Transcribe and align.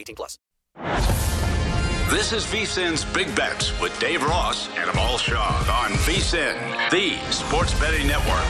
18 0.00 0.16
plus. 0.16 0.38
This 2.10 2.32
is 2.32 2.44
VSIN's 2.46 3.04
Big 3.14 3.34
Bets 3.36 3.78
with 3.80 3.96
Dave 4.00 4.22
Ross 4.24 4.68
and 4.76 4.90
Amal 4.90 5.16
Shaw 5.16 5.56
on 5.84 5.92
VSIN, 5.98 6.90
the 6.90 7.16
sports 7.30 7.78
betting 7.78 8.08
network. 8.08 8.44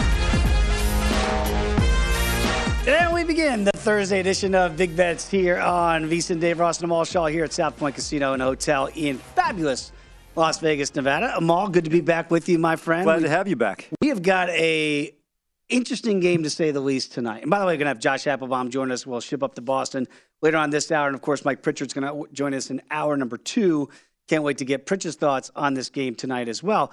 And 2.89 3.13
we 3.13 3.23
begin 3.23 3.65
the 3.65 3.73
Thursday 3.73 4.21
edition 4.21 4.55
of 4.55 4.79
Big 4.79 4.97
Bets 4.97 5.29
here 5.29 5.59
on 5.59 6.05
VSIN 6.09 6.41
Dave 6.41 6.59
Ross 6.59 6.79
and 6.79 6.85
Amal 6.85 7.05
Shaw 7.05 7.27
here 7.27 7.45
at 7.45 7.53
South 7.53 7.77
Point 7.77 7.95
Casino 7.95 8.33
and 8.33 8.41
Hotel 8.41 8.89
in 8.95 9.19
fabulous 9.19 9.93
Las 10.37 10.59
Vegas, 10.61 10.95
Nevada. 10.95 11.35
Amal, 11.37 11.69
good 11.69 11.85
to 11.85 11.91
be 11.91 12.01
back 12.01 12.31
with 12.31 12.49
you, 12.49 12.59
my 12.59 12.77
friend. 12.77 13.05
Glad 13.05 13.19
we, 13.19 13.25
to 13.25 13.29
have 13.29 13.47
you 13.47 13.57
back. 13.57 13.91
We 14.01 14.09
have 14.09 14.23
got 14.23 14.49
a 14.49 15.13
interesting 15.71 16.21
game 16.21 16.43
to 16.43 16.51
say 16.51 16.71
the 16.71 16.81
least 16.81 17.13
tonight. 17.13 17.43
And 17.43 17.51
by 17.51 17.59
the 17.59 17.65
way, 17.67 17.73
we're 17.75 17.79
going 17.79 17.87
to 17.87 17.91
have 17.91 17.99
Josh 18.01 18.25
Appelbaum 18.25 18.69
join 18.71 18.91
us. 18.93 19.07
We'll 19.07 19.21
ship 19.21 19.43
up 19.43 19.55
to 19.55 19.61
Boston 19.63 20.07
later 20.43 20.57
on 20.57 20.71
this 20.71 20.91
hour. 20.93 21.07
And 21.07 21.15
of 21.15 21.23
course, 21.23 21.45
Mike 21.45 21.63
Pritchard's 21.63 21.93
going 21.95 22.07
to 22.07 22.33
join 22.33 22.55
us 22.55 22.71
in 22.71 22.83
hour 22.91 23.17
number 23.17 23.37
two. 23.37 23.89
Can't 24.29 24.43
wait 24.45 24.59
to 24.59 24.65
get 24.65 24.87
Pritchard's 24.87 25.17
thoughts 25.17 25.51
on 25.57 25.75
this 25.75 25.89
game 25.91 26.15
tonight 26.15 26.49
as 26.49 26.63
well. 26.63 26.93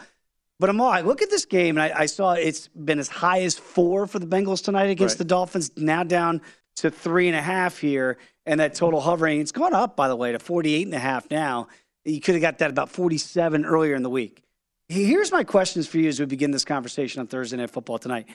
But 0.60 0.70
Amal, 0.70 0.88
I 0.88 1.02
look 1.02 1.22
at 1.22 1.30
this 1.30 1.46
game 1.46 1.78
and 1.78 1.94
I, 1.94 2.02
I 2.02 2.06
saw 2.08 2.34
it's 2.34 2.68
been 2.70 2.98
as 3.00 3.08
high 3.10 3.42
as 3.42 3.58
four 3.58 4.08
for 4.08 4.18
the 4.18 4.26
Bengals 4.26 4.64
tonight 4.64 4.90
against 4.90 5.16
Right. 5.16 5.20
the 5.20 5.26
Dolphins, 5.26 5.72
now 5.78 6.04
down 6.04 6.42
to 6.78 6.90
three 6.90 7.28
and 7.28 7.38
a 7.38 7.42
half 7.42 7.78
here. 7.78 8.18
And 8.46 8.60
that 8.60 8.74
total 8.74 9.02
hovering, 9.02 9.42
it's 9.42 9.52
gone 9.52 9.74
up, 9.74 9.96
by 9.96 10.08
the 10.08 10.16
way, 10.16 10.32
to 10.32 10.40
48 10.40 10.88
and 10.88 10.96
a 10.96 11.00
half 11.00 11.30
now. 11.30 11.68
You 12.06 12.22
could 12.22 12.36
have 12.36 12.42
got 12.42 12.60
that 12.60 12.70
about 12.70 12.90
47 12.90 13.66
earlier 13.66 13.94
in 13.94 14.02
the 14.04 14.10
week. 14.10 14.42
Here's 14.90 15.34
my 15.34 15.44
questions 15.44 15.86
for 15.86 15.98
you 15.98 16.08
as 16.08 16.18
we 16.20 16.26
begin 16.26 16.52
this 16.52 16.64
conversation 16.64 17.20
on 17.20 17.28
Thursday 17.28 17.58
Night 17.58 17.70
Football 17.70 18.00
tonight. 18.00 18.28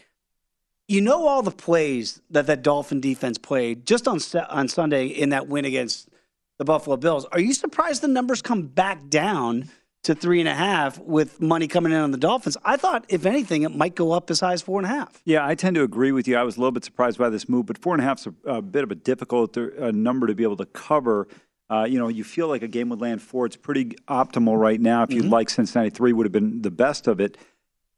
You 0.89 1.01
know 1.01 1.27
all 1.27 1.43
the 1.43 1.51
plays 1.51 2.21
that 2.31 2.47
that 2.47 2.63
Dolphin 2.63 3.01
defense 3.01 3.39
played 3.39 3.87
just 3.87 4.09
on 4.09 4.19
on 4.51 4.69
Sunday 4.69 5.07
in 5.07 5.31
that 5.31 5.49
win 5.49 5.65
against 5.65 6.09
the 6.59 6.65
Buffalo 6.65 6.97
Bills. 6.97 7.25
Are 7.27 7.41
you 7.41 7.55
surprised 7.55 8.03
the 8.03 8.09
numbers 8.09 8.43
come 8.43 8.63
back 8.63 9.09
down 9.09 9.71
to 10.05 10.15
three 10.15 10.41
and 10.41 10.49
a 10.49 10.55
half 10.55 10.99
with 10.99 11.41
money 11.41 11.69
coming 11.69 11.93
in 11.93 11.99
on 11.99 12.11
the 12.11 12.19
Dolphins? 12.19 12.57
I 12.65 12.77
thought, 12.77 13.05
if 13.09 13.25
anything, 13.25 13.63
it 13.63 13.75
might 13.75 13.95
go 13.95 14.13
up 14.13 14.31
as 14.31 14.41
high 14.41 14.53
as 14.53 14.63
four 14.63 14.79
and 14.81 14.87
a 14.87 14.89
half. 14.89 15.23
Yeah, 15.25 15.47
I 15.47 15.55
tend 15.55 15.77
to 15.77 15.83
agree 15.83 16.13
with 16.13 16.27
you. 16.27 16.37
I 16.37 16.43
was 16.43 16.57
a 16.57 16.61
little 16.61 16.73
bit 16.73 16.85
surprised 16.85 17.19
by 17.19 17.31
this 17.31 17.49
move, 17.49 17.67
but 17.67 17.79
four 17.79 17.95
and 17.95 18.03
a 18.03 18.05
half 18.05 18.21
is 18.21 18.29
a, 18.45 18.51
a 18.51 18.63
bit 18.63 18.85
of 18.85 18.91
a 18.91 18.97
difficult 18.97 19.57
uh, 19.57 19.91
number 19.93 20.27
to 20.27 20.35
be 20.35 20.43
able 20.43 20.57
to 20.57 20.67
cover. 20.67 21.29
Uh, 21.71 21.85
you 21.85 21.99
know, 21.99 22.09
you 22.09 22.23
feel 22.23 22.49
like 22.49 22.63
a 22.63 22.69
game 22.69 22.91
would 22.91 23.01
land 23.01 23.23
four. 23.23 23.47
It's 23.47 23.57
pretty 23.57 23.97
optimal 24.09 24.59
right 24.59 24.81
now. 24.81 25.05
If 25.05 25.13
you'd 25.13 25.25
like 25.25 25.49
Cincinnati, 25.49 25.91
three 25.91 26.13
would 26.13 26.27
have 26.27 26.33
been 26.33 26.61
the 26.61 26.71
best 26.71 27.07
of 27.07 27.19
it. 27.21 27.39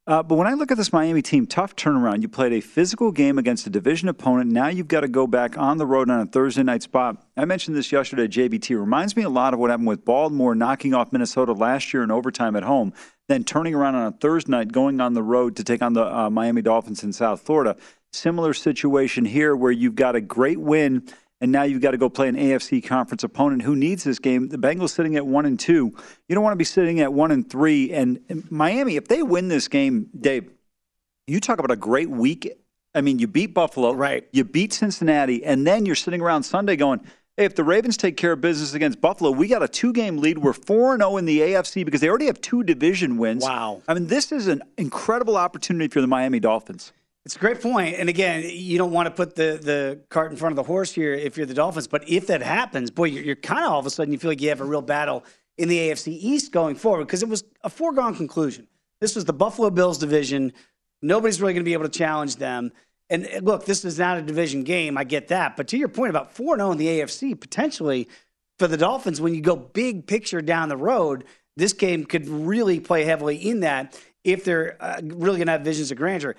Uh, 0.07 0.23
but 0.23 0.35
when 0.35 0.47
I 0.47 0.53
look 0.53 0.71
at 0.71 0.77
this 0.77 0.93
Miami 0.93 1.23
team, 1.23 1.47
tough 1.47 1.75
turnaround. 1.77 2.21
You 2.21 2.29
played 2.29 2.53
a 2.53 2.61
physical 2.61 3.11
game 3.11 3.39
against 3.39 3.67
a 3.67 3.71
division 3.71 4.11
opponent. 4.11 4.51
Now 4.51 4.69
you've 4.69 4.89
got 4.89 5.01
to 5.01 5.09
go 5.09 5.27
back 5.27 5.57
on 5.57 5.79
the 5.79 5.87
road 5.87 6.11
on 6.11 6.21
a 6.21 6.27
Thursday 6.27 6.63
night 6.63 6.83
spot. 6.83 7.25
I 7.39 7.47
mentioned 7.47 7.75
this 7.75 7.91
yesterday, 7.91 8.29
JBT. 8.29 8.79
Reminds 8.79 9.17
me 9.17 9.23
a 9.23 9.31
lot 9.31 9.55
of 9.55 9.61
what 9.61 9.71
happened 9.71 9.89
with 9.89 10.05
Baltimore 10.05 10.55
knocking 10.55 10.93
off 10.93 11.11
Minnesota 11.11 11.55
last 11.55 11.95
year 11.95 12.03
in 12.03 12.11
overtime 12.11 12.55
at 12.55 12.65
home, 12.65 12.93
then 13.29 13.45
turning 13.45 13.75
around 13.75 13.95
on 13.95 14.07
a 14.09 14.13
Thursday 14.13 14.51
night, 14.51 14.73
going 14.73 15.01
on 15.01 15.15
the 15.15 15.23
road 15.23 15.57
to 15.57 15.65
take 15.65 15.81
on 15.81 15.95
the 15.95 16.05
uh, 16.05 16.29
Miami 16.29 16.61
Dolphins 16.61 17.03
in 17.03 17.15
South 17.15 17.41
Florida. 17.41 17.75
Similar 18.13 18.53
situation 18.53 19.25
here 19.25 19.57
where 19.57 19.73
you've 19.73 19.97
got 19.97 20.17
a 20.17 20.21
great 20.21 20.61
win 20.61 21.09
and 21.45 21.53
now 21.53 21.63
you've 21.63 21.83
got 21.83 21.91
to 21.91 21.99
go 21.99 22.09
play 22.09 22.27
an 22.27 22.37
AFC 22.37 22.83
conference 22.83 23.23
opponent 23.23 23.61
who 23.61 23.77
needs 23.77 24.03
this 24.03 24.19
game. 24.19 24.49
The 24.49 24.57
Bengals 24.57 24.91
sitting 24.95 25.15
at 25.17 25.27
one 25.27 25.45
and 25.45 25.61
two. 25.61 25.95
You 26.27 26.35
don't 26.35 26.43
want 26.43 26.55
to 26.55 26.57
be 26.57 26.65
sitting 26.65 27.01
at 27.01 27.13
one 27.13 27.31
and 27.31 27.47
three. 27.49 27.93
And 27.93 28.19
Miami, 28.51 28.97
if 28.97 29.09
they 29.09 29.23
win 29.23 29.49
this 29.49 29.69
game, 29.69 30.09
Dave, 30.19 30.51
you 31.27 31.41
talk 31.41 31.59
about 31.59 31.71
a 31.71 31.77
great 31.77 32.09
week. 32.09 32.51
I 32.95 33.03
mean, 33.03 33.19
you 33.19 33.27
beat 33.27 33.53
Buffalo, 33.53 33.93
Right. 33.93 34.27
You 34.33 34.45
beat 34.45 34.73
Cincinnati, 34.73 35.45
and 35.45 35.67
then 35.67 35.85
you're 35.85 35.97
sitting 35.97 36.23
around 36.23 36.45
Sunday 36.45 36.77
going, 36.77 37.01
"Hey, 37.37 37.45
if 37.45 37.55
the 37.55 37.65
Ravens 37.65 37.99
take 37.99 38.17
care 38.17 38.33
of 38.33 38.41
business 38.41 38.73
against 38.73 39.03
Buffalo, 39.03 39.31
we 39.31 39.47
got 39.47 39.63
a 39.63 39.69
two-game 39.69 40.17
lead. 40.17 40.39
We're 40.39 40.55
four 40.55 40.95
and 40.95 41.03
zero 41.03 41.19
in 41.19 41.27
the 41.27 41.41
AFC 41.43 41.85
because 41.85 42.01
they 42.01 42.09
already 42.09 42.27
have 42.27 42.41
two 42.41 42.63
division 42.63 43.19
wins. 43.19 43.45
Wow. 43.45 43.83
I 43.87 43.93
mean, 43.93 44.07
this 44.07 44.33
is 44.33 44.47
an 44.47 44.63
incredible 44.79 45.37
opportunity 45.37 45.89
for 45.89 46.01
the 46.01 46.07
Miami 46.07 46.41
Dolphins. 46.41 46.95
It's 47.25 47.37
a 47.37 47.39
great 47.39 47.63
point. 47.63 47.97
And 47.99 48.11
again, 48.11 48.45
you 48.47 48.77
don't 48.77 48.93
want 48.93 49.07
to 49.07 49.11
put 49.11 49.35
the, 49.35 49.59
the 49.61 50.01
cart 50.11 50.31
in 50.31 50.37
front 50.37 50.53
of 50.53 50.57
the 50.57 50.63
horse 50.63 50.93
here 50.93 51.15
if 51.15 51.37
you're 51.39 51.47
the 51.47 51.55
Dolphins. 51.55 51.87
But 51.87 52.07
if 52.09 52.27
that 52.27 52.43
happens, 52.43 52.91
boy, 52.91 53.05
you're, 53.05 53.25
you're 53.25 53.37
kind 53.37 53.65
of 53.65 53.73
all 53.73 53.79
of 53.79 53.87
a 53.87 53.91
sudden 53.91 54.13
you 54.13 54.19
feel 54.19 54.31
like 54.31 54.43
you 54.43 54.51
have 54.51 54.61
a 54.61 54.65
real 54.65 54.83
battle 54.83 55.25
in 55.57 55.69
the 55.69 55.79
AFC 55.79 56.09
East 56.09 56.53
going 56.53 56.77
forward 56.77 57.07
because 57.07 57.23
it 57.23 57.29
was 57.29 57.45
a 57.63 57.71
foregone 57.71 58.15
conclusion. 58.15 58.67
This 59.01 59.15
was 59.17 59.25
the 59.25 59.33
Buffalo 59.33 59.71
Bills 59.71 59.97
division. 59.97 60.53
Nobody's 61.01 61.41
really 61.41 61.55
going 61.55 61.65
to 61.65 61.69
be 61.69 61.73
able 61.73 61.85
to 61.85 61.99
challenge 61.99 62.37
them. 62.37 62.73
And 63.09 63.27
uh, 63.27 63.39
look, 63.39 63.65
this 63.65 63.87
is 63.87 63.99
not 63.99 64.19
a 64.19 64.23
division 64.23 64.63
game. 64.63 64.99
I 64.99 65.05
get 65.05 65.29
that. 65.29 65.57
But 65.57 65.69
to 65.69 65.79
your 65.79 65.89
point 65.89 66.11
about 66.11 66.35
4 66.35 66.57
0 66.57 66.73
in 66.73 66.79
the 66.79 66.87
AFC, 66.87 67.41
potentially 67.41 68.07
for 68.59 68.69
the 68.69 68.77
Dolphins, 68.77 69.21
when 69.21 69.35
you 69.35 69.41
go 69.41 69.57
big 69.57 70.07
picture 70.07 70.43
down 70.43 70.69
the 70.69 70.77
road, 70.77 71.25
this 71.57 71.73
game 71.73 72.05
could 72.05 72.29
really 72.29 72.81
play 72.81 73.05
heavily 73.05 73.37
in 73.37 73.61
that 73.61 73.99
if 74.25 74.45
they're 74.45 74.77
uh, 74.81 75.01
really 75.03 75.39
going 75.39 75.47
to 75.47 75.53
have 75.53 75.63
visions 75.63 75.91
of 75.91 75.97
grandeur. 75.97 76.35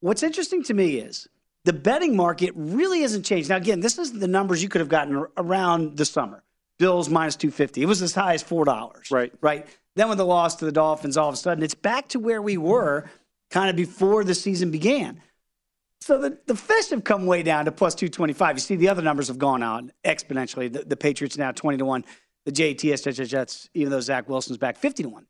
What's 0.00 0.22
interesting 0.22 0.62
to 0.64 0.74
me 0.74 0.96
is 0.96 1.28
the 1.64 1.72
betting 1.72 2.16
market 2.16 2.52
really 2.54 3.02
hasn't 3.02 3.24
changed. 3.24 3.48
Now, 3.48 3.56
again, 3.56 3.80
this 3.80 3.98
is 3.98 4.12
the 4.12 4.28
numbers 4.28 4.62
you 4.62 4.68
could 4.68 4.80
have 4.80 4.88
gotten 4.88 5.26
around 5.36 5.96
the 5.96 6.04
summer. 6.04 6.42
Bills 6.78 7.08
minus 7.08 7.34
250. 7.36 7.82
It 7.82 7.86
was 7.86 8.00
as 8.02 8.14
high 8.14 8.34
as 8.34 8.44
$4. 8.44 9.10
Right. 9.10 9.32
Right. 9.40 9.66
Then 9.96 10.08
with 10.08 10.18
the 10.18 10.24
loss 10.24 10.54
to 10.56 10.64
the 10.64 10.72
Dolphins, 10.72 11.16
all 11.16 11.28
of 11.28 11.34
a 11.34 11.36
sudden, 11.36 11.64
it's 11.64 11.74
back 11.74 12.08
to 12.08 12.20
where 12.20 12.40
we 12.40 12.56
were 12.56 13.10
kind 13.50 13.68
of 13.68 13.74
before 13.74 14.22
the 14.22 14.34
season 14.34 14.70
began. 14.70 15.20
So 16.00 16.18
the, 16.18 16.38
the 16.46 16.54
fish 16.54 16.90
have 16.90 17.02
come 17.02 17.26
way 17.26 17.42
down 17.42 17.64
to 17.64 17.72
plus 17.72 17.96
225. 17.96 18.56
You 18.56 18.60
see, 18.60 18.76
the 18.76 18.88
other 18.88 19.02
numbers 19.02 19.26
have 19.28 19.38
gone 19.38 19.62
out 19.62 19.84
exponentially. 20.04 20.72
The, 20.72 20.84
the 20.84 20.96
Patriots 20.96 21.36
now 21.36 21.50
20 21.50 21.78
to 21.78 21.84
1. 21.84 22.04
The 22.44 22.52
JTS 22.52 23.28
Jets, 23.28 23.68
even 23.74 23.90
though 23.90 24.00
Zach 24.00 24.28
Wilson's 24.28 24.56
back, 24.56 24.76
50 24.76 25.02
to 25.02 25.08
1. 25.08 25.26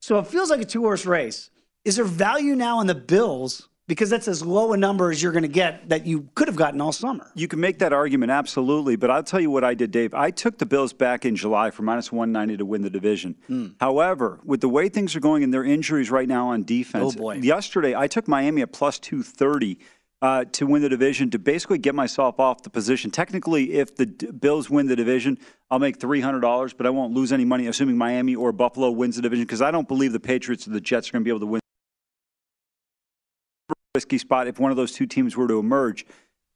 So 0.00 0.18
it 0.18 0.26
feels 0.26 0.50
like 0.50 0.60
a 0.60 0.66
two 0.66 0.82
horse 0.82 1.06
race. 1.06 1.50
Is 1.84 1.96
there 1.96 2.04
value 2.04 2.54
now 2.54 2.80
in 2.80 2.86
the 2.86 2.94
Bills? 2.94 3.68
Because 3.86 4.08
that's 4.08 4.28
as 4.28 4.42
low 4.42 4.72
a 4.72 4.78
number 4.78 5.10
as 5.10 5.22
you're 5.22 5.32
going 5.32 5.42
to 5.42 5.48
get 5.48 5.90
that 5.90 6.06
you 6.06 6.28
could 6.34 6.48
have 6.48 6.56
gotten 6.56 6.80
all 6.80 6.90
summer. 6.92 7.30
You 7.34 7.48
can 7.48 7.60
make 7.60 7.78
that 7.80 7.92
argument, 7.92 8.32
absolutely. 8.32 8.96
But 8.96 9.10
I'll 9.10 9.22
tell 9.22 9.40
you 9.40 9.50
what 9.50 9.62
I 9.62 9.74
did, 9.74 9.90
Dave. 9.90 10.14
I 10.14 10.30
took 10.30 10.56
the 10.56 10.64
Bills 10.64 10.94
back 10.94 11.26
in 11.26 11.36
July 11.36 11.70
for 11.70 11.82
minus 11.82 12.10
190 12.10 12.56
to 12.56 12.64
win 12.64 12.80
the 12.80 12.88
division. 12.88 13.34
Mm. 13.50 13.74
However, 13.80 14.40
with 14.42 14.62
the 14.62 14.70
way 14.70 14.88
things 14.88 15.14
are 15.14 15.20
going 15.20 15.44
and 15.44 15.52
their 15.52 15.64
injuries 15.64 16.10
right 16.10 16.26
now 16.26 16.48
on 16.48 16.64
defense, 16.64 17.14
Oh, 17.20 17.32
yesterday 17.32 17.94
I 17.94 18.06
took 18.06 18.26
Miami 18.26 18.62
at 18.62 18.72
plus 18.72 18.98
230 18.98 19.78
uh, 20.22 20.46
to 20.52 20.66
win 20.66 20.80
the 20.80 20.88
division 20.88 21.28
to 21.32 21.38
basically 21.38 21.76
get 21.76 21.94
myself 21.94 22.40
off 22.40 22.62
the 22.62 22.70
position. 22.70 23.10
Technically, 23.10 23.74
if 23.74 23.94
the 23.94 24.06
D- 24.06 24.30
Bills 24.30 24.70
win 24.70 24.86
the 24.86 24.96
division, 24.96 25.36
I'll 25.70 25.78
make 25.78 25.98
$300, 25.98 26.74
but 26.74 26.86
I 26.86 26.90
won't 26.90 27.12
lose 27.12 27.30
any 27.34 27.44
money 27.44 27.66
assuming 27.66 27.98
Miami 27.98 28.34
or 28.34 28.50
Buffalo 28.50 28.90
wins 28.90 29.16
the 29.16 29.22
division 29.22 29.44
because 29.44 29.60
I 29.60 29.70
don't 29.70 29.86
believe 29.86 30.12
the 30.12 30.20
Patriots 30.20 30.66
or 30.66 30.70
the 30.70 30.80
Jets 30.80 31.10
are 31.10 31.12
going 31.12 31.22
to 31.22 31.24
be 31.24 31.30
able 31.30 31.40
to 31.40 31.46
win 31.46 31.60
risky 33.94 34.18
spot 34.18 34.48
if 34.48 34.58
one 34.58 34.72
of 34.72 34.76
those 34.76 34.90
two 34.90 35.06
teams 35.06 35.36
were 35.36 35.46
to 35.46 35.60
emerge. 35.60 36.04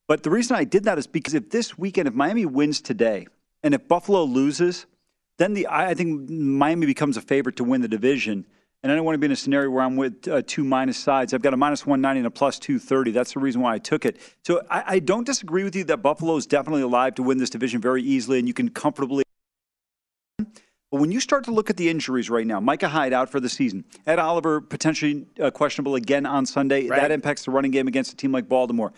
But 0.09 0.25
the 0.25 0.31
reason 0.31 0.57
I 0.57 0.65
did 0.65 0.83
that 0.85 0.99
is 0.99 1.07
because 1.07 1.35
if 1.35 1.51
this 1.51 1.79
weekend, 1.79 2.09
if 2.09 2.15
Miami 2.15 2.45
wins 2.45 2.81
today, 2.81 3.29
and 3.63 3.75
if 3.75 3.87
Buffalo 3.87 4.25
loses, 4.25 4.87
then 5.37 5.55
the 5.55 5.69
I 5.71 5.95
think 5.95 6.29
Miami 6.29 6.87
becomes 6.87 7.17
a 7.17 7.21
favorite 7.21 7.55
to 7.57 7.65
win 7.65 7.81
the 7.81 7.87
division. 7.87 8.45
And 8.83 8.91
I 8.91 8.97
don't 8.97 9.05
want 9.05 9.15
to 9.15 9.19
be 9.19 9.27
in 9.27 9.33
a 9.33 9.37
scenario 9.37 9.71
where 9.71 9.85
I'm 9.85 9.97
with 9.97 10.27
uh, 10.27 10.43
two 10.47 10.65
minus 10.65 10.97
sides. 10.97 11.33
I've 11.33 11.43
got 11.43 11.55
a 11.55 11.57
minus 11.57 11.87
190 11.87 12.19
and 12.19 12.27
a 12.27 12.31
plus 12.31 12.59
230. 12.59 13.13
That's 13.13 13.35
the 13.35 13.41
reason 13.41 13.61
why 13.61 13.75
I 13.75 13.79
took 13.79 14.05
it. 14.05 14.17
So 14.45 14.63
I, 14.69 14.85
I 14.87 14.99
don't 14.99 15.25
disagree 15.25 15.63
with 15.63 15.77
you 15.77 15.85
that 15.85 15.99
Buffalo 15.99 16.37
is 16.37 16.47
definitely 16.47 16.83
alive 16.83 17.15
to 17.17 17.23
win 17.23 17.39
this 17.39 17.51
division 17.51 17.81
very 17.81 18.03
easily, 18.03 18.41
and 18.41 18.49
you 18.49 18.55
can 18.55 18.69
comfortably. 18.69 19.23
But 20.91 21.01
when 21.01 21.13
you 21.13 21.21
start 21.21 21.45
to 21.45 21.51
look 21.51 21.69
at 21.69 21.77
the 21.77 21.89
injuries 21.89 22.31
right 22.31 22.47
now, 22.47 22.61
Micah 22.61 22.89
Hyde 22.89 23.13
out 23.13 23.29
for 23.29 23.41
the 23.41 23.49
season, 23.49 23.85
Ed 24.07 24.19
Oliver 24.19 24.61
potentially 24.61 25.27
uh, 25.41 25.51
questionable 25.51 25.97
again 25.97 26.25
on 26.25 26.47
Sunday. 26.47 26.89
Right. 26.89 27.01
That 27.01 27.11
impacts 27.11 27.45
the 27.45 27.51
running 27.51 27.71
game 27.71 27.89
against 27.89 28.13
a 28.13 28.17
team 28.17 28.33
like 28.33 28.49
Baltimore. 28.49 28.93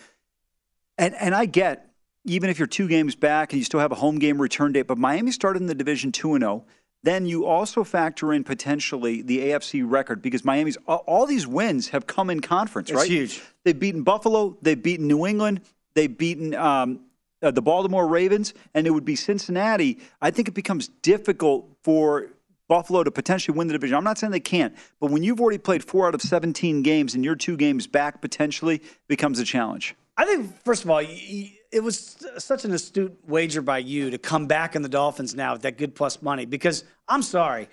And 0.98 1.14
and 1.14 1.34
I 1.34 1.46
get 1.46 1.90
even 2.24 2.50
if 2.50 2.58
you're 2.58 2.68
two 2.68 2.86
games 2.86 3.16
back 3.16 3.52
and 3.52 3.58
you 3.58 3.64
still 3.64 3.80
have 3.80 3.92
a 3.92 3.96
home 3.96 4.18
game 4.18 4.40
return 4.40 4.72
date, 4.72 4.82
but 4.82 4.98
Miami 4.98 5.32
started 5.32 5.62
in 5.62 5.66
the 5.66 5.74
division 5.74 6.12
two 6.12 6.34
and 6.34 6.42
zero. 6.42 6.64
Then 7.02 7.24
you 7.24 7.46
also 7.46 7.82
factor 7.82 8.30
in 8.34 8.44
potentially 8.44 9.22
the 9.22 9.38
AFC 9.38 9.82
record 9.86 10.20
because 10.20 10.44
Miami's 10.44 10.76
all, 10.86 11.02
all 11.06 11.24
these 11.26 11.46
wins 11.46 11.88
have 11.88 12.06
come 12.06 12.28
in 12.28 12.40
conference, 12.40 12.90
It's 12.90 12.98
right? 12.98 13.08
huge. 13.08 13.42
They've 13.64 13.78
beaten 13.78 14.02
Buffalo, 14.02 14.58
they've 14.60 14.80
beaten 14.80 15.08
New 15.08 15.24
England, 15.26 15.62
they've 15.94 16.14
beaten 16.14 16.54
um, 16.54 17.00
uh, 17.42 17.50
the 17.50 17.62
Baltimore 17.62 18.06
Ravens, 18.06 18.54
and 18.74 18.86
it 18.86 18.90
would 18.90 19.04
be 19.04 19.16
Cincinnati. 19.16 19.98
I 20.20 20.30
think 20.30 20.48
it 20.48 20.54
becomes 20.54 20.88
difficult 20.88 21.68
for 21.82 22.28
Buffalo 22.68 23.02
to 23.02 23.10
potentially 23.10 23.56
win 23.56 23.66
the 23.66 23.72
division. 23.72 23.96
I'm 23.96 24.04
not 24.04 24.16
saying 24.18 24.30
they 24.30 24.40
can't, 24.40 24.74
but 25.00 25.10
when 25.10 25.22
you've 25.22 25.40
already 25.40 25.58
played 25.58 25.82
four 25.82 26.06
out 26.06 26.14
of 26.14 26.22
17 26.22 26.82
games 26.82 27.14
and 27.14 27.24
you're 27.24 27.34
two 27.34 27.56
games 27.56 27.86
back 27.86 28.20
potentially, 28.20 28.80
becomes 29.08 29.40
a 29.40 29.44
challenge. 29.44 29.96
I 30.16 30.24
think, 30.24 30.62
first 30.64 30.84
of 30.84 30.90
all, 30.90 31.00
it 31.00 31.82
was 31.82 32.24
such 32.38 32.64
an 32.64 32.72
astute 32.72 33.16
wager 33.26 33.62
by 33.62 33.78
you 33.78 34.10
to 34.10 34.18
come 34.18 34.46
back 34.46 34.76
in 34.76 34.82
the 34.82 34.88
Dolphins 34.88 35.34
now 35.34 35.54
with 35.54 35.62
that 35.62 35.78
good 35.78 35.94
plus 35.94 36.20
money 36.22 36.44
because 36.44 36.84
I'm 37.08 37.22
sorry. 37.22 37.68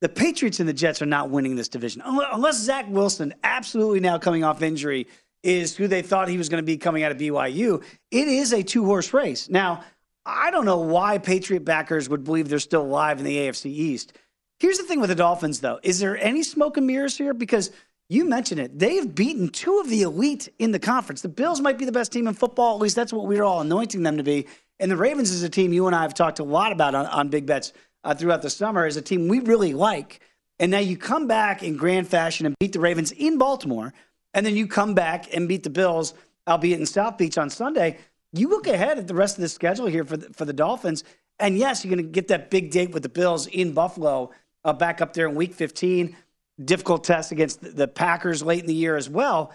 The 0.00 0.08
Patriots 0.08 0.58
and 0.58 0.68
the 0.68 0.72
Jets 0.72 1.00
are 1.00 1.06
not 1.06 1.30
winning 1.30 1.54
this 1.54 1.68
division. 1.68 2.02
Unless 2.04 2.58
Zach 2.58 2.86
Wilson, 2.88 3.32
absolutely 3.44 4.00
now 4.00 4.18
coming 4.18 4.42
off 4.42 4.60
injury, 4.60 5.06
is 5.42 5.76
who 5.76 5.88
they 5.88 6.02
thought 6.02 6.28
he 6.28 6.38
was 6.38 6.48
going 6.48 6.62
to 6.62 6.66
be 6.66 6.76
coming 6.76 7.02
out 7.02 7.12
of 7.12 7.18
BYU, 7.18 7.82
it 8.10 8.28
is 8.28 8.52
a 8.52 8.62
two 8.62 8.84
horse 8.84 9.12
race. 9.12 9.48
Now, 9.48 9.84
I 10.24 10.50
don't 10.50 10.64
know 10.64 10.78
why 10.78 11.18
Patriot 11.18 11.64
backers 11.64 12.08
would 12.08 12.24
believe 12.24 12.48
they're 12.48 12.58
still 12.58 12.82
alive 12.82 13.18
in 13.18 13.24
the 13.24 13.36
AFC 13.36 13.66
East. 13.66 14.16
Here's 14.60 14.78
the 14.78 14.84
thing 14.84 15.00
with 15.00 15.10
the 15.10 15.16
Dolphins, 15.16 15.60
though. 15.60 15.80
Is 15.82 15.98
there 15.98 16.16
any 16.16 16.44
smoke 16.44 16.76
and 16.76 16.86
mirrors 16.86 17.18
here? 17.18 17.34
Because 17.34 17.72
you 18.08 18.24
mentioned 18.24 18.60
it. 18.60 18.78
They 18.78 18.96
have 18.96 19.14
beaten 19.14 19.48
two 19.48 19.80
of 19.80 19.88
the 19.88 20.02
elite 20.02 20.48
in 20.58 20.70
the 20.70 20.78
conference. 20.78 21.22
The 21.22 21.28
Bills 21.28 21.60
might 21.60 21.78
be 21.78 21.84
the 21.84 21.92
best 21.92 22.12
team 22.12 22.28
in 22.28 22.34
football. 22.34 22.76
At 22.76 22.80
least 22.80 22.94
that's 22.94 23.12
what 23.12 23.26
we're 23.26 23.42
all 23.42 23.60
anointing 23.60 24.02
them 24.02 24.18
to 24.18 24.22
be. 24.22 24.46
And 24.78 24.90
the 24.90 24.96
Ravens 24.96 25.30
is 25.30 25.42
a 25.42 25.48
team 25.48 25.72
you 25.72 25.86
and 25.86 25.96
I 25.96 26.02
have 26.02 26.14
talked 26.14 26.38
a 26.38 26.44
lot 26.44 26.72
about 26.72 26.94
on, 26.94 27.06
on 27.06 27.28
Big 27.28 27.46
Bets 27.46 27.72
uh, 28.04 28.14
throughout 28.14 28.42
the 28.42 28.50
summer, 28.50 28.86
is 28.86 28.96
a 28.96 29.02
team 29.02 29.28
we 29.28 29.40
really 29.40 29.74
like. 29.74 30.20
And 30.58 30.70
now 30.70 30.78
you 30.78 30.96
come 30.96 31.26
back 31.26 31.62
in 31.62 31.76
grand 31.76 32.06
fashion 32.06 32.46
and 32.46 32.54
beat 32.60 32.72
the 32.72 32.80
Ravens 32.80 33.10
in 33.12 33.38
Baltimore. 33.38 33.92
And 34.34 34.44
then 34.46 34.56
you 34.56 34.66
come 34.66 34.94
back 34.94 35.34
and 35.34 35.48
beat 35.48 35.62
the 35.62 35.70
Bills, 35.70 36.14
albeit 36.48 36.80
in 36.80 36.86
South 36.86 37.18
Beach 37.18 37.38
on 37.38 37.50
Sunday. 37.50 37.98
You 38.32 38.48
look 38.48 38.66
ahead 38.66 38.98
at 38.98 39.06
the 39.06 39.14
rest 39.14 39.36
of 39.36 39.42
the 39.42 39.48
schedule 39.48 39.86
here 39.86 40.04
for 40.04 40.16
the, 40.16 40.32
for 40.32 40.44
the 40.44 40.52
Dolphins. 40.52 41.04
And 41.38 41.58
yes, 41.58 41.84
you're 41.84 41.94
going 41.94 42.06
to 42.06 42.10
get 42.10 42.28
that 42.28 42.50
big 42.50 42.70
date 42.70 42.92
with 42.92 43.02
the 43.02 43.08
Bills 43.08 43.46
in 43.46 43.72
Buffalo 43.72 44.30
uh, 44.64 44.72
back 44.72 45.00
up 45.00 45.12
there 45.12 45.26
in 45.26 45.34
week 45.34 45.54
15 45.54 46.16
difficult 46.62 47.04
test 47.04 47.32
against 47.32 47.60
the- 47.60 47.70
the 47.70 47.88
Packers 47.88 48.42
late 48.42 48.60
in 48.60 48.66
the 48.66 48.74
year 48.74 48.96
as 48.96 49.08
well. 49.08 49.52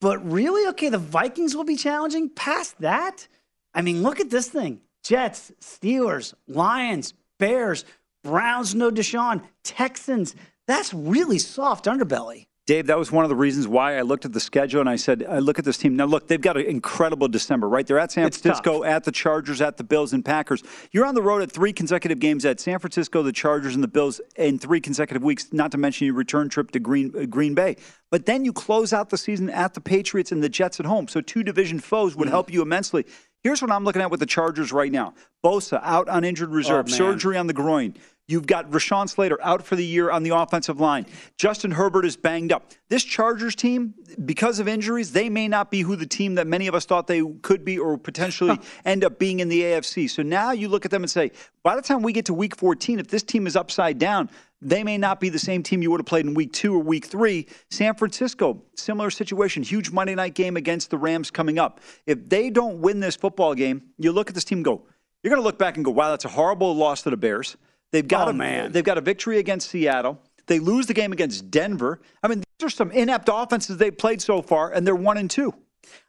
But 0.00 0.18
really, 0.30 0.66
okay, 0.70 0.88
the 0.88 0.98
Vikings 0.98 1.54
will 1.54 1.64
be 1.64 1.76
challenging. 1.76 2.28
Past 2.30 2.80
that, 2.80 3.28
I 3.74 3.82
mean, 3.82 4.02
look 4.02 4.20
at 4.20 4.30
this 4.30 4.48
thing 4.48 4.80
Jets, 5.04 5.52
Steelers, 5.60 6.34
Lions, 6.48 7.14
Bears, 7.38 7.84
Browns, 8.22 8.74
no 8.74 8.90
Deshaun, 8.90 9.42
Texans. 9.62 10.34
That's 10.66 10.92
really 10.94 11.38
soft 11.38 11.86
underbelly. 11.86 12.46
Dave, 12.64 12.86
that 12.86 12.96
was 12.98 13.10
one 13.10 13.24
of 13.24 13.28
the 13.28 13.34
reasons 13.34 13.66
why 13.66 13.98
I 13.98 14.02
looked 14.02 14.24
at 14.24 14.32
the 14.32 14.38
schedule 14.38 14.78
and 14.80 14.88
I 14.88 14.94
said, 14.94 15.26
I 15.28 15.40
look 15.40 15.58
at 15.58 15.64
this 15.64 15.76
team. 15.76 15.96
Now, 15.96 16.04
look, 16.04 16.28
they've 16.28 16.40
got 16.40 16.56
an 16.56 16.64
incredible 16.64 17.26
December, 17.26 17.68
right? 17.68 17.84
They're 17.84 17.98
at 17.98 18.12
San 18.12 18.24
It's 18.24 18.38
Francisco, 18.38 18.84
at 18.84 19.02
the 19.02 19.10
Chargers, 19.10 19.60
at 19.60 19.78
the 19.78 19.84
Bills 19.84 20.12
and 20.12 20.24
Packers. 20.24 20.62
You're 20.92 21.04
on 21.04 21.16
the 21.16 21.22
road 21.22 21.42
at 21.42 21.50
three 21.50 21.72
consecutive 21.72 22.20
games 22.20 22.44
at 22.44 22.60
San 22.60 22.78
Francisco, 22.78 23.24
the 23.24 23.32
Chargers, 23.32 23.74
and 23.74 23.82
the 23.82 23.88
Bills 23.88 24.20
in 24.36 24.60
three 24.60 24.80
consecutive 24.80 25.24
weeks, 25.24 25.52
not 25.52 25.72
to 25.72 25.78
mention 25.78 26.06
your 26.06 26.14
return 26.14 26.48
trip 26.48 26.70
to 26.70 26.78
Green, 26.78 27.12
uh, 27.18 27.24
Green 27.24 27.54
Bay. 27.54 27.76
But 28.12 28.26
then 28.26 28.44
you 28.44 28.52
close 28.52 28.92
out 28.92 29.10
the 29.10 29.18
season 29.18 29.50
at 29.50 29.74
the 29.74 29.80
Patriots 29.80 30.30
and 30.30 30.40
the 30.40 30.48
Jets 30.48 30.78
at 30.78 30.86
home. 30.86 31.08
So 31.08 31.20
two 31.20 31.42
division 31.42 31.80
foes 31.80 32.14
would 32.14 32.28
help 32.28 32.52
you 32.52 32.62
immensely. 32.62 33.06
Here's 33.42 33.60
what 33.60 33.72
I'm 33.72 33.82
looking 33.84 34.02
at 34.02 34.10
with 34.12 34.20
the 34.20 34.26
Chargers 34.26 34.72
right 34.72 34.92
now 34.92 35.14
Bosa 35.44 35.80
out 35.82 36.08
on 36.08 36.22
injured 36.22 36.50
reserve, 36.50 36.86
Oh, 36.88 36.92
surgery 36.92 37.36
on 37.36 37.48
the 37.48 37.52
groin. 37.52 37.96
You've 38.32 38.46
got 38.46 38.70
Rashawn 38.70 39.10
Slater 39.10 39.38
out 39.42 39.62
for 39.62 39.76
the 39.76 39.84
year 39.84 40.10
on 40.10 40.22
the 40.22 40.30
offensive 40.30 40.80
line. 40.80 41.04
Justin 41.36 41.70
Herbert 41.70 42.06
is 42.06 42.16
banged 42.16 42.50
up. 42.50 42.72
This 42.88 43.04
Chargers 43.04 43.54
team, 43.54 43.92
because 44.24 44.58
of 44.58 44.66
injuries, 44.66 45.12
they 45.12 45.28
may 45.28 45.48
not 45.48 45.70
be 45.70 45.82
who 45.82 45.96
the 45.96 46.06
team 46.06 46.36
that 46.36 46.46
many 46.46 46.66
of 46.66 46.74
us 46.74 46.86
thought 46.86 47.06
they 47.06 47.22
could 47.42 47.62
be 47.62 47.78
or 47.78 47.98
potentially 47.98 48.58
end 48.86 49.04
up 49.04 49.18
being 49.18 49.40
in 49.40 49.50
the 49.50 49.60
AFC. 49.60 50.08
So 50.08 50.22
now 50.22 50.52
you 50.52 50.70
look 50.70 50.86
at 50.86 50.90
them 50.90 51.02
and 51.02 51.10
say, 51.10 51.30
by 51.62 51.76
the 51.76 51.82
time 51.82 52.00
we 52.00 52.14
get 52.14 52.24
to 52.24 52.32
week 52.32 52.56
14, 52.56 52.98
if 53.00 53.08
this 53.08 53.22
team 53.22 53.46
is 53.46 53.54
upside 53.54 53.98
down, 53.98 54.30
they 54.62 54.82
may 54.82 54.96
not 54.96 55.20
be 55.20 55.28
the 55.28 55.38
same 55.38 55.62
team 55.62 55.82
you 55.82 55.90
would 55.90 56.00
have 56.00 56.06
played 56.06 56.24
in 56.24 56.32
week 56.32 56.54
two 56.54 56.74
or 56.74 56.78
week 56.78 57.04
three. 57.04 57.46
San 57.70 57.94
Francisco, 57.94 58.62
similar 58.76 59.10
situation. 59.10 59.62
Huge 59.62 59.90
Monday 59.90 60.14
night 60.14 60.32
game 60.32 60.56
against 60.56 60.88
the 60.88 60.96
Rams 60.96 61.30
coming 61.30 61.58
up. 61.58 61.80
If 62.06 62.30
they 62.30 62.48
don't 62.48 62.80
win 62.80 63.00
this 63.00 63.14
football 63.14 63.54
game, 63.54 63.82
you 63.98 64.10
look 64.10 64.30
at 64.30 64.34
this 64.34 64.44
team 64.44 64.58
and 64.58 64.64
go, 64.64 64.86
you're 65.22 65.30
going 65.30 65.42
to 65.42 65.46
look 65.46 65.58
back 65.58 65.76
and 65.76 65.84
go, 65.84 65.90
wow, 65.90 66.08
that's 66.08 66.24
a 66.24 66.30
horrible 66.30 66.74
loss 66.74 67.02
to 67.02 67.10
the 67.10 67.16
Bears. 67.18 67.58
They've 67.92 68.06
got 68.06 68.26
Oh, 68.28 68.30
a 68.30 68.34
man. 68.34 68.72
they've 68.72 68.84
got 68.84 68.98
a 68.98 69.02
victory 69.02 69.38
against 69.38 69.70
Seattle. 69.70 70.20
They 70.46 70.58
lose 70.58 70.86
the 70.86 70.94
game 70.94 71.12
against 71.12 71.50
Denver. 71.50 72.00
I 72.22 72.28
mean, 72.28 72.38
these 72.40 72.66
are 72.66 72.70
some 72.70 72.90
inept 72.90 73.28
offenses 73.32 73.76
they've 73.76 73.96
played 73.96 74.20
so 74.20 74.42
far, 74.42 74.72
and 74.72 74.86
they're 74.86 74.94
one 74.96 75.18
and 75.18 75.30
two. 75.30 75.54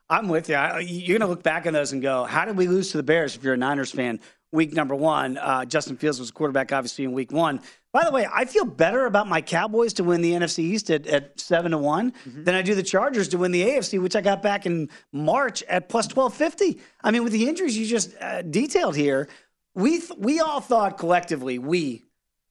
I'm 0.10 0.28
with 0.28 0.50
you. 0.50 0.56
I- 0.56 0.80
You're 0.80 1.20
going 1.20 1.28
to 1.28 1.32
look 1.34 1.44
back 1.44 1.66
on 1.68 1.74
those 1.74 1.92
and 1.94 2.02
go, 2.02 2.24
how 2.24 2.46
did 2.46 2.58
we 2.58 2.68
lose 2.68 2.92
to 2.92 2.98
the 2.98 3.04
Bears 3.04 3.36
if 3.36 3.44
you're 3.44 3.54
a 3.54 3.58
Niners 3.58 3.92
fan? 3.92 4.20
Week 4.52 4.72
number 4.74 4.94
one, 4.94 5.38
uh, 5.38 5.66
Justin 5.66 5.98
Fields 5.98 6.20
was 6.20 6.30
quarterback, 6.30 6.72
obviously, 6.72 7.06
in 7.06 7.12
week 7.12 7.32
one. 7.32 7.60
By 7.92 8.04
the 8.06 8.12
way, 8.12 8.28
I 8.32 8.46
feel 8.46 8.66
better 8.66 9.06
about 9.08 9.28
my 9.28 9.42
Cowboys 9.42 9.94
to 9.94 10.04
win 10.04 10.22
the 10.22 10.32
NFC 10.34 10.60
East 10.60 10.92
at, 10.92 11.08
at 11.08 11.40
7 11.40 11.72
to 11.72 11.78
one 11.80 12.12
Mm-hmm. 12.28 12.44
than 12.44 12.54
I 12.54 12.62
do 12.62 12.76
the 12.76 12.84
Chargers 12.84 13.30
to 13.30 13.38
win 13.40 13.52
the 13.52 13.64
AFC, 13.64 14.00
which 14.00 14.16
I 14.16 14.22
got 14.22 14.44
back 14.44 14.68
in 14.68 14.90
March 15.12 15.64
at 15.64 15.90
plus 15.90 16.06
1250. 16.14 16.80
I 17.04 17.10
mean, 17.12 17.24
with 17.24 17.34
the 17.34 17.48
injuries 17.50 17.76
you 17.78 17.88
just 17.88 18.12
uh, 18.22 18.44
detailed 18.44 18.96
here, 18.96 19.28
we, 19.76 20.00
th- 20.00 20.18
we 20.18 20.40
all 20.40 20.62
thought 20.62 20.98
collectively, 20.98 21.58
we, 21.60 22.04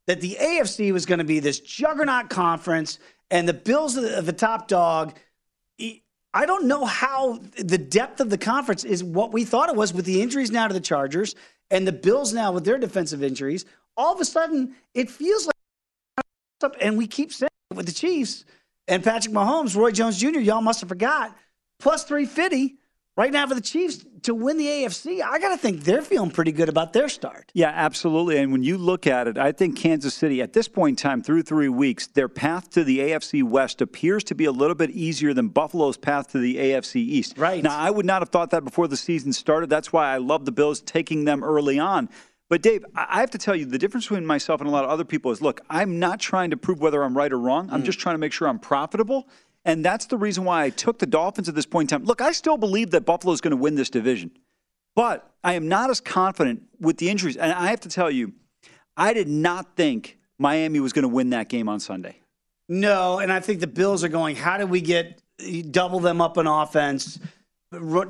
that 0.06 0.20
the 0.20 0.36
AFC 0.40 0.92
was 0.92 1.06
going 1.06 1.18
to 1.18 1.24
be 1.24 1.40
this 1.40 1.60
juggernaut 1.60 2.28
conference 2.28 2.98
and 3.30 3.48
the 3.48 3.54
Bills 3.54 3.96
are 3.96 4.02
the, 4.02 4.22
the 4.22 4.32
top 4.32 4.68
dog. 4.68 5.14
I 6.34 6.46
don't 6.46 6.66
know 6.66 6.84
how 6.84 7.40
the 7.58 7.78
depth 7.78 8.20
of 8.20 8.30
the 8.30 8.38
conference 8.38 8.84
is 8.84 9.04
what 9.04 9.32
we 9.32 9.44
thought 9.44 9.68
it 9.68 9.76
was 9.76 9.92
with 9.92 10.04
the 10.04 10.22
injuries 10.22 10.50
now 10.50 10.68
to 10.68 10.74
the 10.74 10.80
Chargers 10.80 11.34
and 11.70 11.86
the 11.86 11.92
Bills 11.92 12.32
now 12.32 12.52
with 12.52 12.64
their 12.64 12.78
defensive 12.78 13.22
injuries. 13.22 13.64
All 13.96 14.14
of 14.14 14.20
a 14.20 14.24
sudden, 14.24 14.74
it 14.94 15.10
feels 15.10 15.46
like, 15.46 16.74
and 16.80 16.96
we 16.96 17.06
keep 17.06 17.32
saying 17.32 17.50
it 17.70 17.76
with 17.76 17.86
the 17.86 17.92
Chiefs 17.92 18.44
and 18.88 19.02
Patrick 19.02 19.34
Mahomes, 19.34 19.76
Roy 19.76 19.90
Jones 19.90 20.18
Jr., 20.18 20.40
y'all 20.40 20.60
must 20.60 20.80
have 20.80 20.88
forgot, 20.88 21.36
plus 21.78 22.04
350 22.04 22.76
right 23.16 23.32
now 23.32 23.46
for 23.46 23.54
the 23.54 23.60
Chiefs 23.60 24.04
to 24.22 24.34
win 24.34 24.56
the 24.56 24.66
AFC, 24.66 25.22
I 25.22 25.38
got 25.38 25.50
to 25.50 25.56
think 25.56 25.84
they're 25.84 26.02
feeling 26.02 26.30
pretty 26.30 26.52
good 26.52 26.68
about 26.68 26.92
their 26.92 27.08
start. 27.08 27.50
Yeah, 27.54 27.72
absolutely. 27.74 28.38
And 28.38 28.52
when 28.52 28.62
you 28.62 28.78
look 28.78 29.06
at 29.06 29.26
it, 29.26 29.36
I 29.36 29.52
think 29.52 29.76
Kansas 29.76 30.14
City, 30.14 30.40
at 30.40 30.52
this 30.52 30.68
point 30.68 31.00
in 31.00 31.02
time, 31.02 31.22
through 31.22 31.42
three 31.42 31.68
weeks, 31.68 32.06
their 32.06 32.28
path 32.28 32.70
to 32.70 32.84
the 32.84 33.00
AFC 33.00 33.42
West 33.42 33.80
appears 33.80 34.24
to 34.24 34.34
be 34.34 34.44
a 34.44 34.52
little 34.52 34.76
bit 34.76 34.90
easier 34.90 35.34
than 35.34 35.48
Buffalo's 35.48 35.96
path 35.96 36.30
to 36.32 36.38
the 36.38 36.56
AFC 36.56 36.96
East. 36.96 37.36
Right. 37.36 37.62
Now, 37.62 37.76
I 37.76 37.90
would 37.90 38.06
not 38.06 38.22
have 38.22 38.30
thought 38.30 38.50
that 38.50 38.64
before 38.64 38.88
the 38.88 38.96
season 38.96 39.32
started. 39.32 39.68
That's 39.68 39.92
why 39.92 40.12
I 40.12 40.18
love 40.18 40.44
the 40.44 40.52
Bills 40.52 40.80
taking 40.80 41.24
them 41.24 41.42
early 41.42 41.78
on. 41.78 42.08
But 42.48 42.60
Dave, 42.60 42.84
I 42.94 43.20
have 43.20 43.30
to 43.30 43.38
tell 43.38 43.56
you, 43.56 43.64
the 43.64 43.78
difference 43.78 44.04
between 44.04 44.26
myself 44.26 44.60
and 44.60 44.68
a 44.68 44.70
lot 44.70 44.84
of 44.84 44.90
other 44.90 45.04
people 45.06 45.30
is 45.30 45.40
look, 45.40 45.62
I'm 45.70 45.98
not 45.98 46.20
trying 46.20 46.50
to 46.50 46.56
prove 46.58 46.80
whether 46.80 47.02
I'm 47.02 47.16
right 47.16 47.32
or 47.32 47.38
wrong. 47.38 47.70
I'm 47.70 47.80
mm. 47.80 47.86
just 47.86 47.98
trying 47.98 48.14
to 48.14 48.18
make 48.18 48.32
sure 48.32 48.46
I'm 48.46 48.58
profitable. 48.58 49.26
And 49.64 49.84
that's 49.84 50.06
the 50.06 50.16
reason 50.16 50.44
why 50.44 50.64
I 50.64 50.70
took 50.70 50.98
the 50.98 51.06
Dolphins 51.06 51.48
at 51.48 51.54
this 51.54 51.66
point 51.66 51.92
in 51.92 51.98
time. 51.98 52.06
Look, 52.06 52.20
I 52.20 52.32
still 52.32 52.56
believe 52.56 52.90
that 52.90 53.04
Buffalo 53.04 53.32
is 53.32 53.40
going 53.40 53.52
to 53.52 53.56
win 53.56 53.76
this 53.76 53.90
division, 53.90 54.32
but 54.96 55.30
I 55.44 55.54
am 55.54 55.68
not 55.68 55.90
as 55.90 56.00
confident 56.00 56.62
with 56.80 56.98
the 56.98 57.08
injuries. 57.08 57.36
And 57.36 57.52
I 57.52 57.68
have 57.68 57.80
to 57.80 57.88
tell 57.88 58.10
you, 58.10 58.32
I 58.96 59.12
did 59.14 59.28
not 59.28 59.76
think 59.76 60.18
Miami 60.38 60.80
was 60.80 60.92
going 60.92 61.04
to 61.04 61.08
win 61.08 61.30
that 61.30 61.48
game 61.48 61.68
on 61.68 61.80
Sunday. 61.80 62.16
No, 62.68 63.18
and 63.18 63.32
I 63.32 63.40
think 63.40 63.60
the 63.60 63.66
Bills 63.66 64.02
are 64.02 64.08
going, 64.08 64.34
how 64.36 64.58
do 64.58 64.66
we 64.66 64.80
get 64.80 65.22
double 65.70 66.00
them 66.00 66.20
up 66.20 66.38
in 66.38 66.46
offense, 66.46 67.18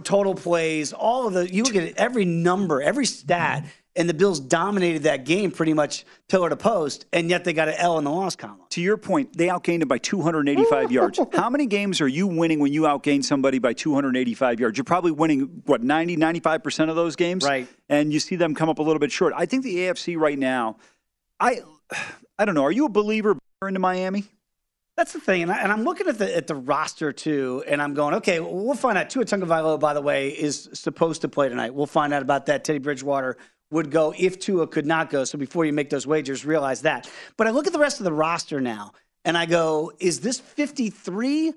total 0.03 0.35
plays, 0.35 0.93
all 0.93 1.27
of 1.27 1.35
the, 1.35 1.53
you 1.53 1.63
look 1.63 1.77
at 1.77 1.97
every 1.97 2.25
number, 2.25 2.83
every 2.83 3.07
stat, 3.07 3.65
and 3.95 4.09
the 4.09 4.15
Bills 4.15 4.41
dominated 4.41 5.03
that 5.03 5.25
game 5.25 5.51
pretty 5.51 5.75
much 5.75 6.05
pillar 6.29 6.49
to 6.49 6.57
post, 6.57 7.07
and 7.13 7.29
yet 7.29 7.45
they 7.45 7.53
got 7.53 7.69
an 7.69 7.75
L 7.77 7.99
in 7.99 8.05
the 8.05 8.11
loss 8.11 8.37
column. 8.37 8.61
To 8.71 8.81
your 8.81 8.97
point, 8.97 9.37
they 9.37 9.49
outgained 9.49 9.83
it 9.83 9.89
by 9.89 9.99
285 9.99 10.91
yards. 10.93 11.21
How 11.35 11.51
many 11.51 11.67
games 11.67 12.01
are 12.01 12.09
you 12.09 12.27
winning 12.27 12.59
when 12.59 12.73
you 12.73 12.83
outgain 12.83 13.23
somebody 13.23 13.59
by 13.59 13.73
285 13.75 14.61
yards? 14.61 14.79
You're 14.79 14.85
probably 14.85 15.11
winning, 15.11 15.63
what, 15.67 15.83
90, 15.83 16.17
95% 16.17 16.89
of 16.89 16.97
those 16.97 17.17
games? 17.17 17.45
Right. 17.45 17.69
And 17.89 18.13
you 18.13 18.21
see 18.21 18.37
them 18.37 18.55
come 18.55 18.69
up 18.69 18.79
a 18.79 18.83
little 18.83 19.01
bit 19.01 19.13
short. 19.13 19.35
I 19.37 19.47
think 19.47 19.63
the 19.63 19.77
AFC 19.77 20.19
right 20.19 20.39
now, 20.39 20.79
I 21.39 21.61
I 22.39 22.45
don't 22.45 22.55
know. 22.55 22.65
Are 22.65 22.73
you 22.73 22.87
a 22.87 22.89
believer 22.89 23.37
into 23.67 23.81
Miami? 23.81 24.25
That's 24.97 25.15
the 25.15 25.21
thing, 25.21 25.43
and, 25.43 25.51
I, 25.51 25.63
and 25.63 25.73
I'm 25.73 25.85
looking 25.85 26.07
at 26.07 26.19
the 26.19 26.37
at 26.37 26.47
the 26.47 26.55
roster 26.55 27.13
too, 27.13 27.65
and 27.67 27.81
I'm 27.81 27.95
going, 27.95 28.15
okay, 28.17 28.41
well, 28.41 28.53
we'll 28.53 28.75
find 28.75 28.99
out. 28.99 29.09
Tua 29.09 29.25
Tagovailoa, 29.25 29.81
by 29.81 29.95
the 29.95 30.03
way, 30.03 30.29
is 30.29 30.69
supposed 30.75 31.23
to 31.23 31.29
play 31.29 31.49
tonight. 31.49 31.73
We'll 31.73 31.87
find 31.87 32.13
out 32.13 32.21
about 32.21 32.47
that. 32.47 32.63
Teddy 32.63 32.79
Bridgewater 32.79 33.39
would 33.73 33.91
go 33.91 34.15
if 34.17 34.39
Tua 34.39 34.67
could 34.67 34.87
not 34.87 35.11
go. 35.11 35.25
So 35.25 35.39
before 35.39 35.65
you 35.65 35.73
make 35.73 35.91
those 35.91 36.07
wagers, 36.07 36.45
realize 36.45 36.83
that. 36.83 37.11
But 37.37 37.47
I 37.47 37.51
look 37.51 37.67
at 37.67 37.73
the 37.73 37.79
rest 37.79 38.01
of 38.01 38.05
the 38.05 38.13
roster 38.13 38.61
now, 38.61 38.93
and 39.25 39.37
I 39.37 39.47
go, 39.47 39.93
is 39.99 40.21
this 40.21 40.39
53 40.39 41.53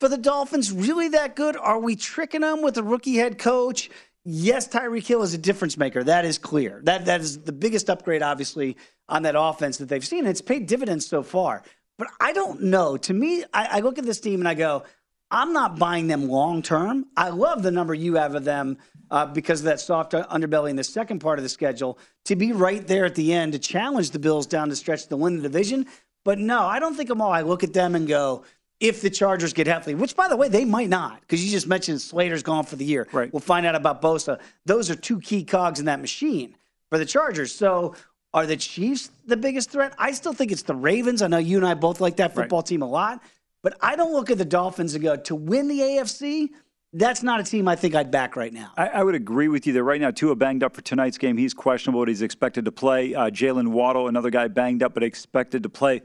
for 0.00 0.08
the 0.08 0.18
Dolphins 0.18 0.72
really 0.72 1.08
that 1.10 1.36
good? 1.36 1.56
Are 1.56 1.78
we 1.78 1.96
tricking 1.96 2.40
them 2.40 2.62
with 2.62 2.78
a 2.78 2.82
rookie 2.82 3.16
head 3.16 3.38
coach? 3.38 3.90
Yes, 4.24 4.68
Tyreek 4.68 5.06
Hill 5.06 5.22
is 5.22 5.34
a 5.34 5.38
difference 5.38 5.76
maker. 5.76 6.04
That 6.04 6.24
is 6.24 6.38
clear. 6.38 6.80
That 6.84 7.06
that 7.06 7.20
is 7.20 7.42
the 7.42 7.52
biggest 7.52 7.88
upgrade, 7.88 8.22
obviously, 8.22 8.76
on 9.08 9.22
that 9.22 9.34
offense 9.38 9.78
that 9.78 9.88
they've 9.88 10.06
seen. 10.06 10.20
And 10.20 10.28
it's 10.28 10.42
paid 10.42 10.66
dividends 10.66 11.06
so 11.06 11.22
far. 11.22 11.62
But 11.98 12.08
I 12.20 12.32
don't 12.32 12.64
know. 12.64 12.96
To 12.96 13.14
me, 13.14 13.44
I, 13.52 13.78
I 13.78 13.80
look 13.80 13.98
at 13.98 14.04
this 14.04 14.20
team 14.20 14.40
and 14.40 14.48
I 14.48 14.54
go, 14.54 14.84
I'm 15.30 15.52
not 15.52 15.78
buying 15.78 16.06
them 16.06 16.28
long 16.28 16.62
term. 16.62 17.06
I 17.16 17.30
love 17.30 17.62
the 17.62 17.70
number 17.70 17.94
you 17.94 18.14
have 18.14 18.34
of 18.34 18.44
them 18.44 18.78
uh, 19.10 19.26
because 19.26 19.60
of 19.60 19.64
that 19.66 19.80
soft 19.80 20.12
underbelly 20.12 20.70
in 20.70 20.76
the 20.76 20.84
second 20.84 21.20
part 21.20 21.38
of 21.38 21.42
the 21.42 21.48
schedule 21.48 21.98
to 22.24 22.36
be 22.36 22.52
right 22.52 22.86
there 22.86 23.04
at 23.04 23.14
the 23.14 23.32
end 23.32 23.52
to 23.52 23.58
challenge 23.58 24.10
the 24.10 24.18
Bills 24.18 24.46
down 24.46 24.68
the 24.68 24.76
stretch 24.76 25.06
to 25.06 25.16
win 25.16 25.36
the 25.36 25.42
division. 25.42 25.86
But 26.24 26.38
no, 26.38 26.60
I 26.60 26.78
don't 26.78 26.94
think 26.94 27.10
I'm 27.10 27.20
all. 27.20 27.32
I 27.32 27.42
look 27.42 27.62
at 27.62 27.72
them 27.72 27.94
and 27.94 28.06
go, 28.06 28.44
if 28.80 29.00
the 29.00 29.10
Chargers 29.10 29.52
get 29.52 29.66
healthy, 29.66 29.94
which 29.94 30.14
by 30.14 30.28
the 30.28 30.36
way, 30.36 30.48
they 30.48 30.64
might 30.64 30.88
not, 30.88 31.20
because 31.20 31.44
you 31.44 31.50
just 31.50 31.66
mentioned 31.66 32.00
Slater's 32.00 32.42
gone 32.42 32.64
for 32.64 32.76
the 32.76 32.84
year. 32.84 33.08
Right. 33.12 33.32
We'll 33.32 33.40
find 33.40 33.66
out 33.66 33.74
about 33.74 34.00
Bosa. 34.00 34.38
Those 34.66 34.90
are 34.90 34.94
two 34.94 35.20
key 35.20 35.44
cogs 35.44 35.80
in 35.80 35.86
that 35.86 36.00
machine 36.00 36.54
for 36.90 36.98
the 36.98 37.06
Chargers. 37.06 37.52
So 37.52 37.94
are 38.32 38.46
the 38.46 38.56
Chiefs 38.56 39.10
the 39.26 39.36
biggest 39.36 39.70
threat? 39.70 39.94
I 39.98 40.12
still 40.12 40.32
think 40.32 40.52
it's 40.52 40.62
the 40.62 40.74
Ravens. 40.74 41.22
I 41.22 41.26
know 41.26 41.38
you 41.38 41.56
and 41.56 41.66
I 41.66 41.74
both 41.74 42.00
like 42.00 42.16
that 42.16 42.34
football 42.34 42.62
team 42.62 42.82
a 42.82 42.88
lot, 42.88 43.20
but 43.62 43.76
I 43.80 43.96
don't 43.96 44.12
look 44.12 44.30
at 44.30 44.38
the 44.38 44.44
Dolphins 44.44 44.94
and 44.94 45.02
go 45.02 45.16
to 45.16 45.34
win 45.34 45.68
the 45.68 45.80
AFC. 45.80 46.50
That's 46.92 47.22
not 47.22 47.38
a 47.40 47.42
team 47.44 47.68
I 47.68 47.76
think 47.76 47.94
I'd 47.94 48.10
back 48.10 48.34
right 48.34 48.52
now. 48.52 48.72
I, 48.76 48.88
I 48.88 49.02
would 49.02 49.14
agree 49.14 49.48
with 49.48 49.66
you 49.66 49.72
there. 49.74 49.84
Right 49.84 50.00
now, 50.00 50.10
Tua 50.10 50.36
banged 50.36 50.62
up 50.62 50.74
for 50.74 50.80
tonight's 50.80 51.18
game. 51.18 51.36
He's 51.36 51.52
questionable, 51.52 52.00
but 52.00 52.08
he's 52.08 52.22
expected 52.22 52.64
to 52.64 52.72
play. 52.72 53.14
Uh, 53.14 53.28
Jaylen 53.28 53.68
Waddle, 53.68 54.08
another 54.08 54.30
guy 54.30 54.48
banged 54.48 54.82
up, 54.82 54.94
but 54.94 55.02
expected 55.02 55.62
to 55.64 55.68
play. 55.68 56.00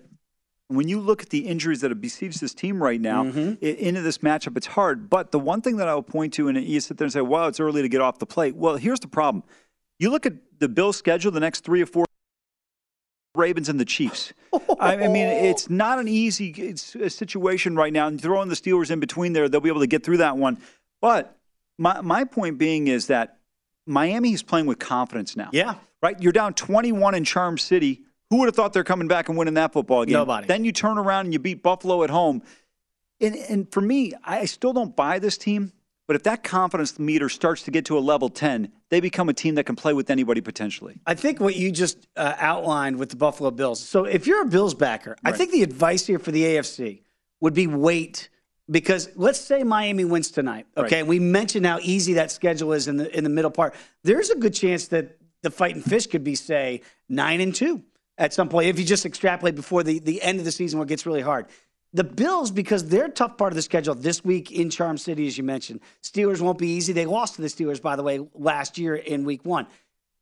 When 0.67 0.87
you 0.89 0.99
look 0.99 1.21
at 1.21 1.29
the 1.29 1.39
injuries 1.47 1.81
that 1.81 1.91
have 1.91 2.01
besieged 2.01 2.41
this 2.41 2.53
team 2.53 2.81
right 2.81 2.99
now 2.99 3.23
Mm-hmm. 3.25 3.63
i- 3.63 3.67
into 3.67 4.01
this 4.01 4.17
matchup, 4.19 4.57
it's 4.57 4.67
hard. 4.67 5.09
But 5.09 5.31
the 5.31 5.39
one 5.39 5.61
thing 5.61 5.77
that 5.77 5.87
I 5.87 5.93
will 5.95 6.01
point 6.03 6.33
to, 6.33 6.47
and 6.49 6.57
you 6.61 6.79
sit 6.81 6.97
there 6.97 7.05
and 7.05 7.13
say, 7.13 7.21
"Wow, 7.21 7.47
it's 7.47 7.59
early 7.59 7.81
to 7.81 7.89
get 7.89 8.01
off 8.01 8.19
the 8.19 8.25
plate. 8.25 8.55
Well, 8.55 8.75
here's 8.75 8.99
the 8.99 9.07
problem. 9.07 9.43
You 9.99 10.09
look 10.09 10.25
at 10.25 10.33
the 10.59 10.67
Bills' 10.67 10.97
schedule 10.97 11.31
the 11.31 11.39
next 11.39 11.63
three 11.63 11.81
or 11.81 11.85
four 11.85 12.05
Ravens 13.35 13.69
and 13.69 13.79
the 13.79 13.85
Chiefs. 13.85 14.33
I 14.79 15.07
mean, 15.07 15.27
it's 15.27 15.69
not 15.69 15.99
an 15.99 16.07
easy 16.07 16.75
situation 16.75 17.75
right 17.75 17.91
now. 17.91 18.07
And 18.07 18.21
throwing 18.21 18.49
the 18.49 18.55
Steelers 18.55 18.91
in 18.91 18.99
between 18.99 19.33
there, 19.33 19.49
they'll 19.49 19.61
be 19.61 19.69
able 19.69 19.79
to 19.79 19.87
get 19.87 20.03
through 20.03 20.17
that 20.17 20.37
one. 20.37 20.59
But 21.01 21.35
my, 21.77 22.01
my 22.01 22.23
point 22.25 22.57
being 22.59 22.87
is 22.87 23.07
that 23.07 23.39
Miami 23.87 24.33
is 24.33 24.43
playing 24.43 24.67
with 24.67 24.79
confidence 24.79 25.35
now. 25.35 25.49
Yeah. 25.51 25.75
Right? 26.01 26.21
You're 26.21 26.31
down 26.31 26.53
21 26.53 27.15
in 27.15 27.23
Charm 27.23 27.57
City. 27.57 28.01
Who 28.29 28.37
would 28.37 28.45
have 28.45 28.55
thought 28.55 28.73
they're 28.73 28.83
coming 28.83 29.07
back 29.07 29.29
and 29.29 29.37
winning 29.37 29.55
that 29.55 29.73
football 29.73 30.05
game? 30.05 30.13
Nobody. 30.13 30.47
Then 30.47 30.65
you 30.65 30.71
turn 30.71 30.97
around 30.97 31.25
and 31.25 31.33
you 31.33 31.39
beat 31.39 31.63
Buffalo 31.63 32.03
at 32.03 32.09
home. 32.09 32.43
And, 33.19 33.35
and 33.35 33.71
for 33.71 33.81
me, 33.81 34.13
I 34.23 34.45
still 34.45 34.73
don't 34.73 34.95
buy 34.95 35.19
this 35.19 35.37
team. 35.37 35.71
But 36.07 36.17
if 36.17 36.23
that 36.23 36.43
confidence 36.43 36.99
meter 36.99 37.29
starts 37.29 37.63
to 37.63 37.71
get 37.71 37.85
to 37.85 37.97
a 37.97 37.99
level 37.99 38.29
10, 38.29 38.71
they 38.89 38.99
become 38.99 39.29
a 39.29 39.33
team 39.33 39.55
that 39.55 39.65
can 39.65 39.75
play 39.75 39.93
with 39.93 40.09
anybody 40.09 40.41
potentially. 40.41 40.99
I 41.05 41.13
think 41.13 41.39
what 41.39 41.55
you 41.55 41.71
just 41.71 42.07
uh, 42.17 42.35
outlined 42.37 42.97
with 42.97 43.09
the 43.09 43.15
Buffalo 43.15 43.51
Bills. 43.51 43.79
So 43.79 44.03
if 44.05 44.27
you're 44.27 44.41
a 44.41 44.45
Bills 44.45 44.73
backer, 44.73 45.15
I 45.23 45.31
think 45.31 45.51
the 45.51 45.63
advice 45.63 46.05
here 46.05 46.19
for 46.19 46.31
the 46.31 46.43
AFC 46.43 47.01
would 47.39 47.53
be 47.53 47.67
wait 47.67 48.29
because 48.69 49.09
let's 49.15 49.39
say 49.39 49.63
Miami 49.63 50.05
wins 50.05 50.31
tonight. 50.31 50.65
Okay, 50.77 51.03
we 51.03 51.19
mentioned 51.19 51.65
how 51.65 51.79
easy 51.81 52.13
that 52.13 52.31
schedule 52.31 52.73
is 52.73 52.87
in 52.87 52.97
the 52.97 53.15
in 53.15 53.23
the 53.23 53.29
middle 53.29 53.51
part. 53.51 53.75
There's 54.03 54.29
a 54.29 54.35
good 54.35 54.53
chance 54.53 54.87
that 54.89 55.17
the 55.41 55.51
Fighting 55.51 55.81
Fish 55.81 56.07
could 56.07 56.23
be 56.23 56.35
say 56.35 56.81
nine 57.09 57.41
and 57.41 57.53
two 57.53 57.83
at 58.17 58.33
some 58.33 58.47
point 58.49 58.67
if 58.67 58.79
you 58.79 58.85
just 58.85 59.05
extrapolate 59.05 59.55
before 59.55 59.83
the 59.83 59.99
the 59.99 60.21
end 60.21 60.39
of 60.39 60.45
the 60.45 60.51
season 60.51 60.79
where 60.79 60.85
it 60.85 60.89
gets 60.89 61.05
really 61.05 61.21
hard. 61.21 61.47
The 61.95 62.03
Bills, 62.03 62.49
because 62.49 62.87
their 62.87 63.07
tough 63.07 63.37
part 63.37 63.51
of 63.51 63.55
the 63.55 63.61
schedule 63.61 63.93
this 63.93 64.25
week 64.25 64.51
in 64.51 64.71
Charm 64.71 64.97
City, 64.97 65.27
as 65.27 65.37
you 65.37 65.43
mentioned, 65.43 65.79
Steelers 66.01 66.41
won't 66.41 66.57
be 66.57 66.69
easy. 66.69 66.91
They 66.91 67.05
lost 67.05 67.35
to 67.35 67.41
the 67.41 67.47
Steelers, 67.47 67.81
by 67.81 67.95
the 67.95 68.01
way, 68.01 68.19
last 68.33 68.79
year 68.79 68.95
in 68.95 69.25
week 69.25 69.45
one 69.45 69.67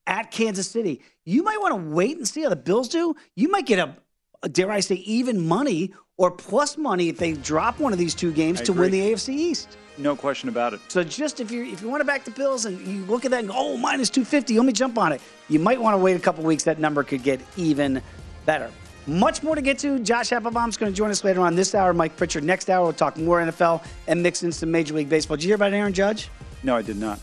at 0.07 0.31
Kansas 0.31 0.69
City. 0.69 1.01
You 1.25 1.43
might 1.43 1.61
want 1.61 1.73
to 1.73 1.89
wait 1.95 2.17
and 2.17 2.27
see 2.27 2.43
how 2.43 2.49
the 2.49 2.55
Bills 2.55 2.89
do. 2.89 3.15
You 3.35 3.49
might 3.49 3.65
get 3.65 3.79
a, 3.79 3.95
a, 4.43 4.49
dare 4.49 4.69
I 4.69 4.81
say, 4.81 4.95
even 4.95 5.47
money 5.47 5.93
or 6.17 6.31
plus 6.31 6.77
money 6.77 7.07
if 7.07 7.17
they 7.17 7.33
drop 7.33 7.79
one 7.79 7.93
of 7.93 7.99
these 7.99 8.15
two 8.15 8.33
games 8.33 8.61
I 8.61 8.65
to 8.65 8.73
win 8.73 8.91
the 8.91 8.99
AFC 8.99 9.29
East. 9.29 9.77
No 9.97 10.15
question 10.15 10.49
about 10.49 10.73
it. 10.73 10.79
So 10.89 11.03
just 11.03 11.39
if 11.39 11.51
you 11.51 11.63
if 11.65 11.81
you 11.81 11.89
want 11.89 12.01
to 12.01 12.05
back 12.05 12.25
the 12.25 12.31
Bills 12.31 12.65
and 12.65 12.85
you 12.85 13.05
look 13.05 13.23
at 13.25 13.31
that 13.31 13.41
and 13.41 13.49
go, 13.49 13.53
oh, 13.55 13.77
minus 13.77 14.09
250, 14.09 14.57
let 14.57 14.65
me 14.65 14.73
jump 14.73 14.97
on 14.97 15.13
it. 15.13 15.21
You 15.47 15.59
might 15.59 15.79
want 15.79 15.93
to 15.93 15.97
wait 15.97 16.15
a 16.15 16.19
couple 16.19 16.43
weeks. 16.43 16.63
That 16.63 16.79
number 16.79 17.03
could 17.03 17.23
get 17.23 17.39
even 17.55 18.01
better. 18.45 18.71
Much 19.07 19.41
more 19.43 19.55
to 19.55 19.61
get 19.61 19.79
to. 19.79 19.99
Josh 19.99 20.29
Appelbaum's 20.29 20.77
going 20.77 20.91
to 20.91 20.95
join 20.95 21.09
us 21.09 21.23
later 21.23 21.41
on 21.41 21.55
this 21.55 21.73
hour. 21.73 21.93
Mike 21.93 22.15
Pritchard 22.15 22.43
next 22.43 22.69
hour. 22.69 22.83
We'll 22.83 22.93
talk 22.93 23.17
more 23.17 23.41
NFL 23.41 23.83
and 24.07 24.21
mix 24.21 24.43
in 24.43 24.51
some 24.51 24.71
Major 24.71 24.93
League 24.93 25.09
Baseball. 25.09 25.37
Did 25.37 25.43
you 25.43 25.49
hear 25.49 25.55
about 25.55 25.73
Aaron 25.73 25.93
Judge? 25.93 26.29
No, 26.63 26.75
I 26.75 26.81
did 26.81 26.97
not. 26.97 27.19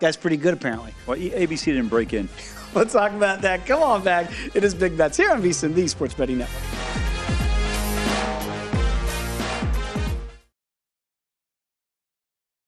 Guy's 0.00 0.16
pretty 0.16 0.36
good, 0.36 0.54
apparently. 0.54 0.92
Well, 1.06 1.16
ABC 1.16 1.66
didn't 1.66 1.88
break 1.88 2.12
in. 2.12 2.28
Let's 2.74 2.92
talk 2.92 3.12
about 3.12 3.42
that. 3.42 3.66
Come 3.66 3.82
on 3.82 4.02
back. 4.02 4.32
It 4.54 4.64
is 4.64 4.74
Big 4.74 4.96
Bets 4.96 5.16
here 5.16 5.30
on 5.30 5.42
VSiN, 5.42 5.74
the 5.74 5.86
Sports 5.86 6.14
Betting 6.14 6.38
Network. 6.38 7.01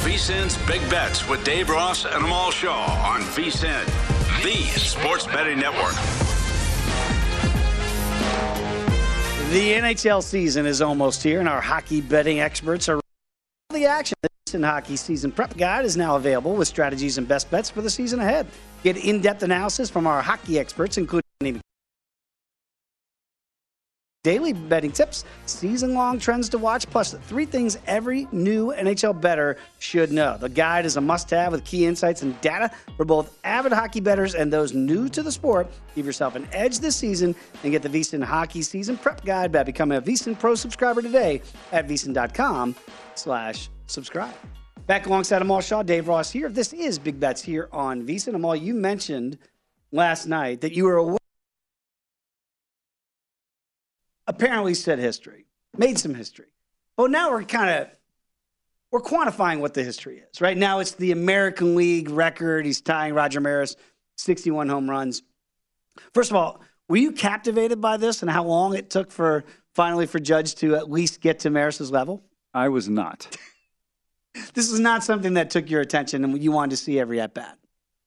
VSIN's 0.00 0.56
Big 0.66 0.80
Bets 0.88 1.28
with 1.28 1.44
Dave 1.44 1.68
Ross 1.68 2.06
and 2.06 2.24
Amal 2.24 2.50
Shaw 2.50 2.86
on 3.06 3.20
VSIN, 3.20 3.84
the 4.42 4.56
sports 4.78 5.26
betting 5.26 5.58
network. 5.58 5.92
The 9.50 9.72
NHL 9.74 10.22
season 10.22 10.64
is 10.64 10.80
almost 10.80 11.22
here, 11.22 11.38
and 11.38 11.46
our 11.46 11.60
hockey 11.60 12.00
betting 12.00 12.40
experts 12.40 12.88
are 12.88 12.96
all 12.96 13.74
the 13.74 13.84
action. 13.84 14.16
The 14.50 14.66
Hockey 14.66 14.96
Season 14.96 15.30
Prep 15.30 15.54
Guide 15.58 15.84
is 15.84 15.98
now 15.98 16.16
available 16.16 16.54
with 16.56 16.66
strategies 16.66 17.18
and 17.18 17.28
best 17.28 17.50
bets 17.50 17.68
for 17.68 17.82
the 17.82 17.90
season 17.90 18.20
ahead. 18.20 18.46
Get 18.82 18.96
in-depth 18.96 19.42
analysis 19.42 19.90
from 19.90 20.06
our 20.06 20.22
hockey 20.22 20.58
experts, 20.58 20.96
including 20.96 21.60
daily 24.22 24.52
betting 24.52 24.92
tips, 24.92 25.24
season-long 25.46 26.18
trends 26.18 26.50
to 26.50 26.58
watch, 26.58 26.86
plus 26.90 27.14
three 27.14 27.46
things 27.46 27.78
every 27.86 28.28
new 28.32 28.70
NHL 28.72 29.18
bettor 29.18 29.56
should 29.78 30.12
know. 30.12 30.36
The 30.36 30.50
guide 30.50 30.84
is 30.84 30.98
a 30.98 31.00
must-have 31.00 31.52
with 31.52 31.64
key 31.64 31.86
insights 31.86 32.20
and 32.20 32.38
data 32.42 32.70
for 32.98 33.06
both 33.06 33.38
avid 33.44 33.72
hockey 33.72 34.00
bettors 34.00 34.34
and 34.34 34.52
those 34.52 34.74
new 34.74 35.08
to 35.08 35.22
the 35.22 35.32
sport. 35.32 35.68
Give 35.94 36.04
yourself 36.04 36.34
an 36.36 36.46
edge 36.52 36.80
this 36.80 36.96
season 36.96 37.34
and 37.62 37.72
get 37.72 37.82
the 37.82 37.88
VSiN 37.88 38.22
Hockey 38.22 38.60
Season 38.60 38.98
Prep 38.98 39.24
Guide 39.24 39.52
by 39.52 39.62
becoming 39.62 39.96
a 39.96 40.02
VSiN 40.02 40.38
Pro 40.38 40.54
subscriber 40.54 41.00
today 41.00 41.40
at 41.72 41.88
VSiN.com 41.88 42.74
slash 43.14 43.70
subscribe. 43.86 44.34
Back 44.86 45.06
alongside 45.06 45.40
Amal 45.40 45.62
Shaw, 45.62 45.82
Dave 45.82 46.08
Ross 46.08 46.30
here. 46.30 46.50
This 46.50 46.74
is 46.74 46.98
Big 46.98 47.18
Bets 47.18 47.42
here 47.42 47.70
on 47.72 48.06
VSiN. 48.06 48.34
Amal, 48.34 48.56
you 48.56 48.74
mentioned 48.74 49.38
last 49.92 50.26
night 50.26 50.60
that 50.60 50.72
you 50.72 50.84
were 50.84 50.96
aware 50.96 51.19
apparently 54.30 54.74
said 54.74 55.00
history, 55.00 55.44
made 55.76 55.98
some 55.98 56.14
history. 56.14 56.46
But 56.96 57.10
now 57.10 57.32
we're 57.32 57.42
kind 57.42 57.70
of 57.70 57.88
we're 58.92 59.00
quantifying 59.00 59.60
what 59.60 59.74
the 59.74 59.82
history 59.82 60.18
is. 60.18 60.40
Right 60.40 60.56
now, 60.56 60.78
it's 60.78 60.92
the 60.92 61.12
American 61.12 61.74
League 61.76 62.10
record. 62.10 62.64
He's 62.64 62.80
tying 62.80 63.14
Roger 63.14 63.40
Maris, 63.40 63.76
61 64.16 64.68
home 64.68 64.88
runs. 64.88 65.22
First 66.14 66.30
of 66.30 66.36
all, 66.36 66.60
were 66.88 66.96
you 66.96 67.12
captivated 67.12 67.80
by 67.80 67.96
this 67.96 68.22
and 68.22 68.30
how 68.30 68.44
long 68.44 68.76
it 68.76 68.88
took 68.90 69.10
for 69.10 69.44
finally 69.74 70.06
for 70.06 70.18
Judge 70.18 70.54
to 70.56 70.76
at 70.76 70.90
least 70.90 71.20
get 71.20 71.40
to 71.40 71.50
Maris's 71.50 71.90
level? 71.90 72.22
I 72.54 72.68
was 72.68 72.88
not. 72.88 73.36
This 74.54 74.70
is 74.70 74.78
not 74.78 75.02
something 75.02 75.34
that 75.34 75.50
took 75.50 75.68
your 75.68 75.80
attention 75.80 76.22
and 76.22 76.40
you 76.40 76.52
wanted 76.52 76.70
to 76.70 76.76
see 76.76 77.00
every 77.00 77.20
at 77.20 77.34
bat. 77.34 77.58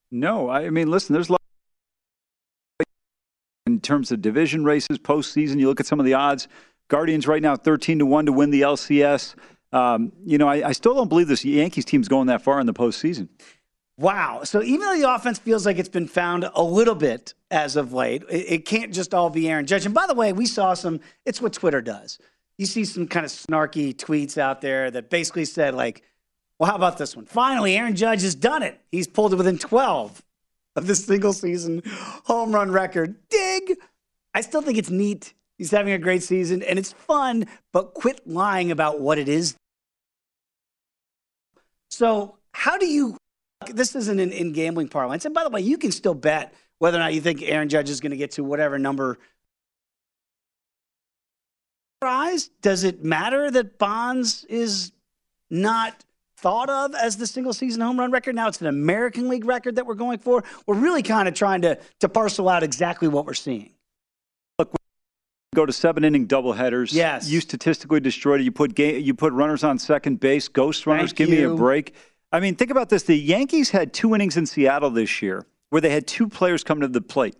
No, 0.10 0.50
I 0.50 0.70
mean, 0.70 0.90
listen, 0.90 1.12
there's 1.12 1.28
a 1.28 1.34
lot 1.34 1.42
in 1.42 1.43
terms 3.84 4.12
of 4.12 4.22
division 4.22 4.64
races, 4.64 4.98
postseason. 4.98 5.60
You 5.60 5.68
look 5.68 5.80
at 5.80 5.86
some 5.86 6.00
of 6.00 6.06
the 6.06 6.16
odds. 6.16 6.48
Guardians 6.88 7.28
right 7.28 7.42
now, 7.42 7.56
13 7.56 8.00
to 8.00 8.06
1 8.06 8.26
to 8.26 8.34
win 8.34 8.50
the 8.50 8.62
LCS. 8.62 9.36
Um, 9.72 10.12
you 10.26 10.38
know, 10.38 10.48
I, 10.48 10.70
I 10.70 10.72
still 10.72 10.94
don't 10.94 11.08
believe 11.08 11.28
this 11.28 11.46
Yankees 11.46 11.86
team's 11.86 12.08
going 12.08 12.28
that 12.28 12.42
far 12.42 12.60
in 12.60 12.66
the 12.66 12.74
postseason. 12.74 13.30
Wow. 13.98 14.42
So 14.44 14.64
even 14.64 14.82
though 14.82 14.98
the 14.98 15.14
offense 15.14 15.38
feels 15.38 15.66
like 15.66 15.78
it's 15.78 15.90
been 15.90 16.08
found 16.08 16.50
a 16.56 16.64
little 16.64 16.96
bit 16.96 17.34
as 17.52 17.76
of 17.76 17.94
late, 17.94 18.24
it, 18.30 18.46
it 18.50 18.66
can't 18.66 18.94
just 18.94 19.14
all 19.14 19.30
be 19.30 19.50
Aaron 19.50 19.66
Judge. 19.66 19.86
And 19.86 19.94
by 19.94 20.08
the 20.08 20.16
way, 20.16 20.34
we 20.34 20.46
saw 20.46 20.74
some, 20.74 21.00
it's 21.26 21.42
what 21.42 21.54
Twitter 21.54 21.82
does. 21.82 22.20
You 22.58 22.66
see 22.66 22.86
some 22.86 23.08
kind 23.08 23.26
of 23.26 23.32
snarky 23.32 23.96
tweets 23.96 24.38
out 24.38 24.62
there 24.62 24.90
that 24.92 25.10
basically 25.10 25.46
said, 25.46 25.74
like, 25.74 26.04
well, 26.60 26.70
how 26.70 26.76
about 26.76 26.98
this 26.98 27.16
one? 27.16 27.26
Finally, 27.26 27.76
Aaron 27.76 27.96
Judge 27.96 28.22
has 28.22 28.36
done 28.36 28.64
it. 28.64 28.80
He's 28.92 29.08
pulled 29.08 29.34
it 29.34 29.38
within 29.38 29.58
12 29.58 30.24
of 30.76 30.88
the 30.88 30.96
single 30.96 31.34
season 31.34 31.82
home 32.26 32.54
run 32.54 32.72
record. 32.72 33.16
Dig. 33.30 33.78
I 34.34 34.42
still 34.42 34.62
think 34.62 34.78
it's 34.78 34.90
neat. 34.90 35.34
He's 35.58 35.72
having 35.72 35.94
a 35.94 35.98
great 35.98 36.24
season 36.24 36.64
and 36.64 36.80
it's 36.80 36.92
fun, 36.92 37.46
but 37.72 37.94
quit 37.94 38.28
lying 38.28 38.72
about 38.72 39.00
what 39.00 39.18
it 39.18 39.30
is. 39.30 39.56
So, 41.92 42.38
how 42.52 42.78
do 42.78 42.88
you? 42.88 43.18
This 43.72 43.96
isn't 43.96 44.20
in, 44.20 44.32
in 44.32 44.52
gambling 44.52 44.90
parlance. 44.90 45.26
And 45.26 45.34
by 45.34 45.44
the 45.44 45.50
way, 45.50 45.62
you 45.62 45.78
can 45.78 45.92
still 45.92 46.16
bet 46.16 46.54
whether 46.80 46.98
or 46.98 47.00
not 47.00 47.14
you 47.14 47.22
think 47.22 47.42
Aaron 47.44 47.70
Judge 47.70 47.90
is 47.90 48.02
going 48.02 48.12
to 48.12 48.18
get 48.18 48.32
to 48.32 48.44
whatever 48.44 48.78
number. 48.80 49.20
Does 52.62 52.84
it 52.84 53.04
matter 53.04 53.50
that 53.52 53.78
Bonds 53.78 54.44
is 54.50 54.92
not 55.50 56.04
thought 56.44 56.70
of 56.70 56.94
as 56.94 57.16
the 57.16 57.26
single 57.26 57.54
season 57.54 57.82
home 57.82 57.98
run 57.98 58.12
record? 58.12 58.36
Now 58.36 58.50
it's 58.50 58.60
an 58.60 58.68
American 58.68 59.30
League 59.30 59.46
record 59.46 59.78
that 59.78 59.88
we're 59.88 59.96
going 59.96 60.20
for. 60.20 60.44
We're 60.68 60.76
really 60.76 61.02
kind 61.02 61.28
of 61.28 61.34
trying 61.34 61.62
to 61.62 61.80
to 62.02 62.10
parcel 62.10 62.50
out 62.50 62.62
exactly 62.62 63.08
what 63.08 63.26
we're 63.26 63.34
seeing. 63.34 63.72
Look, 64.60 64.76
go 65.56 65.66
to 65.66 65.72
seven 65.72 66.04
inning 66.04 66.28
doubleheaders. 66.28 66.94
Yes. 66.94 67.30
You 67.30 67.40
statistically 67.40 68.02
destroyed 68.02 68.42
it. 68.42 68.44
You 68.44 68.52
put 68.52 68.78
you 68.78 69.14
put 69.14 69.32
runners 69.34 69.64
on 69.64 69.80
second 69.80 70.20
base, 70.20 70.50
ghost 70.50 70.86
runners. 70.86 71.12
Thank 71.12 71.18
give 71.18 71.30
me 71.30 71.42
a 71.44 71.56
break. 71.56 71.96
I 72.32 72.42
mean, 72.42 72.56
think 72.56 72.72
about 72.72 72.90
this. 72.90 73.04
The 73.04 73.18
Yankees 73.18 73.70
had 73.70 73.94
two 73.94 74.14
innings 74.14 74.38
in 74.38 74.46
Seattle 74.46 74.90
this 74.90 75.22
year 75.22 75.46
where 75.70 75.82
they 75.82 75.92
had 75.92 76.06
two 76.06 76.28
players 76.28 76.64
come 76.64 76.82
to 76.82 76.88
the 76.88 77.00
plate, 77.02 77.36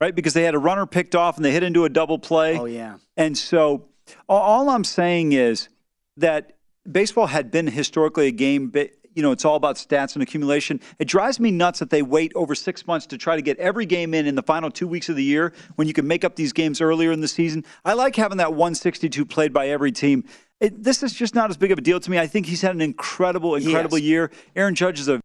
right? 0.00 0.14
Because 0.14 0.34
they 0.34 0.42
had 0.42 0.54
a 0.54 0.58
runner 0.58 0.86
picked 0.86 1.14
off 1.14 1.36
and 1.36 1.44
they 1.44 1.52
hit 1.52 1.62
into 1.62 1.84
a 1.84 1.88
double 1.88 2.18
play. 2.18 2.58
Oh 2.58 2.64
yeah. 2.64 2.96
And 3.16 3.38
so 3.38 3.84
all 4.28 4.70
I'm 4.70 4.84
saying 4.84 5.32
is 5.32 5.68
that 6.16 6.56
baseball 6.90 7.26
had 7.26 7.50
been 7.50 7.66
historically 7.66 8.26
a 8.28 8.30
game, 8.32 8.70
ba- 8.70 8.88
you 9.14 9.22
know, 9.22 9.32
it's 9.32 9.44
all 9.44 9.56
about 9.56 9.76
stats 9.76 10.14
and 10.14 10.22
accumulation. 10.22 10.80
It 10.98 11.08
drives 11.08 11.40
me 11.40 11.50
nuts 11.50 11.80
that 11.80 11.90
they 11.90 12.02
wait 12.02 12.32
over 12.34 12.54
six 12.54 12.86
months 12.86 13.06
to 13.06 13.18
try 13.18 13.34
to 13.36 13.42
get 13.42 13.58
every 13.58 13.86
game 13.86 14.14
in 14.14 14.26
in 14.26 14.34
the 14.36 14.42
final 14.42 14.70
two 14.70 14.86
weeks 14.86 15.08
of 15.08 15.16
the 15.16 15.24
year 15.24 15.52
when 15.76 15.88
you 15.88 15.94
can 15.94 16.06
make 16.06 16.24
up 16.24 16.36
these 16.36 16.52
games 16.52 16.80
earlier 16.80 17.10
in 17.10 17.20
the 17.20 17.28
season. 17.28 17.64
I 17.84 17.94
like 17.94 18.14
having 18.16 18.38
that 18.38 18.50
162 18.52 19.26
played 19.26 19.52
by 19.52 19.68
every 19.68 19.90
team. 19.92 20.24
It, 20.60 20.82
this 20.82 21.02
is 21.02 21.12
just 21.12 21.34
not 21.34 21.50
as 21.50 21.56
big 21.56 21.72
of 21.72 21.78
a 21.78 21.82
deal 21.82 21.98
to 21.98 22.10
me. 22.10 22.18
I 22.18 22.26
think 22.26 22.46
he's 22.46 22.62
had 22.62 22.74
an 22.74 22.80
incredible, 22.82 23.54
incredible 23.56 23.98
Yes. 23.98 24.06
year. 24.06 24.30
Aaron 24.54 24.74
Judge 24.74 25.00
is 25.00 25.08
a 25.08 25.20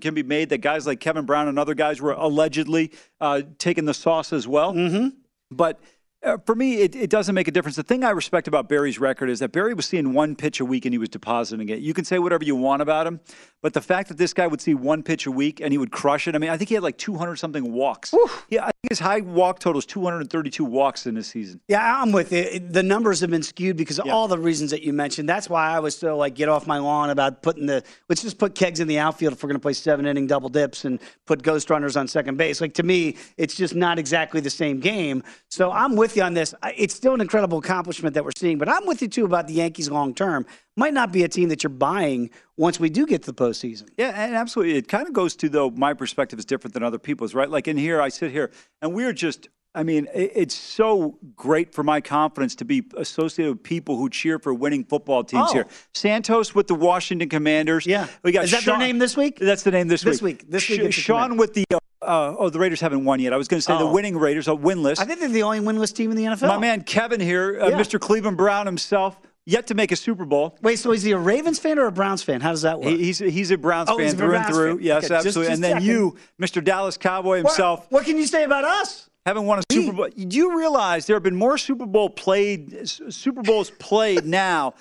can 0.00 0.14
be 0.14 0.22
made 0.22 0.50
that 0.50 0.58
guys 0.58 0.86
like 0.86 1.00
Kevin 1.00 1.24
Brown 1.24 1.48
and 1.48 1.58
other 1.58 1.74
guys 1.74 2.00
were 2.00 2.12
allegedly 2.12 2.92
uh, 3.20 3.42
taking 3.56 3.86
the 3.86 3.94
sauce 3.94 4.32
as 4.32 4.46
well. 4.46 4.74
Mm-hmm. 4.74 5.08
But 5.50 5.80
uh, 6.22 6.36
for 6.44 6.54
me, 6.54 6.80
it, 6.80 6.96
it 6.96 7.10
doesn't 7.10 7.34
make 7.34 7.46
a 7.46 7.50
difference. 7.50 7.76
The 7.76 7.84
thing 7.84 8.02
I 8.02 8.10
respect 8.10 8.48
about 8.48 8.68
Barry's 8.68 8.98
record 8.98 9.30
is 9.30 9.38
that 9.38 9.52
Barry 9.52 9.72
was 9.72 9.86
seeing 9.86 10.14
one 10.14 10.34
pitch 10.34 10.58
a 10.58 10.64
week 10.64 10.84
and 10.84 10.92
he 10.92 10.98
was 10.98 11.08
depositing 11.08 11.68
it. 11.68 11.78
You 11.78 11.94
can 11.94 12.04
say 12.04 12.18
whatever 12.18 12.42
you 12.42 12.56
want 12.56 12.82
about 12.82 13.06
him, 13.06 13.20
but 13.62 13.72
the 13.72 13.80
fact 13.80 14.08
that 14.08 14.18
this 14.18 14.32
guy 14.32 14.46
would 14.46 14.60
see 14.60 14.74
one 14.74 15.04
pitch 15.04 15.26
a 15.26 15.30
week 15.30 15.60
and 15.60 15.72
he 15.72 15.78
would 15.78 15.92
crush 15.92 16.26
it. 16.26 16.34
I 16.34 16.38
mean, 16.38 16.50
I 16.50 16.56
think 16.56 16.68
he 16.68 16.74
had 16.74 16.82
like 16.82 16.98
200 16.98 17.36
something 17.36 17.72
walks. 17.72 18.14
Yeah, 18.50 18.62
I 18.62 18.70
think 18.82 18.90
his 18.90 18.98
high 18.98 19.20
walk 19.20 19.58
total 19.58 19.78
is 19.78 19.86
232 19.86 20.64
walks 20.64 21.06
in 21.06 21.14
this 21.14 21.28
season. 21.28 21.60
Yeah, 21.68 22.02
I'm 22.02 22.12
with 22.12 22.32
you. 22.32 22.58
The 22.60 22.82
numbers 22.82 23.20
have 23.20 23.30
been 23.30 23.42
skewed 23.42 23.76
because 23.76 23.98
of 23.98 24.08
all 24.08 24.26
the 24.26 24.38
reasons 24.38 24.70
that 24.70 24.82
you 24.82 24.92
mentioned. 24.92 25.28
That's 25.28 25.50
why 25.50 25.70
I 25.70 25.80
was 25.80 25.96
still 25.96 26.16
like, 26.16 26.34
get 26.34 26.48
off 26.48 26.66
my 26.66 26.78
lawn 26.78 27.10
about 27.10 27.42
putting 27.42 27.66
the, 27.66 27.84
let's 28.08 28.22
just 28.22 28.38
put 28.38 28.54
kegs 28.54 28.80
in 28.80 28.88
the 28.88 28.98
outfield 28.98 29.34
if 29.34 29.42
we're 29.42 29.48
going 29.48 29.56
to 29.56 29.62
play 29.62 29.72
seven 29.72 30.06
inning 30.06 30.26
double 30.26 30.48
dips 30.48 30.84
and 30.84 30.98
put 31.26 31.42
ghost 31.42 31.68
runners 31.68 31.96
on 31.96 32.08
second 32.08 32.36
base. 32.38 32.60
Like, 32.60 32.74
to 32.74 32.82
me, 32.82 33.16
it's 33.36 33.54
just 33.54 33.74
not 33.74 33.98
exactly 33.98 34.40
the 34.40 34.50
same 34.50 34.80
game. 34.80 35.22
So 35.48 35.70
I'm 35.70 35.94
with 35.94 36.07
you 36.16 36.22
on 36.22 36.34
this. 36.34 36.54
It's 36.76 36.94
still 36.94 37.14
an 37.14 37.20
incredible 37.20 37.58
accomplishment 37.58 38.14
that 38.14 38.24
we're 38.24 38.30
seeing, 38.36 38.58
but 38.58 38.68
I'm 38.68 38.86
with 38.86 39.02
you 39.02 39.08
too 39.08 39.24
about 39.24 39.46
the 39.46 39.54
Yankees 39.54 39.90
long 39.90 40.14
term. 40.14 40.46
Might 40.76 40.94
not 40.94 41.12
be 41.12 41.22
a 41.24 41.28
team 41.28 41.48
that 41.48 41.62
you're 41.62 41.70
buying 41.70 42.30
once 42.56 42.78
we 42.78 42.88
do 42.90 43.06
get 43.06 43.22
to 43.24 43.32
the 43.32 43.44
postseason. 43.44 43.88
Yeah, 43.96 44.12
and 44.14 44.34
absolutely. 44.34 44.76
It 44.76 44.88
kind 44.88 45.06
of 45.06 45.12
goes 45.12 45.34
to, 45.36 45.48
though, 45.48 45.70
my 45.70 45.94
perspective 45.94 46.38
is 46.38 46.44
different 46.44 46.74
than 46.74 46.82
other 46.82 46.98
people's, 46.98 47.34
right? 47.34 47.48
Like 47.50 47.68
in 47.68 47.76
here, 47.76 48.00
I 48.00 48.08
sit 48.10 48.30
here, 48.30 48.50
and 48.82 48.94
we're 48.94 49.12
just, 49.12 49.48
I 49.74 49.82
mean, 49.82 50.08
it's 50.14 50.54
so 50.54 51.18
great 51.36 51.74
for 51.74 51.82
my 51.84 52.00
confidence 52.00 52.54
to 52.56 52.64
be 52.64 52.84
associated 52.96 53.52
with 53.54 53.62
people 53.62 53.96
who 53.96 54.08
cheer 54.08 54.38
for 54.38 54.54
winning 54.54 54.84
football 54.84 55.22
teams 55.24 55.48
Oh. 55.50 55.52
here. 55.52 55.66
Santos 55.94 56.54
with 56.54 56.66
the 56.68 56.74
Washington 56.74 57.28
Commanders. 57.28 57.86
Yeah. 57.86 58.06
We 58.22 58.32
got 58.32 58.44
Is 58.44 58.50
that 58.52 58.64
their 58.64 58.78
name 58.78 58.98
this 58.98 59.16
week? 59.16 59.38
That's 59.38 59.62
the 59.64 59.70
name 59.70 59.88
this, 59.88 60.02
This 60.02 60.22
week. 60.22 60.48
This 60.48 60.68
week 60.68 60.80
Sh- 60.80 60.84
it's 60.84 60.94
Sean 60.94 61.36
with 61.36 61.54
the, 61.54 61.64
uh, 61.72 61.78
uh, 62.02 62.34
oh, 62.38 62.48
the 62.50 62.58
Raiders 62.58 62.80
haven't 62.80 63.04
won 63.04 63.20
yet. 63.20 63.32
I 63.32 63.36
was 63.36 63.48
going 63.48 63.58
to 63.58 63.62
say 63.62 63.76
the 63.76 63.84
Oh. 63.84 63.92
winning 63.92 64.16
Raiders 64.16 64.46
are 64.48 64.56
winless. 64.56 64.98
I 65.00 65.04
think 65.04 65.20
they're 65.20 65.28
the 65.28 65.42
only 65.42 65.60
winless 65.60 65.92
team 65.94 66.10
in 66.10 66.16
the 66.16 66.24
NFL. 66.24 66.48
My 66.48 66.58
man 66.58 66.82
Kevin 66.82 67.20
here, 67.20 67.58
uh, 67.60 67.68
Yeah. 67.68 67.78
Mr. 67.78 67.98
Cleveland 68.00 68.36
Brown 68.36 68.66
himself, 68.66 69.18
yet 69.46 69.66
to 69.68 69.74
make 69.74 69.90
a 69.92 69.96
Super 69.96 70.24
Bowl. 70.24 70.56
Wait, 70.62 70.78
so 70.78 70.92
is 70.92 71.02
he 71.02 71.12
a 71.12 71.18
Ravens 71.18 71.58
fan 71.58 71.78
or 71.78 71.86
a 71.86 71.92
Browns 71.92 72.22
fan? 72.22 72.40
How 72.40 72.50
does 72.52 72.62
that 72.62 72.78
work? 72.80 72.88
He, 72.88 72.98
he's 73.04 73.18
he's 73.18 73.50
a 73.50 73.58
Browns 73.58 73.88
Oh, 73.90 73.98
fan 73.98 74.16
through 74.16 74.28
Browns 74.28 74.46
and 74.46 74.54
through. 74.54 74.76
fan. 74.76 74.84
Yes, 74.84 75.04
Okay, 75.06 75.14
absolutely. 75.14 75.42
just 75.52 75.54
and 75.54 75.64
then 75.64 75.82
you, 75.82 76.16
Mr. 76.40 76.62
Dallas 76.62 76.96
Cowboy 76.96 77.38
himself, 77.38 77.86
What, 77.90 78.04
can 78.04 78.16
you 78.16 78.26
say 78.26 78.44
about 78.44 78.64
us? 78.64 79.04
haven't 79.26 79.44
won 79.44 79.58
a 79.58 79.62
Super 79.70 79.92
Bowl. 79.92 80.08
Do 80.08 80.36
you 80.38 80.56
realize 80.56 81.04
there 81.06 81.16
have 81.16 81.22
been 81.22 81.36
more 81.36 81.58
Super 81.58 81.84
Bowl 81.84 82.08
played, 82.08 82.88
Super 82.88 83.42
Bowls 83.42 83.70
played 83.78 84.24
now, 84.44 84.72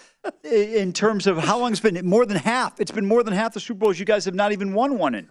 in 0.45 0.93
terms 0.93 1.27
of 1.27 1.38
how 1.38 1.60
long 1.60 1.71
it's 1.71 1.82
been? 1.82 1.99
More 2.08 2.25
than 2.25 2.38
half. 2.38 2.80
It's 2.80 2.91
been 2.91 3.06
more 3.06 3.23
than 3.23 3.34
half 3.34 3.53
the 3.53 3.60
Super 3.60 3.80
Bowls 3.80 3.99
you 3.99 4.06
guys 4.06 4.23
have 4.25 4.36
not 4.36 4.51
even 4.53 4.73
won 4.73 4.97
one 4.97 5.15
in. 5.15 5.30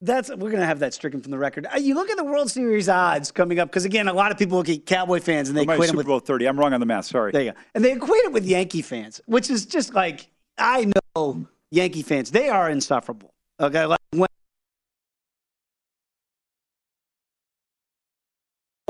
That's 0.00 0.28
we're 0.34 0.50
gonna 0.50 0.64
have 0.66 0.78
that 0.78 0.94
stricken 0.94 1.20
from 1.20 1.32
the 1.32 1.38
record. 1.38 1.66
Uh, 1.66 1.78
You 1.78 1.94
look 1.94 2.08
at 2.08 2.16
the 2.16 2.24
World 2.24 2.50
Series 2.50 2.88
odds 2.88 3.32
coming 3.32 3.58
up 3.58 3.68
because 3.68 3.84
again, 3.84 4.06
a 4.06 4.12
lot 4.12 4.30
of 4.30 4.38
people 4.38 4.56
look 4.58 4.68
at 4.68 4.86
Cowboy 4.86 5.18
fans 5.18 5.48
and 5.48 5.58
they 5.58 5.62
equate 5.62 5.78
them 5.80 5.86
Super 5.88 5.96
with 5.98 6.06
Bowl 6.06 6.20
thirty. 6.20 6.46
I'm 6.46 6.58
wrong 6.58 6.72
on 6.72 6.78
the 6.80 6.86
math. 6.86 7.06
Sorry. 7.06 7.32
there 7.32 7.42
you 7.42 7.52
go, 7.52 7.58
and 7.74 7.84
they 7.84 7.92
equate 7.92 8.20
it 8.24 8.32
with 8.32 8.44
Yankee 8.46 8.82
fans, 8.82 9.20
which 9.26 9.50
is 9.50 9.66
just 9.66 9.94
like 9.94 10.30
I 10.56 10.92
know 11.16 11.46
Yankee 11.72 12.02
fans. 12.02 12.30
They 12.30 12.48
are 12.48 12.70
insufferable. 12.70 13.34
Okay, 13.60 13.84
like 13.86 13.98
when 14.12 14.28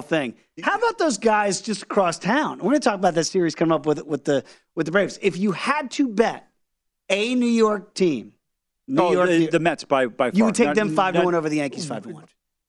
thing. 0.03 0.35
How 0.63 0.77
about 0.77 0.99
those 0.99 1.19
guys 1.19 1.61
just 1.61 1.83
across 1.83 2.19
town? 2.19 2.59
We're 2.59 2.71
going 2.71 2.81
to 2.81 2.85
talk 2.85 2.95
about 2.95 3.15
that 3.15 3.25
series 3.25 3.55
coming 3.55 3.73
up 3.73 3.87
with 3.87 4.03
with 4.05 4.25
the 4.25 4.45
with 4.75 4.87
the 4.87 4.93
Braves. 4.93 5.19
If 5.23 5.37
you 5.37 5.53
had 5.53 5.91
to 5.93 6.09
bet 6.09 6.49
a 7.11 7.35
New 7.35 7.47
York 7.47 7.95
team, 7.95 8.33
New 8.89 9.03
Oh, 9.03 9.13
York, 9.13 9.29
the, 9.29 9.47
the 9.49 9.61
Mets 9.61 9.85
by 9.85 10.07
by 10.07 10.31
far. 10.31 10.37
you 10.37 10.45
would 10.45 10.55
take 10.55 10.67
Not- 10.69 10.77
them 10.77 10.95
five 10.97 11.15
to 11.15 11.23
one 11.23 11.35
over 11.35 11.49
the 11.49 11.57
Yankees 11.59 11.87
five 11.87 12.03
to 12.05 12.09
one. 12.09 12.25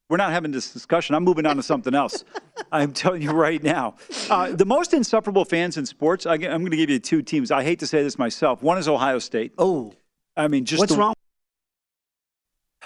We're 0.09 0.17
not 0.17 0.31
having 0.31 0.51
this 0.51 0.73
discussion. 0.73 1.13
I'm 1.15 1.23
moving 1.23 1.45
on 1.45 1.55
to 1.57 1.63
something 1.63 1.93
else. 1.93 2.23
I'm 2.71 2.93
telling 2.93 3.21
you 3.21 3.29
right 3.31 3.61
now. 3.61 3.95
Uh, 4.29 4.51
the 4.51 4.65
most 4.65 4.91
insufferable 4.93 5.45
fans 5.45 5.77
in 5.77 5.85
sports, 5.85 6.25
I, 6.25 6.33
am 6.33 6.39
going 6.61 6.71
to 6.71 6.77
give 6.77 6.89
you 6.89 6.97
two 6.97 7.21
teams. 7.21 7.51
I 7.51 7.63
hate 7.63 7.77
to 7.79 7.87
say 7.87 8.01
this 8.01 8.17
myself. 8.17 8.63
One 8.63 8.79
is 8.79 8.87
Ohio 8.87 9.19
State. 9.19 9.53
Oh. 9.59 9.93
I 10.35 10.47
mean, 10.47 10.65
just 10.65 10.79
What's 10.79 10.93
the- 10.93 10.99
wrong? 10.99 11.13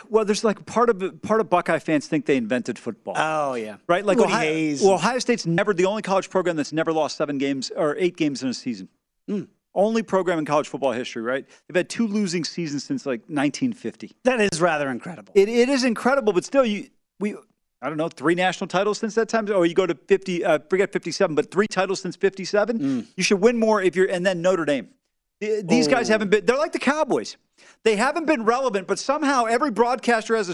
Well, 0.10 0.26
there's 0.26 0.44
like 0.44 0.66
part 0.66 0.90
of 0.90 1.22
part 1.22 1.40
of 1.40 1.50
Buckeye 1.50 1.80
fans 1.80 2.08
think 2.08 2.26
they 2.26 2.36
invented 2.36 2.78
football. 2.78 3.14
Oh 3.18 3.54
yeah, 3.54 3.78
right. 3.88 4.04
Like 4.06 4.18
Woody 4.18 4.34
Ohio, 4.34 4.52
Hayes. 4.52 4.82
well, 4.82 4.94
Ohio 4.94 5.20
State's 5.20 5.46
never 5.46 5.74
the 5.74 5.86
only 5.86 6.02
college 6.02 6.30
program 6.30 6.56
that's 6.58 6.74
never 6.74 6.92
lost 6.92 7.16
seven 7.16 7.38
games 7.38 7.72
or 7.74 7.96
eight 7.98 8.18
games 8.18 8.44
in 8.44 8.50
a 8.50 8.54
season. 8.54 8.90
Hmm. 9.30 9.44
Only 9.76 10.04
program 10.04 10.38
in 10.40 10.46
college 10.46 10.68
football 10.68 10.92
history, 10.92 11.24
right? 11.24 11.46
They've 11.68 11.76
had 11.76 11.90
two 11.90 12.08
losing 12.08 12.44
seasons 12.44 12.84
since 12.84 13.06
like 13.06 13.22
1950. 13.22 14.12
That 14.24 14.40
is 14.40 14.62
rather 14.62 14.90
incredible. 14.90 15.34
It, 15.36 15.50
it 15.50 15.68
is 15.68 15.84
incredible, 15.84 16.32
but 16.32 16.46
still, 16.46 16.66
you 16.66 16.90
we 17.20 17.36
I 17.82 17.90
don't 17.90 17.98
know 17.98 18.08
three 18.08 18.36
national 18.36 18.68
titles 18.68 19.00
since 19.00 19.16
that 19.16 19.30
time. 19.30 19.50
Or 19.52 19.66
you 19.66 19.74
go 19.74 19.86
to 19.86 19.96
50, 19.96 20.46
uh, 20.46 20.60
forget 20.70 20.94
57, 20.94 21.36
but 21.36 21.52
three 21.52 21.68
titles 21.68 22.02
since 22.02 22.16
57. 22.16 22.78
Hmm. 22.78 23.02
You 23.18 23.24
should 23.24 23.42
win 23.42 23.60
more 23.60 23.82
if 23.82 23.96
you're. 23.96 24.10
And 24.10 24.26
then 24.26 24.42
Notre 24.42 24.66
Dame. 24.66 24.90
Th- 25.46 25.66
These 25.66 25.88
guys 25.88 26.10
Oh. 26.10 26.14
haven't 26.14 26.30
been. 26.30 26.46
They're 26.46 26.58
like 26.58 26.72
the 26.72 26.80
Cowboys. 26.80 27.38
They 27.84 27.96
haven't 27.96 28.26
been 28.26 28.46
relevant, 28.46 28.88
but 28.88 28.98
somehow 29.00 29.46
every 29.46 29.72
broadcaster 29.72 30.36
has 30.36 30.50
a 30.50 30.54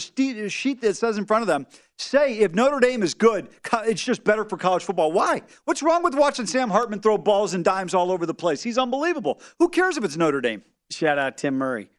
sheet 0.49 0.81
that 0.81 0.95
says 0.97 1.17
in 1.17 1.25
front 1.25 1.41
of 1.43 1.47
them, 1.47 1.65
"Say 1.97 2.39
if 2.39 2.53
Notre 2.53 2.79
Dame 2.79 3.03
is 3.03 3.13
good, 3.13 3.49
it's 3.85 4.03
just 4.03 4.23
better 4.23 4.43
for 4.45 4.57
college 4.57 4.83
football." 4.83 5.11
Why? 5.11 5.41
What's 5.65 5.81
wrong 5.83 6.03
with 6.03 6.15
watching 6.15 6.45
Sam 6.47 6.69
Hartman 6.69 7.01
throw 7.01 7.17
balls 7.17 7.53
and 7.53 7.63
dimes 7.63 7.93
all 7.93 8.11
over 8.11 8.25
the 8.25 8.33
place? 8.33 8.63
He's 8.63 8.77
unbelievable. 8.77 9.39
Who 9.59 9.69
cares 9.69 9.97
if 9.97 10.03
it's 10.03 10.17
Notre 10.17 10.41
Dame? 10.41 10.63
Shout 10.91 11.17
out 11.19 11.37
Tim 11.37 11.57
Murray. 11.57 11.89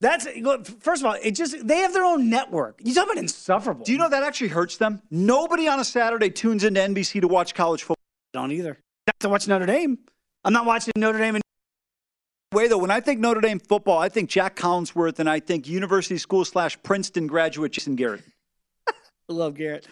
That's 0.00 0.26
first 0.80 1.02
of 1.02 1.06
all, 1.06 1.16
it 1.22 1.32
just 1.32 1.66
they 1.66 1.78
have 1.78 1.92
their 1.92 2.04
own 2.04 2.30
network. 2.30 2.80
You 2.84 2.94
talk 2.94 3.04
about 3.06 3.18
insufferable. 3.18 3.84
Do 3.84 3.92
you 3.92 3.98
know 3.98 4.08
that 4.08 4.22
actually 4.22 4.48
hurts 4.48 4.76
them? 4.76 5.02
Nobody 5.10 5.66
on 5.68 5.80
a 5.80 5.84
Saturday 5.84 6.30
tunes 6.30 6.62
into 6.64 6.80
NBC 6.80 7.20
to 7.20 7.28
watch 7.28 7.54
college 7.54 7.82
football. 7.82 7.96
Don't 8.32 8.52
either. 8.52 8.78
Not 9.06 9.20
to 9.20 9.28
watch 9.28 9.48
Notre 9.48 9.66
Dame. 9.66 9.98
I'm 10.44 10.52
not 10.52 10.66
watching 10.66 10.92
Notre 10.96 11.18
Dame. 11.18 11.34
And- 11.36 11.42
Way 12.52 12.66
though, 12.68 12.78
when 12.78 12.90
I 12.90 13.00
think 13.00 13.20
Notre 13.20 13.42
Dame 13.42 13.58
football, 13.58 13.98
I 13.98 14.08
think 14.08 14.30
Jac 14.30 14.56
Collinsworth 14.56 15.18
and 15.18 15.28
I 15.28 15.38
think 15.38 15.68
University 15.68 16.16
School 16.16 16.46
slash 16.46 16.82
Princeton 16.82 17.26
graduate 17.26 17.72
Jason 17.72 17.94
Garrett. 17.94 18.22
I 18.88 18.92
love 19.28 19.54
Garrett. 19.54 19.86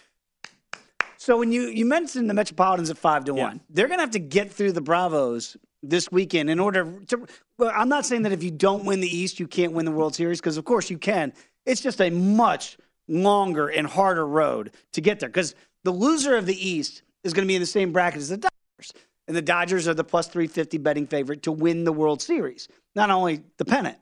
So 1.18 1.36
when 1.38 1.52
you 1.52 1.68
you 1.68 1.84
mentioned 1.84 2.30
the 2.30 2.34
Metropolitans 2.34 2.88
at 2.88 2.96
five 2.96 3.24
to 3.26 3.34
one, 3.34 3.60
they're 3.68 3.88
going 3.88 3.98
to 3.98 4.02
have 4.02 4.12
to 4.12 4.18
get 4.18 4.50
through 4.50 4.72
the 4.72 4.80
Bravos 4.80 5.56
this 5.82 6.10
weekend 6.10 6.48
in 6.48 6.58
order 6.58 7.00
to. 7.08 7.26
Well, 7.58 7.72
I'm 7.74 7.88
not 7.88 8.06
saying 8.06 8.22
that 8.22 8.32
if 8.32 8.42
you 8.42 8.50
don't 8.50 8.84
win 8.84 9.00
the 9.00 9.08
East, 9.08 9.38
you 9.38 9.46
can't 9.46 9.72
win 9.72 9.84
the 9.84 9.92
World 9.92 10.14
Series 10.14 10.40
because 10.40 10.56
of 10.56 10.64
course 10.64 10.88
you 10.88 10.98
can. 10.98 11.34
It's 11.66 11.82
just 11.82 12.00
a 12.00 12.10
much 12.10 12.78
longer 13.08 13.68
and 13.68 13.86
harder 13.86 14.26
road 14.26 14.72
to 14.92 15.00
get 15.00 15.20
there 15.20 15.28
because 15.28 15.54
the 15.84 15.90
loser 15.90 16.36
of 16.36 16.46
the 16.46 16.68
East 16.68 17.02
is 17.22 17.32
going 17.32 17.44
to 17.44 17.48
be 17.48 17.56
in 17.56 17.60
the 17.60 17.66
same 17.66 17.92
bracket 17.92 18.20
as 18.20 18.28
the 18.28 18.36
Dodgers, 18.36 18.92
and 19.28 19.36
the 19.36 19.42
Dodgers 19.42 19.88
are 19.88 19.94
the 19.94 20.04
plus 20.04 20.28
three 20.28 20.46
fifty 20.46 20.78
betting 20.78 21.06
favorite 21.06 21.42
to 21.44 21.52
win 21.52 21.84
the 21.84 21.92
World 21.92 22.22
Series. 22.22 22.68
Not 22.94 23.10
only 23.10 23.42
the 23.58 23.64
pennant. 23.64 23.98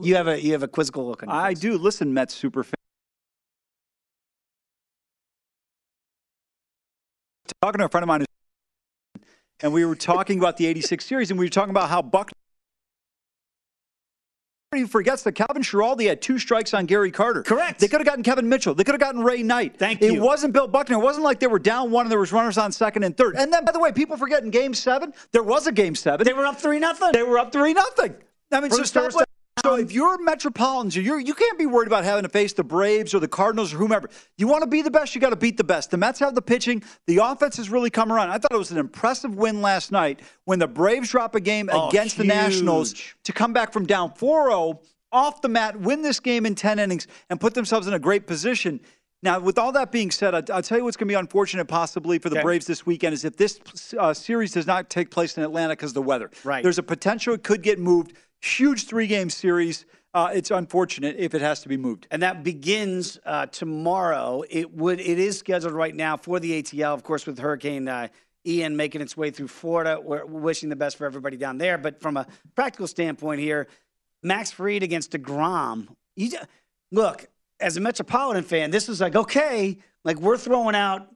You 0.00 0.16
have 0.16 0.26
a 0.26 0.40
you 0.42 0.52
have 0.52 0.62
a 0.62 0.68
quizzical 0.68 1.06
look 1.06 1.22
on. 1.22 1.28
your 1.28 1.38
face. 1.38 1.58
I 1.58 1.60
do. 1.60 1.78
Listen, 1.78 2.12
Mets 2.12 2.34
super 2.34 2.64
fan. 2.64 2.74
Talking 7.62 7.78
to 7.80 7.86
a 7.86 7.88
friend 7.88 8.02
of 8.04 8.08
mine, 8.08 8.24
and 9.60 9.72
we 9.72 9.84
were 9.84 9.96
talking 9.96 10.38
about 10.38 10.56
the 10.56 10.66
'86 10.66 11.04
series, 11.04 11.30
and 11.30 11.38
we 11.38 11.46
were 11.46 11.50
talking 11.50 11.70
about 11.70 11.88
how 11.88 12.02
Buck. 12.02 12.30
He 14.74 14.84
forgets 14.84 15.22
that 15.22 15.32
Calvin 15.32 15.62
Schiraldi 15.62 16.08
had 16.08 16.20
two 16.20 16.38
strikes 16.38 16.74
on 16.74 16.84
Gary 16.84 17.10
Carter. 17.10 17.42
Correct. 17.42 17.80
They 17.80 17.88
could 17.88 18.00
have 18.00 18.06
gotten 18.06 18.22
Kevin 18.22 18.50
Mitchell. 18.50 18.74
They 18.74 18.84
could 18.84 18.92
have 18.92 19.00
gotten 19.00 19.22
Ray 19.22 19.42
Knight. 19.42 19.78
Thank 19.78 20.02
you. 20.02 20.12
it 20.14 20.20
wasn't 20.20 20.52
Bill 20.52 20.68
Buckner. 20.68 20.96
It 20.96 21.02
wasn't 21.02 21.24
like 21.24 21.40
they 21.40 21.46
were 21.46 21.58
down 21.58 21.90
one 21.90 22.04
and 22.04 22.12
there 22.12 22.18
was 22.18 22.32
runners 22.32 22.58
on 22.58 22.70
second 22.70 23.02
and 23.02 23.16
third. 23.16 23.36
And 23.36 23.50
then, 23.50 23.64
by 23.64 23.72
the 23.72 23.78
way, 23.78 23.92
people 23.92 24.18
forget 24.18 24.42
in 24.42 24.50
Game 24.50 24.74
Seven 24.74 25.14
there 25.32 25.42
was 25.42 25.66
a 25.66 25.72
Game 25.72 25.94
Seven. 25.94 26.26
They 26.26 26.34
were 26.34 26.44
up 26.44 26.60
three 26.60 26.78
nothing. 26.78 27.12
They 27.12 27.22
were 27.22 27.38
up 27.38 27.50
three 27.50 27.72
nothing. 27.72 28.14
I 28.52 28.60
mean, 28.60 28.70
so 28.70 28.82
stop 28.82 29.10
So 29.64 29.74
if 29.76 29.92
you're 29.92 30.22
Metropolitans, 30.22 30.96
you're 30.96 31.18
you 31.20 31.34
can't 31.34 31.58
be 31.58 31.66
worried 31.66 31.86
about 31.86 32.04
having 32.04 32.22
to 32.22 32.28
face 32.28 32.52
the 32.52 32.64
Braves 32.64 33.14
or 33.14 33.20
the 33.20 33.28
Cardinals 33.28 33.72
or 33.74 33.78
whomever. 33.78 34.08
You 34.36 34.46
want 34.48 34.62
to 34.62 34.68
be 34.68 34.82
the 34.82 34.90
best, 34.90 35.14
you 35.14 35.20
got 35.20 35.30
to 35.30 35.36
beat 35.36 35.56
the 35.56 35.64
best. 35.64 35.90
The 35.90 35.96
Mets 35.96 36.18
have 36.20 36.34
the 36.34 36.42
pitching. 36.42 36.82
The 37.06 37.18
offense 37.18 37.56
has 37.56 37.70
really 37.70 37.90
come 37.90 38.12
around. 38.12 38.30
I 38.30 38.38
thought 38.38 38.52
it 38.52 38.58
was 38.58 38.70
an 38.70 38.78
impressive 38.78 39.34
win 39.34 39.62
last 39.62 39.92
night 39.92 40.20
when 40.44 40.58
the 40.58 40.68
Braves 40.68 41.10
drop 41.10 41.34
a 41.34 41.40
game 41.40 41.68
Oh, 41.72 41.88
against 41.88 42.16
the 42.18 42.24
Nationals 42.24 42.94
to 43.24 43.32
come 43.32 43.52
back 43.52 43.72
from 43.72 43.86
down 43.86 44.10
4-0 44.12 44.82
off 45.10 45.40
the 45.40 45.48
mat, 45.48 45.80
win 45.80 46.02
this 46.02 46.20
game 46.20 46.44
in 46.44 46.54
10 46.54 46.78
innings, 46.78 47.06
and 47.30 47.40
put 47.40 47.54
themselves 47.54 47.86
in 47.86 47.94
a 47.94 47.98
great 47.98 48.26
position. 48.26 48.80
Now, 49.22 49.40
with 49.40 49.58
all 49.58 49.72
that 49.72 49.90
being 49.90 50.10
said, 50.12 50.34
I, 50.34 50.54
I'll 50.54 50.62
tell 50.62 50.78
you 50.78 50.84
what's 50.84 50.96
going 50.96 51.08
to 51.08 51.12
be 51.12 51.18
unfortunate 51.18 51.64
possibly 51.66 52.18
for 52.18 52.28
the 52.30 52.36
Okay. 52.36 52.44
Braves 52.44 52.66
this 52.66 52.86
weekend 52.86 53.14
is 53.14 53.24
if 53.24 53.36
this 53.36 53.58
uh, 53.98 54.14
series 54.14 54.52
does 54.52 54.66
not 54.66 54.90
take 54.90 55.10
place 55.10 55.36
in 55.36 55.42
Atlanta 55.42 55.72
because 55.72 55.90
of 55.90 55.94
the 55.94 56.02
weather. 56.02 56.30
Right. 56.44 56.62
There's 56.62 56.78
a 56.78 56.82
potential 56.84 57.34
it 57.34 57.42
could 57.42 57.62
get 57.62 57.78
moved. 57.80 58.12
Huge 58.40 58.86
three 58.86 59.06
game 59.06 59.30
series. 59.30 59.84
Uh, 60.14 60.30
it's 60.32 60.50
unfortunate 60.50 61.16
if 61.18 61.34
it 61.34 61.42
has 61.42 61.60
to 61.62 61.68
be 61.68 61.76
moved. 61.76 62.06
and 62.10 62.22
that 62.22 62.42
begins 62.42 63.18
uh, 63.26 63.46
tomorrow. 63.46 64.42
It 64.48 64.74
would 64.74 65.00
it 65.00 65.18
is 65.18 65.38
scheduled 65.38 65.74
right 65.74 65.94
now 65.94 66.16
for 66.16 66.40
the 66.40 66.62
ATL, 66.62 66.94
of 66.94 67.02
course, 67.02 67.26
with 67.26 67.38
Hurricane 67.38 67.88
uh, 67.88 68.08
Ian 68.46 68.76
making 68.76 69.00
its 69.00 69.16
way 69.16 69.30
through 69.30 69.48
Florida. 69.48 70.00
We're 70.02 70.24
wishing 70.24 70.70
the 70.70 70.76
best 70.76 70.96
for 70.96 71.04
everybody 71.04 71.36
down 71.36 71.58
there. 71.58 71.76
But 71.76 72.00
from 72.00 72.16
a 72.16 72.26
practical 72.54 72.86
standpoint 72.86 73.40
here, 73.40 73.68
Max 74.22 74.50
Fried 74.50 74.82
against 74.82 75.12
Degrom. 75.12 75.88
You, 76.16 76.30
look, 76.90 77.26
as 77.60 77.76
a 77.76 77.80
Metropolitan 77.80 78.44
fan, 78.44 78.70
this 78.70 78.88
was 78.88 79.00
like, 79.00 79.14
okay, 79.14 79.78
like 80.04 80.18
we're 80.18 80.38
throwing 80.38 80.74
out 80.74 81.08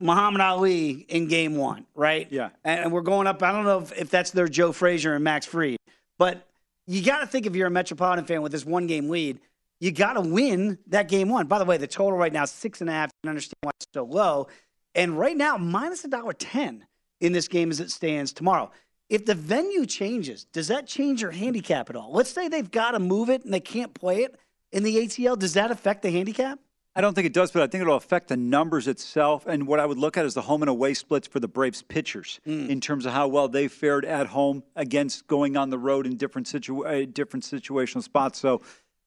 Muhammad 0.00 0.40
Ali 0.40 0.90
in 1.08 1.28
game 1.28 1.56
one, 1.56 1.86
right? 1.94 2.26
Yeah. 2.30 2.50
And, 2.64 2.80
and 2.80 2.92
we're 2.92 3.02
going 3.02 3.26
up. 3.26 3.42
I 3.42 3.52
don't 3.52 3.64
know 3.64 3.80
if, 3.80 3.92
if 3.92 4.10
that's 4.10 4.30
their 4.30 4.48
Joe 4.48 4.72
Frazier 4.72 5.14
and 5.14 5.22
Max 5.22 5.44
Fried, 5.44 5.78
but 6.18 6.47
you 6.88 7.02
got 7.02 7.20
to 7.20 7.26
think 7.26 7.44
if 7.44 7.54
you're 7.54 7.66
a 7.66 7.70
Metropolitan 7.70 8.24
fan 8.24 8.40
with 8.40 8.50
this 8.50 8.64
one 8.64 8.86
game 8.86 9.10
lead, 9.10 9.38
you 9.78 9.92
got 9.92 10.14
to 10.14 10.22
win 10.22 10.78
that 10.88 11.08
game 11.08 11.28
one. 11.28 11.46
By 11.46 11.58
the 11.58 11.66
way, 11.66 11.76
the 11.76 11.86
total 11.86 12.18
right 12.18 12.32
now 12.32 12.44
is 12.44 12.50
six 12.50 12.80
and 12.80 12.88
a 12.88 12.92
half. 12.94 13.10
You 13.22 13.30
understand 13.30 13.58
why 13.60 13.70
it's 13.78 13.86
so 13.92 14.04
low. 14.04 14.48
And 14.94 15.18
right 15.18 15.36
now, 15.36 15.58
minus 15.58 16.04
a 16.04 16.08
dollar 16.08 16.32
ten 16.32 16.86
in 17.20 17.32
this 17.32 17.46
game 17.46 17.70
as 17.70 17.78
it 17.78 17.90
stands 17.90 18.32
tomorrow. 18.32 18.70
If 19.10 19.26
the 19.26 19.34
venue 19.34 19.84
changes, 19.84 20.44
does 20.46 20.68
that 20.68 20.86
change 20.86 21.20
your 21.20 21.30
handicap 21.30 21.90
at 21.90 21.96
all? 21.96 22.10
Let's 22.12 22.30
say 22.30 22.48
they've 22.48 22.70
got 22.70 22.92
to 22.92 22.98
move 22.98 23.28
it 23.28 23.44
and 23.44 23.52
they 23.52 23.60
can't 23.60 23.92
play 23.92 24.22
it 24.22 24.36
in 24.72 24.82
the 24.82 24.96
ATL. 24.96 25.38
Does 25.38 25.54
that 25.54 25.70
affect 25.70 26.02
the 26.02 26.10
handicap? 26.10 26.58
I 26.96 27.00
don't 27.00 27.14
think 27.14 27.26
it 27.26 27.32
does, 27.32 27.52
but 27.52 27.62
I 27.62 27.68
think 27.68 27.82
it'll 27.82 27.96
affect 27.96 28.28
the 28.28 28.36
numbers 28.36 28.88
itself. 28.88 29.46
And 29.46 29.68
what 29.68 29.78
I 29.78 29.86
would 29.86 29.98
look 29.98 30.16
at 30.16 30.24
is 30.26 30.34
the 30.34 30.42
home 30.42 30.62
and 30.62 30.68
away 30.68 30.94
splits 30.94 31.28
for 31.28 31.38
the 31.38 31.46
Braves 31.46 31.80
pitchers 31.82 32.40
in 32.44 32.80
terms 32.80 33.06
of 33.06 33.12
how 33.12 33.28
well 33.28 33.46
they 33.46 33.68
fared 33.68 34.04
at 34.04 34.26
home 34.26 34.64
against 34.74 35.26
going 35.28 35.56
on 35.56 35.70
the 35.70 35.78
road 35.78 36.06
in 36.06 36.16
different 36.16 36.48
situ- 36.48 36.84
uh, 36.84 37.06
different 37.12 37.44
situational 37.44 38.02
spots. 38.02 38.40
So 38.40 38.62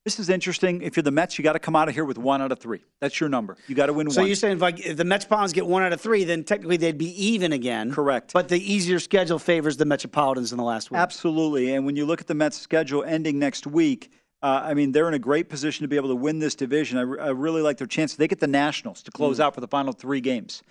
this 0.06 0.20
is 0.20 0.30
interesting. 0.30 0.82
If 0.82 0.96
you're 0.96 1.04
the 1.04 1.12
Mets, 1.12 1.38
you 1.38 1.44
got 1.44 1.54
to 1.54 1.60
come 1.60 1.76
out 1.76 1.90
of 1.90 1.94
here 1.94 2.06
with 2.06 2.18
one 2.18 2.42
out 2.42 2.52
of 2.52 2.60
three. 2.60 2.80
That's 3.02 3.20
your 3.20 3.30
number. 3.30 3.58
You 3.68 3.76
got 3.76 3.88
to 3.88 3.94
win 3.94 4.10
So 4.10 4.22
one. 4.22 4.24
So 4.24 4.28
you're 4.28 4.36
saying 4.36 4.56
if, 4.56 4.62
like, 4.62 4.80
if 4.80 4.96
the 4.96 5.04
Metropolitans 5.04 5.52
get 5.54 5.68
one 5.68 5.84
out 5.84 5.92
of 5.92 6.00
three, 6.00 6.24
then 6.24 6.44
technically 6.46 6.78
they'd 6.78 6.98
be 6.98 7.12
even 7.24 7.52
again. 7.52 7.92
Correct. 7.92 8.32
But 8.34 8.48
the 8.48 8.58
easier 8.60 9.00
schedule 9.00 9.38
favors 9.38 9.76
the 9.78 9.86
Metropolitans 9.86 10.54
in 10.54 10.58
the 10.58 10.64
last 10.64 10.92
week. 10.92 10.98
Absolutely. 11.00 11.74
And 11.76 11.86
when 11.86 11.96
you 11.98 12.06
look 12.06 12.22
at 12.22 12.28
the 12.28 12.36
Mets' 12.36 12.58
schedule 12.58 13.04
ending 13.04 13.38
next 13.38 13.68
week, 13.68 14.12
uh, 14.44 14.62
I 14.66 14.74
mean, 14.74 14.92
they're 14.92 15.08
in 15.08 15.14
a 15.14 15.20
great 15.20 15.50
position 15.50 15.84
to 15.84 15.88
be 15.88 15.96
able 15.96 16.10
to 16.10 16.16
win 16.16 16.40
this 16.40 16.56
division. 16.56 16.98
I, 16.98 17.02
re- 17.02 17.20
I 17.20 17.30
really 17.30 17.62
like 17.62 17.78
their 17.78 17.88
chance. 17.88 18.16
They 18.16 18.28
get 18.28 18.40
the 18.40 18.48
Nationals 18.48 19.04
to 19.04 19.12
close 19.12 19.38
Mm. 19.38 19.44
out 19.44 19.56
for 19.56 19.62
the 19.62 19.68
final 19.68 19.94
three 19.94 20.22
games. 20.22 20.64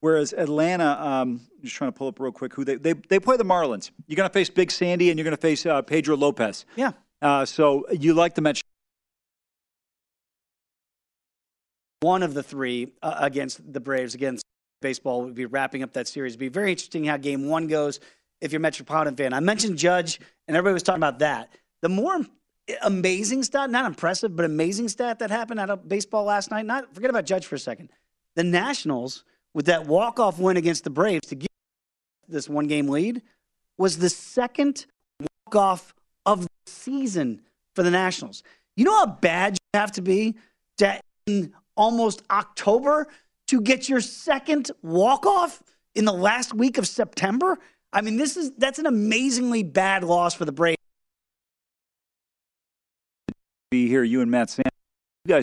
Whereas 0.00 0.32
Atlanta, 0.34 0.98
um, 1.00 1.40
just 1.62 1.74
trying 1.74 1.90
to 1.90 1.96
pull 1.96 2.06
up 2.08 2.20
real 2.20 2.30
quick 2.30 2.52
who 2.54 2.64
they, 2.64 2.76
they, 2.76 2.92
they 2.92 3.18
play 3.18 3.36
the 3.36 3.44
Marlins. 3.44 3.90
You're 4.06 4.16
going 4.16 4.28
to 4.28 4.32
face 4.32 4.50
Big 4.50 4.70
Sandy 4.70 5.10
and 5.10 5.18
you're 5.18 5.24
going 5.24 5.36
to 5.36 5.40
face 5.40 5.64
uh, 5.66 5.82
Pedro 5.82 6.16
Lopez. 6.16 6.66
Yeah. 6.76 6.92
Uh, 7.22 7.44
so 7.46 7.86
you 7.90 8.12
like 8.14 8.34
the 8.34 8.42
Mets. 8.42 8.60
one 12.00 12.22
of 12.22 12.34
the 12.34 12.42
three 12.42 12.92
uh, 13.02 13.16
against 13.18 13.72
the 13.72 13.80
Braves 13.80 14.14
against 14.14 14.44
baseball 14.82 15.22
would 15.22 15.34
be 15.34 15.46
wrapping 15.46 15.82
up 15.82 15.94
that 15.94 16.06
series. 16.06 16.32
It'd 16.32 16.40
be 16.40 16.48
very 16.48 16.70
interesting 16.70 17.04
how 17.04 17.16
game 17.16 17.48
one 17.48 17.66
goes 17.66 17.98
if 18.40 18.52
you're 18.52 18.58
a 18.58 18.62
Metropolitan 18.62 19.16
fan. 19.16 19.32
I 19.32 19.40
mentioned 19.40 19.78
Judge, 19.78 20.20
and 20.46 20.56
everybody 20.56 20.74
was 20.74 20.82
talking 20.82 21.00
about 21.02 21.20
that. 21.20 21.48
The 21.82 21.88
more 21.88 22.20
amazing 22.82 23.42
stat, 23.42 23.70
not 23.70 23.86
impressive, 23.86 24.34
but 24.34 24.44
amazing 24.44 24.88
stat 24.88 25.18
that 25.20 25.30
happened 25.30 25.60
out 25.60 25.70
of 25.70 25.88
baseball 25.88 26.24
last 26.24 26.50
night, 26.50 26.66
not 26.66 26.94
forget 26.94 27.10
about 27.10 27.26
Judge 27.26 27.46
for 27.46 27.54
a 27.54 27.58
second. 27.58 27.90
The 28.34 28.44
Nationals, 28.44 29.24
with 29.54 29.66
that 29.66 29.86
walk-off 29.86 30.38
win 30.38 30.56
against 30.56 30.84
the 30.84 30.90
Braves 30.90 31.28
to 31.28 31.34
get 31.34 31.50
this 32.28 32.48
one 32.48 32.66
game 32.66 32.88
lead, 32.88 33.22
was 33.78 33.98
the 33.98 34.10
second 34.10 34.86
walk-off 35.46 35.94
of 36.24 36.42
the 36.42 36.48
season 36.66 37.42
for 37.74 37.82
the 37.82 37.90
Nationals. 37.90 38.42
You 38.76 38.84
know 38.84 38.96
how 38.96 39.06
bad 39.06 39.54
you 39.54 39.78
have 39.78 39.92
to 39.92 40.02
be 40.02 40.34
to 40.78 41.00
in 41.26 41.52
almost 41.76 42.22
October 42.30 43.08
to 43.48 43.60
get 43.60 43.88
your 43.88 44.00
second 44.00 44.70
walk-off 44.82 45.62
in 45.94 46.04
the 46.04 46.12
last 46.12 46.52
week 46.52 46.78
of 46.78 46.86
September? 46.86 47.58
I 47.92 48.00
mean, 48.00 48.16
this 48.16 48.36
is 48.36 48.52
that's 48.58 48.78
an 48.78 48.86
amazingly 48.86 49.62
bad 49.62 50.04
loss 50.04 50.34
for 50.34 50.44
the 50.44 50.52
Braves. 50.52 50.76
Be 53.76 53.88
here, 53.88 54.02
you 54.02 54.22
and 54.22 54.30
Matt 54.30 54.48
Sam. 54.48 54.64
You 55.26 55.34
guys, 55.34 55.42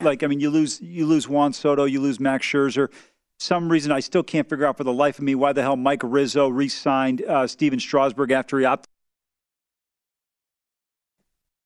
like, 0.00 0.22
I 0.22 0.28
mean, 0.28 0.38
you 0.38 0.50
lose 0.50 0.80
you 0.80 1.04
lose 1.04 1.26
Juan 1.26 1.52
Soto, 1.52 1.84
you 1.84 2.00
lose 2.00 2.20
Max 2.20 2.46
Scherzer. 2.46 2.92
Some 3.40 3.68
reason 3.68 3.90
I 3.90 3.98
still 3.98 4.22
can't 4.22 4.48
figure 4.48 4.64
out 4.64 4.76
for 4.76 4.84
the 4.84 4.92
life 4.92 5.18
of 5.18 5.24
me 5.24 5.34
why 5.34 5.52
the 5.52 5.62
hell 5.62 5.74
Mike 5.74 6.02
Rizzo 6.04 6.46
re-signed 6.46 7.22
uh, 7.22 7.48
Stephen 7.48 7.80
Strasburg 7.80 8.30
after 8.30 8.56
he 8.60 8.64
opted. 8.66 8.88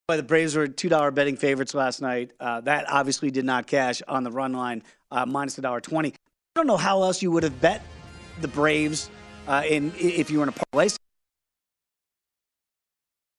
But 0.06 0.16
the 0.16 0.22
Braves 0.22 0.56
were 0.56 0.68
two 0.68 0.88
dollar 0.88 1.10
betting 1.10 1.36
favorites 1.36 1.74
last 1.74 2.00
night. 2.00 2.32
Uh, 2.40 2.62
that 2.62 2.90
obviously 2.90 3.30
did 3.30 3.44
not 3.44 3.66
cash 3.66 4.00
on 4.08 4.24
the 4.24 4.30
run 4.30 4.54
line, 4.54 4.82
uh, 5.10 5.26
minus 5.26 5.60
twenty. 5.82 6.08
I 6.08 6.14
don't 6.56 6.66
know 6.66 6.78
how 6.78 7.02
else 7.02 7.20
you 7.20 7.30
would 7.32 7.42
have 7.42 7.60
bet 7.60 7.82
the 8.40 8.48
Braves 8.48 9.10
uh, 9.48 9.64
in 9.68 9.92
if 9.98 10.30
you 10.30 10.38
were 10.38 10.44
in 10.44 10.48
a 10.48 10.52
parlay. 10.52 10.88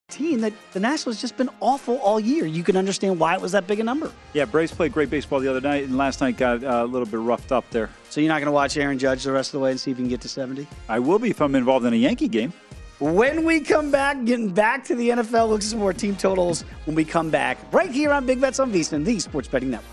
Team 0.10 0.42
that 0.42 0.54
the 0.74 0.80
Nationals 0.80 1.22
just 1.22 1.38
been 1.38 1.50
awful 1.60 1.98
all 2.00 2.20
year. 2.20 2.46
You 2.46 2.64
can 2.64 2.76
understand 2.76 3.20
why 3.20 3.36
it 3.36 3.42
was 3.42 3.52
that 3.54 3.68
big 3.68 3.80
a 3.80 3.84
number. 3.84 4.12
Yeah, 4.34 4.46
Braves 4.46 4.72
played 4.72 4.92
great 4.92 5.10
baseball 5.10 5.40
the 5.40 5.50
other 5.50 5.62
night, 5.62 5.84
and 5.84 5.98
last 5.98 6.22
night 6.22 6.38
got 6.38 6.64
uh, 6.64 6.84
a 6.84 6.86
little 6.86 7.06
bit 7.08 7.20
roughed 7.20 7.52
up 7.52 7.70
there. 7.70 7.90
So 8.10 8.22
you're 8.22 8.30
not 8.30 8.40
going 8.40 8.48
to 8.48 8.52
watch 8.52 8.76
Aaron 8.78 8.98
Judge 9.00 9.24
the 9.24 9.32
rest 9.32 9.50
of 9.50 9.60
the 9.60 9.64
way 9.64 9.72
and 9.72 9.80
see 9.80 9.92
if 9.92 9.98
you 9.98 10.04
can 10.04 10.10
get 10.10 10.22
to 10.22 10.30
seventy. 10.30 10.68
I 10.88 11.00
will 11.00 11.20
be 11.20 11.30
if 11.30 11.42
I'm 11.42 11.56
involved 11.56 11.86
in 11.86 11.94
a 11.94 11.98
Yankee 11.98 12.28
game. 12.28 12.54
When 13.00 13.46
we 13.46 13.62
come 13.62 13.92
back, 13.92 14.26
getting 14.26 14.50
back 14.50 14.84
to 14.86 14.96
the 14.96 15.10
NFL, 15.10 15.48
looks 15.48 15.66
at 15.66 15.72
some 15.72 15.80
more 15.80 15.94
team 15.94 16.18
totals 16.18 16.64
when 16.84 16.96
we 16.98 17.06
come 17.06 17.30
back, 17.30 17.58
right 17.72 17.90
here 17.90 18.12
on 18.12 18.26
Big 18.26 18.42
Bets 18.42 18.60
on 18.60 18.74
VSiN, 18.74 19.06
the 19.06 19.20
Sports 19.20 19.48
Betting 19.48 19.70
Network. 19.70 19.90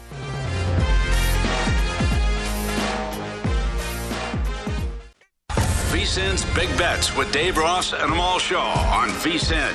VSIN's 6.16 6.44
Big 6.54 6.68
Bets 6.78 7.16
with 7.16 7.30
Dave 7.30 7.58
Ross 7.58 7.92
and 7.92 8.12
Amal 8.12 8.38
Shaw 8.38 8.72
on 8.92 9.08
VSIN, 9.10 9.70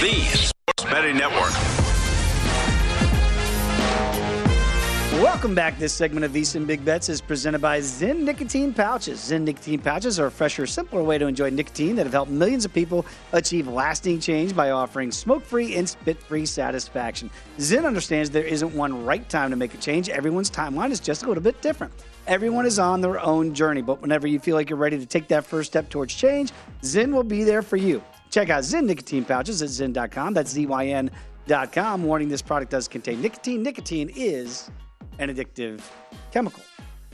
the 0.00 0.12
Sports 0.24 0.84
Betting 0.84 1.16
Network. 1.16 1.52
Welcome 5.22 5.54
back. 5.54 5.78
This 5.78 5.94
segment 5.94 6.26
of 6.26 6.32
VSiN 6.32 6.66
Big 6.66 6.84
Bets 6.84 7.08
is 7.08 7.22
presented 7.22 7.62
by 7.62 7.80
ZYN 7.80 8.18
Nicotine 8.18 8.74
Pouches. 8.74 9.18
ZYN 9.20 9.42
Nicotine 9.42 9.80
Pouches 9.80 10.20
are 10.20 10.26
a 10.26 10.30
fresher, 10.30 10.66
simpler 10.66 11.02
way 11.02 11.16
to 11.16 11.26
enjoy 11.26 11.48
nicotine 11.48 11.96
that 11.96 12.04
have 12.04 12.12
helped 12.12 12.30
millions 12.30 12.66
of 12.66 12.74
people 12.74 13.06
achieve 13.32 13.68
lasting 13.68 14.20
change 14.20 14.54
by 14.54 14.70
offering 14.70 15.10
smoke-free 15.10 15.74
and 15.76 15.88
spit-free 15.88 16.44
satisfaction. 16.44 17.30
ZYN 17.56 17.86
understands 17.86 18.28
there 18.28 18.44
isn't 18.44 18.74
one 18.74 19.02
right 19.02 19.26
time 19.30 19.48
to 19.48 19.56
make 19.56 19.72
a 19.72 19.78
change. 19.78 20.10
Everyone's 20.10 20.50
timeline 20.50 20.90
is 20.90 21.00
just 21.00 21.22
a 21.22 21.26
little 21.26 21.42
bit 21.42 21.62
different. 21.62 21.94
Everyone 22.26 22.66
is 22.66 22.78
on 22.78 23.00
their 23.00 23.18
own 23.18 23.54
journey, 23.54 23.80
but 23.80 24.02
whenever 24.02 24.26
you 24.26 24.40
feel 24.40 24.56
like 24.56 24.68
you're 24.68 24.78
ready 24.78 24.98
to 24.98 25.06
take 25.06 25.28
that 25.28 25.46
first 25.46 25.70
step 25.70 25.88
towards 25.88 26.14
change, 26.14 26.52
ZYN 26.82 27.14
will 27.14 27.24
be 27.24 27.44
there 27.44 27.62
for 27.62 27.78
you. 27.78 28.02
Check 28.36 28.50
out 28.50 28.64
ZYN 28.64 28.84
Nicotine 28.84 29.24
Pouches 29.24 29.62
at 29.62 29.70
ZYN.com. 29.70 30.34
That's 30.34 30.50
Z-Y-N.com. 30.50 32.04
Warning, 32.04 32.28
this 32.28 32.42
product 32.42 32.70
does 32.70 32.86
contain 32.86 33.22
nicotine. 33.22 33.62
Nicotine 33.62 34.12
is 34.14 34.70
an 35.18 35.34
addictive 35.34 35.80
chemical. 36.32 36.62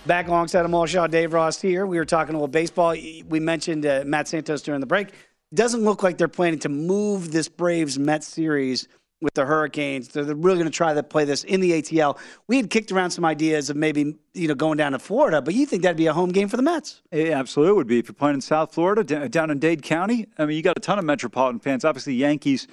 Back 0.05 0.27
alongside 0.27 0.67
of 0.67 0.91
Shaw, 0.91 1.07
Dave 1.07 1.33
Ross 1.33 1.61
here. 1.61 1.87
We 1.87 1.97
were 1.97 2.05
talking 2.05 2.35
a 2.35 2.39
little 2.39 2.49
baseball. 2.49 2.97
We 3.29 3.39
mentioned 3.39 3.87
uh, 3.87 4.03
Matt 4.05 4.27
Santos 4.27 4.63
during 4.63 4.81
the 4.81 4.87
break. 4.89 5.11
Doesn't 5.55 5.85
look 5.85 6.03
like 6.03 6.19
they're 6.19 6.27
planning 6.27 6.59
to 6.59 6.69
move 6.69 7.31
this 7.31 7.49
Braves 7.49 8.01
Mets 8.01 8.27
series 8.27 8.89
with 9.23 9.35
the 9.35 9.47
Hurricanes. 9.47 10.09
They're 10.09 10.25
really 10.35 10.57
going 10.57 10.67
to 10.67 10.71
try 10.71 10.93
to 10.93 11.03
play 11.03 11.25
this 11.25 11.45
in 11.45 11.61
the 11.61 11.73
ATL. 11.81 12.19
We 12.49 12.57
had 12.57 12.69
kicked 12.69 12.93
around 12.93 13.13
some 13.13 13.25
ideas 13.25 13.71
of 13.71 13.77
maybe 13.77 14.17
you 14.35 14.49
know 14.49 14.55
going 14.55 14.77
down 14.77 14.93
to 14.93 14.99
Florida, 14.99 15.41
but 15.41 15.55
you 15.55 15.65
think 15.65 15.83
that'd 15.83 15.97
be 15.97 16.09
a 16.09 16.13
home 16.13 16.31
game 16.31 16.49
for 16.49 16.57
the 16.57 16.63
Mets? 16.63 17.01
It 17.11 17.31
absolutely 17.31 17.71
It 17.71 17.77
would 17.77 17.87
be. 17.87 17.99
If 18.01 18.09
you're 18.09 18.15
playing 18.15 18.35
in 18.35 18.41
South 18.41 18.75
Florida, 18.75 19.29
down 19.29 19.51
in 19.51 19.59
Dade 19.59 19.83
County, 19.83 20.27
I 20.37 20.45
mean, 20.45 20.57
you 20.57 20.63
got 20.63 20.77
a 20.77 20.81
ton 20.81 20.99
of 20.99 21.05
Metropolitan 21.05 21.61
fans. 21.61 21.85
Obviously, 21.85 22.15
Yankees, 22.15 22.67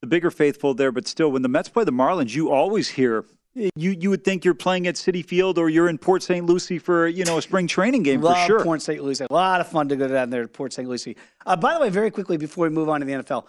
the 0.00 0.06
bigger 0.06 0.30
faithful 0.30 0.74
there, 0.74 0.92
but 0.92 1.06
still, 1.06 1.30
when 1.30 1.42
the 1.42 1.48
Mets 1.48 1.68
play 1.68 1.84
the 1.84 1.92
Marlins, 1.92 2.34
you 2.34 2.50
always 2.50 2.88
hear. 2.88 3.24
You 3.54 3.90
you 3.98 4.10
would 4.10 4.22
think 4.22 4.44
you're 4.44 4.54
playing 4.54 4.86
at 4.86 4.94
Citi 4.94 5.24
Field 5.24 5.58
or 5.58 5.68
you're 5.68 5.88
in 5.88 5.98
Port 5.98 6.22
St. 6.22 6.46
Lucie 6.46 6.78
for 6.78 7.08
you 7.08 7.24
know 7.24 7.38
a 7.38 7.42
spring 7.42 7.66
training 7.66 8.04
game 8.04 8.20
Love 8.20 8.36
for 8.36 8.46
sure. 8.46 8.64
Port 8.64 8.82
St. 8.82 9.02
Lucie. 9.02 9.26
A 9.28 9.32
lot 9.32 9.60
of 9.60 9.66
fun 9.66 9.88
to 9.88 9.96
go 9.96 10.06
down 10.06 10.30
there 10.30 10.42
to 10.42 10.48
Port 10.48 10.72
St. 10.72 10.88
Lucie. 10.88 11.16
Uh, 11.44 11.56
by 11.56 11.74
the 11.74 11.80
way, 11.80 11.90
very 11.90 12.10
quickly 12.10 12.36
before 12.36 12.64
we 12.64 12.70
move 12.70 12.88
on 12.88 13.00
to 13.00 13.06
the 13.06 13.14
NFL, 13.14 13.46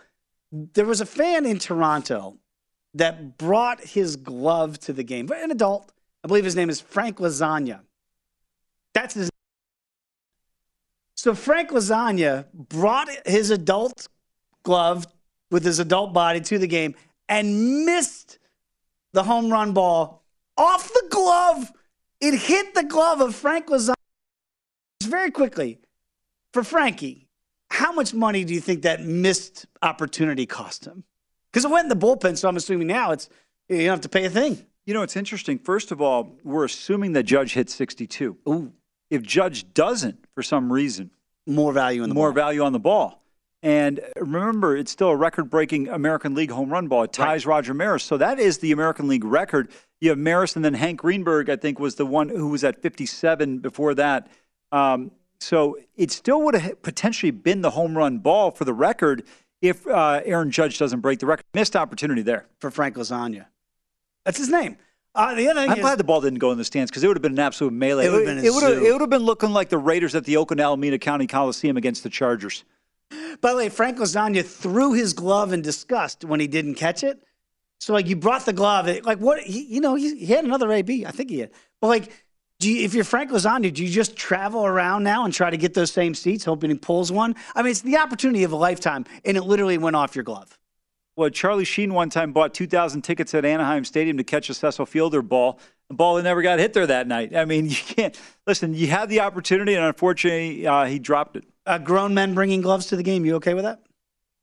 there 0.51 0.85
was 0.85 1.01
a 1.01 1.05
fan 1.05 1.45
in 1.45 1.59
Toronto 1.59 2.37
that 2.93 3.37
brought 3.37 3.81
his 3.81 4.15
glove 4.15 4.79
to 4.79 4.93
the 4.93 5.03
game. 5.03 5.29
An 5.31 5.51
adult. 5.51 5.91
I 6.23 6.27
believe 6.27 6.43
his 6.43 6.55
name 6.55 6.69
is 6.69 6.81
Frank 6.81 7.17
Lasagna. 7.17 7.81
That's 8.93 9.13
his 9.13 9.29
So 11.15 11.35
Frank 11.35 11.69
Lasagna 11.69 12.45
brought 12.53 13.09
his 13.25 13.51
adult 13.51 14.07
glove 14.63 15.05
with 15.51 15.63
his 15.63 15.79
adult 15.79 16.13
body 16.13 16.41
to 16.41 16.57
the 16.57 16.67
game 16.67 16.95
and 17.27 17.85
missed 17.85 18.39
the 19.13 19.23
home 19.23 19.51
run 19.51 19.73
ball 19.73 20.23
off 20.57 20.91
the 20.91 21.07
glove. 21.09 21.71
It 22.19 22.33
hit 22.33 22.73
the 22.73 22.83
glove 22.83 23.21
of 23.21 23.35
Frank 23.35 23.67
Lasagna. 23.67 23.93
Very 25.03 25.31
quickly, 25.31 25.79
for 26.51 26.63
Frankie, 26.63 27.28
how 27.69 27.91
much 27.93 28.13
money 28.13 28.43
do 28.43 28.53
you 28.53 28.61
think 28.61 28.83
that 28.83 29.03
missed 29.03 29.65
opportunity 29.81 30.45
cost 30.45 30.85
him? 30.85 31.03
Because 31.51 31.65
it 31.65 31.71
went 31.71 31.85
in 31.85 31.89
the 31.89 32.05
bullpen, 32.05 32.37
so 32.37 32.47
I'm 32.47 32.57
assuming 32.57 32.87
now 32.87 33.11
it's 33.11 33.29
you 33.67 33.77
don't 33.77 33.89
have 33.89 34.01
to 34.01 34.09
pay 34.09 34.25
a 34.25 34.29
thing. 34.29 34.65
You 34.85 34.93
know, 34.93 35.03
it's 35.03 35.15
interesting. 35.15 35.59
First 35.59 35.91
of 35.91 36.01
all, 36.01 36.35
we're 36.43 36.65
assuming 36.65 37.13
that 37.13 37.23
Judge 37.23 37.53
hit 37.53 37.69
62. 37.69 38.37
Ooh. 38.47 38.73
If 39.09 39.21
Judge 39.21 39.71
doesn't, 39.73 40.25
for 40.33 40.41
some 40.41 40.71
reason, 40.71 41.11
more 41.45 41.73
value 41.73 42.03
in 42.03 42.09
the 42.09 42.15
more 42.15 42.31
ball. 42.31 42.43
value 42.43 42.63
on 42.63 42.73
the 42.73 42.79
ball. 42.79 43.23
And 43.61 43.99
remember, 44.15 44.77
it's 44.77 44.91
still 44.91 45.09
a 45.09 45.15
record-breaking 45.15 45.89
American 45.89 46.33
League 46.33 46.51
home 46.51 46.71
run 46.71 46.87
ball. 46.87 47.03
It 47.03 47.13
ties 47.13 47.45
Roger 47.45 47.73
Maris, 47.73 48.03
so 48.03 48.17
that 48.17 48.39
is 48.39 48.59
the 48.59 48.71
American 48.71 49.07
League 49.07 49.25
record. 49.25 49.69
You 49.99 50.09
have 50.11 50.17
Maris, 50.17 50.55
and 50.55 50.63
then 50.63 50.73
Hank 50.73 51.01
Greenberg, 51.01 51.49
I 51.49 51.57
think, 51.57 51.77
was 51.77 51.95
the 51.95 52.05
one 52.05 52.29
who 52.29 52.47
was 52.47 52.63
at 52.63 52.81
57 52.81 53.59
before 53.59 53.95
that. 53.95 54.27
Um, 54.71 55.11
so 55.39 55.77
it 55.95 56.11
still 56.11 56.41
would 56.43 56.55
have 56.55 56.81
potentially 56.81 57.31
been 57.31 57.61
the 57.61 57.71
home 57.71 57.97
run 57.97 58.19
ball 58.19 58.51
for 58.51 58.65
the 58.65 58.73
record 58.73 59.23
if 59.61 59.85
uh, 59.87 60.21
Aaron 60.25 60.51
Judge 60.51 60.77
doesn't 60.77 60.99
break 60.99 61.19
the 61.19 61.25
record. 61.25 61.43
Missed 61.53 61.75
opportunity 61.75 62.21
there 62.21 62.45
for 62.59 62.71
Frank 62.71 62.95
Lasagna. 62.95 63.45
That's 64.25 64.37
his 64.37 64.49
name. 64.49 64.77
Uh, 65.15 65.33
the 65.35 65.49
other 65.49 65.61
thing 65.61 65.71
I'm 65.71 65.77
is, 65.77 65.81
glad 65.81 65.97
the 65.97 66.03
ball 66.03 66.21
didn't 66.21 66.39
go 66.39 66.51
in 66.51 66.57
the 66.57 66.63
stands 66.63 66.91
because 66.91 67.03
it 67.03 67.07
would 67.07 67.17
have 67.17 67.21
been 67.21 67.33
an 67.33 67.39
absolute 67.39 67.73
melee. 67.73 68.05
It 68.05 68.11
would 68.11 68.27
have 68.27 68.37
been 68.37 68.45
it 68.45 68.53
would 68.53 68.63
have, 68.63 68.83
it 68.83 68.91
would 68.91 69.01
have 69.01 69.09
been 69.09 69.23
looking 69.23 69.51
like 69.51 69.69
the 69.69 69.77
Raiders 69.77 70.13
at 70.13 70.25
the 70.25 70.37
Oakland 70.37 70.61
Alameda 70.61 70.99
County 70.99 71.25
Coliseum 71.25 71.77
against 71.77 72.03
the 72.03 72.09
Chargers. 72.09 72.63
By 73.41 73.51
the 73.51 73.57
way, 73.57 73.69
Frank 73.69 73.97
Lasagna 73.97 74.45
threw 74.45 74.93
his 74.93 75.13
glove 75.13 75.51
in 75.51 75.61
disgust 75.61 76.23
when 76.23 76.39
he 76.39 76.47
didn't 76.47 76.75
catch 76.75 77.03
it. 77.03 77.23
So 77.79 77.93
like 77.93 78.07
you 78.07 78.15
brought 78.15 78.45
the 78.45 78.53
glove, 78.53 78.87
like 79.03 79.19
what? 79.19 79.41
He, 79.41 79.63
you 79.63 79.81
know, 79.81 79.95
he, 79.95 80.15
he 80.15 80.27
had 80.27 80.45
another 80.45 80.71
AB. 80.71 81.05
I 81.05 81.11
think 81.11 81.29
he 81.29 81.39
had. 81.39 81.51
But 81.81 81.87
like, 81.87 82.11
do 82.59 82.69
you, 82.69 82.83
if 82.83 82.93
you're 82.93 83.05
Frank 83.05 83.31
Lasagna, 83.31 83.73
do 83.73 83.83
you 83.83 83.89
just 83.89 84.17
travel 84.17 84.65
around 84.65 85.03
now 85.03 85.23
and 85.23 85.33
try 85.33 85.49
to 85.49 85.55
get 85.55 85.73
those 85.73 85.91
same 85.91 86.13
seats, 86.13 86.43
hoping 86.43 86.69
he 86.69 86.75
pulls 86.75 87.09
one? 87.09 87.35
I 87.55 87.61
mean, 87.61 87.71
it's 87.71 87.81
the 87.81 87.97
opportunity 87.97 88.43
of 88.43 88.51
a 88.51 88.57
lifetime, 88.57 89.05
and 89.23 89.37
it 89.37 89.43
literally 89.43 89.77
went 89.77 89.95
off 89.95 90.13
your 90.13 90.23
glove. 90.23 90.57
Well, 91.15 91.29
Charlie 91.29 91.65
Sheen 91.65 91.93
one 91.93 92.09
time 92.09 92.33
bought 92.33 92.53
2,000 92.53 93.01
tickets 93.01 93.33
at 93.33 93.45
Anaheim 93.45 93.85
Stadium 93.85 94.17
to 94.17 94.23
catch 94.25 94.49
a 94.49 94.53
Cecil 94.53 94.85
Fielder 94.85 95.21
ball. 95.21 95.59
The 95.87 95.95
ball 95.95 96.15
that 96.15 96.23
never 96.23 96.41
got 96.41 96.59
hit 96.59 96.73
there 96.73 96.87
that 96.87 97.07
night. 97.07 97.35
I 97.35 97.45
mean, 97.45 97.65
you 97.69 97.75
can't 97.75 98.19
listen. 98.45 98.73
You 98.73 98.87
had 98.87 99.07
the 99.07 99.21
opportunity, 99.21 99.73
and 99.75 99.85
unfortunately, 99.85 100.67
uh, 100.67 100.85
he 100.85 100.99
dropped 100.99 101.37
it. 101.37 101.45
Uh, 101.65 101.77
grown 101.77 102.13
men 102.13 102.33
bringing 102.33 102.61
gloves 102.61 102.87
to 102.87 102.97
the 102.97 103.03
game. 103.03 103.25
You 103.25 103.35
okay 103.35 103.53
with 103.53 103.63
that? 103.63 103.81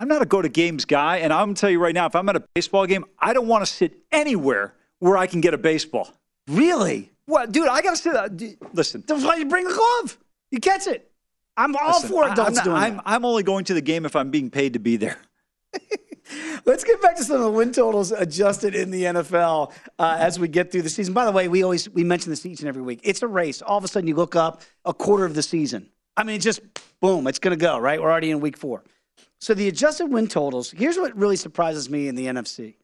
I'm 0.01 0.09
not 0.09 0.23
a 0.23 0.27
go 0.27 0.41
to 0.41 0.49
games 0.49 0.85
guy, 0.87 1.19
and 1.19 1.33
I'm 1.33 1.49
gonna 1.49 1.55
tell 1.55 1.71
you 1.71 1.81
right 1.81 1.95
now, 1.95 2.07
if 2.07 2.15
I'm 2.15 2.29
at 2.29 2.37
a 2.37 2.45
baseball 2.55 2.87
game, 2.87 3.05
I 3.19 3.33
don't 3.33 3.47
want 3.47 3.65
to 3.65 3.71
sit 3.71 3.95
anywhere 4.13 4.75
where 5.01 5.17
I 5.17 5.27
can 5.27 5.41
get 5.41 5.55
a 5.55 5.59
baseball. 5.59 6.13
Really? 6.49 7.11
What, 7.27 7.53
dude? 7.53 7.69
I 7.69 7.83
gotta 7.83 7.97
sit. 7.97 8.15
Uh, 8.15 8.29
d- 8.29 8.57
listen, 8.73 9.05
That's 9.07 9.25
why 9.25 9.37
you 9.37 9.47
bring 9.47 9.67
the 9.67 9.75
glove. 9.75 10.19
You 10.51 10.61
catch 10.61 10.87
it. 10.87 11.11
I'm 11.57 11.75
all 11.77 11.89
listen, 11.89 12.09
for 12.11 12.25
it. 12.29 12.39
I'm, 12.39 12.55
not- 12.55 12.65
doing 12.65 12.77
I'm, 12.77 12.97
that. 12.97 13.03
I'm 13.07 13.25
only 13.25 13.43
going 13.43 13.65
to 13.65 13.75
the 13.75 13.81
game 13.81 14.05
if 14.07 14.15
I'm 14.15 14.31
being 14.31 14.51
paid 14.51 14.75
to 14.75 14.79
be 14.79 14.97
there. 14.97 15.19
Let's 16.65 16.83
get 16.83 17.01
back 17.01 17.17
to 17.17 17.25
some 17.25 17.37
of 17.37 17.43
the 17.43 17.51
win 17.51 17.73
totals 17.73 18.11
adjusted 18.11 18.75
in 18.75 18.91
the 18.91 19.05
NFL 19.05 19.73
uh, 19.99 20.17
as 20.19 20.41
we 20.41 20.49
get 20.49 20.73
through 20.73 20.83
the 20.83 20.89
season. 20.89 21.15
By 21.15 21.25
the 21.25 21.31
way, 21.33 21.47
we 21.47 21.63
always 21.63 21.89
we 21.91 22.03
mention 22.05 22.31
this 22.31 22.45
each 22.45 22.61
and 22.61 22.69
every 22.69 22.83
week. 22.83 23.01
It's 23.05 23.23
a 23.23 23.29
race. 23.29 23.63
All 23.63 23.79
of 23.79 23.85
a 23.85 23.89
sudden, 23.89 24.09
you 24.09 24.15
look 24.17 24.35
up 24.35 24.63
a 24.85 24.93
quarter 24.93 25.25
of 25.25 25.35
the 25.35 25.43
season. 25.43 25.89
I 26.17 26.25
mean, 26.25 26.41
just 26.41 26.61
boom, 27.01 27.27
it's 27.27 27.39
going 27.39 27.57
to 27.57 27.63
go 27.63 27.79
right. 27.79 28.01
We're 28.01 28.11
already 28.11 28.31
in 28.31 28.41
week 28.41 28.57
four. 28.57 28.83
So 29.39 29.55
the 29.55 29.69
adjusted 29.69 30.07
win 30.07 30.27
totals. 30.29 30.71
Here's 30.71 30.97
what 30.97 31.17
really 31.17 31.37
surprises 31.37 31.89
me 31.91 32.09
in 32.09 32.15
the 32.15 32.27
NFC. 32.27 32.75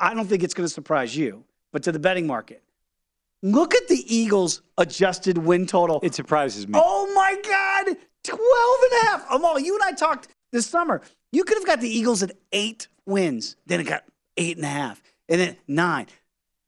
I 0.00 0.14
don't 0.14 0.26
think 0.26 0.42
it's 0.42 0.54
going 0.54 0.66
to 0.66 0.72
surprise 0.72 1.16
you, 1.16 1.44
but 1.72 1.82
to 1.84 1.92
the 1.92 1.98
betting 1.98 2.26
market, 2.26 2.62
look 3.42 3.74
at 3.74 3.88
the 3.88 4.04
Eagles' 4.14 4.62
adjusted 4.78 5.38
win 5.38 5.66
total. 5.66 6.00
It 6.02 6.14
surprises 6.14 6.66
me. 6.66 6.74
Oh 6.82 7.12
my 7.14 7.36
God, 7.42 7.96
12 8.24 8.40
and 8.82 9.02
a 9.02 9.06
half. 9.06 9.26
Amal, 9.30 9.58
you 9.58 9.74
and 9.74 9.82
I 9.82 9.92
talked 9.92 10.28
this 10.52 10.66
summer. 10.66 11.02
You 11.32 11.44
could 11.44 11.58
have 11.58 11.66
got 11.66 11.80
the 11.80 11.88
Eagles 11.88 12.22
at 12.22 12.32
eight 12.52 12.88
wins. 13.06 13.56
Then 13.66 13.80
it 13.80 13.84
got 13.84 14.04
eight 14.36 14.56
and 14.56 14.64
a 14.64 14.68
half, 14.68 15.02
and 15.28 15.40
then 15.40 15.56
nine. 15.66 16.06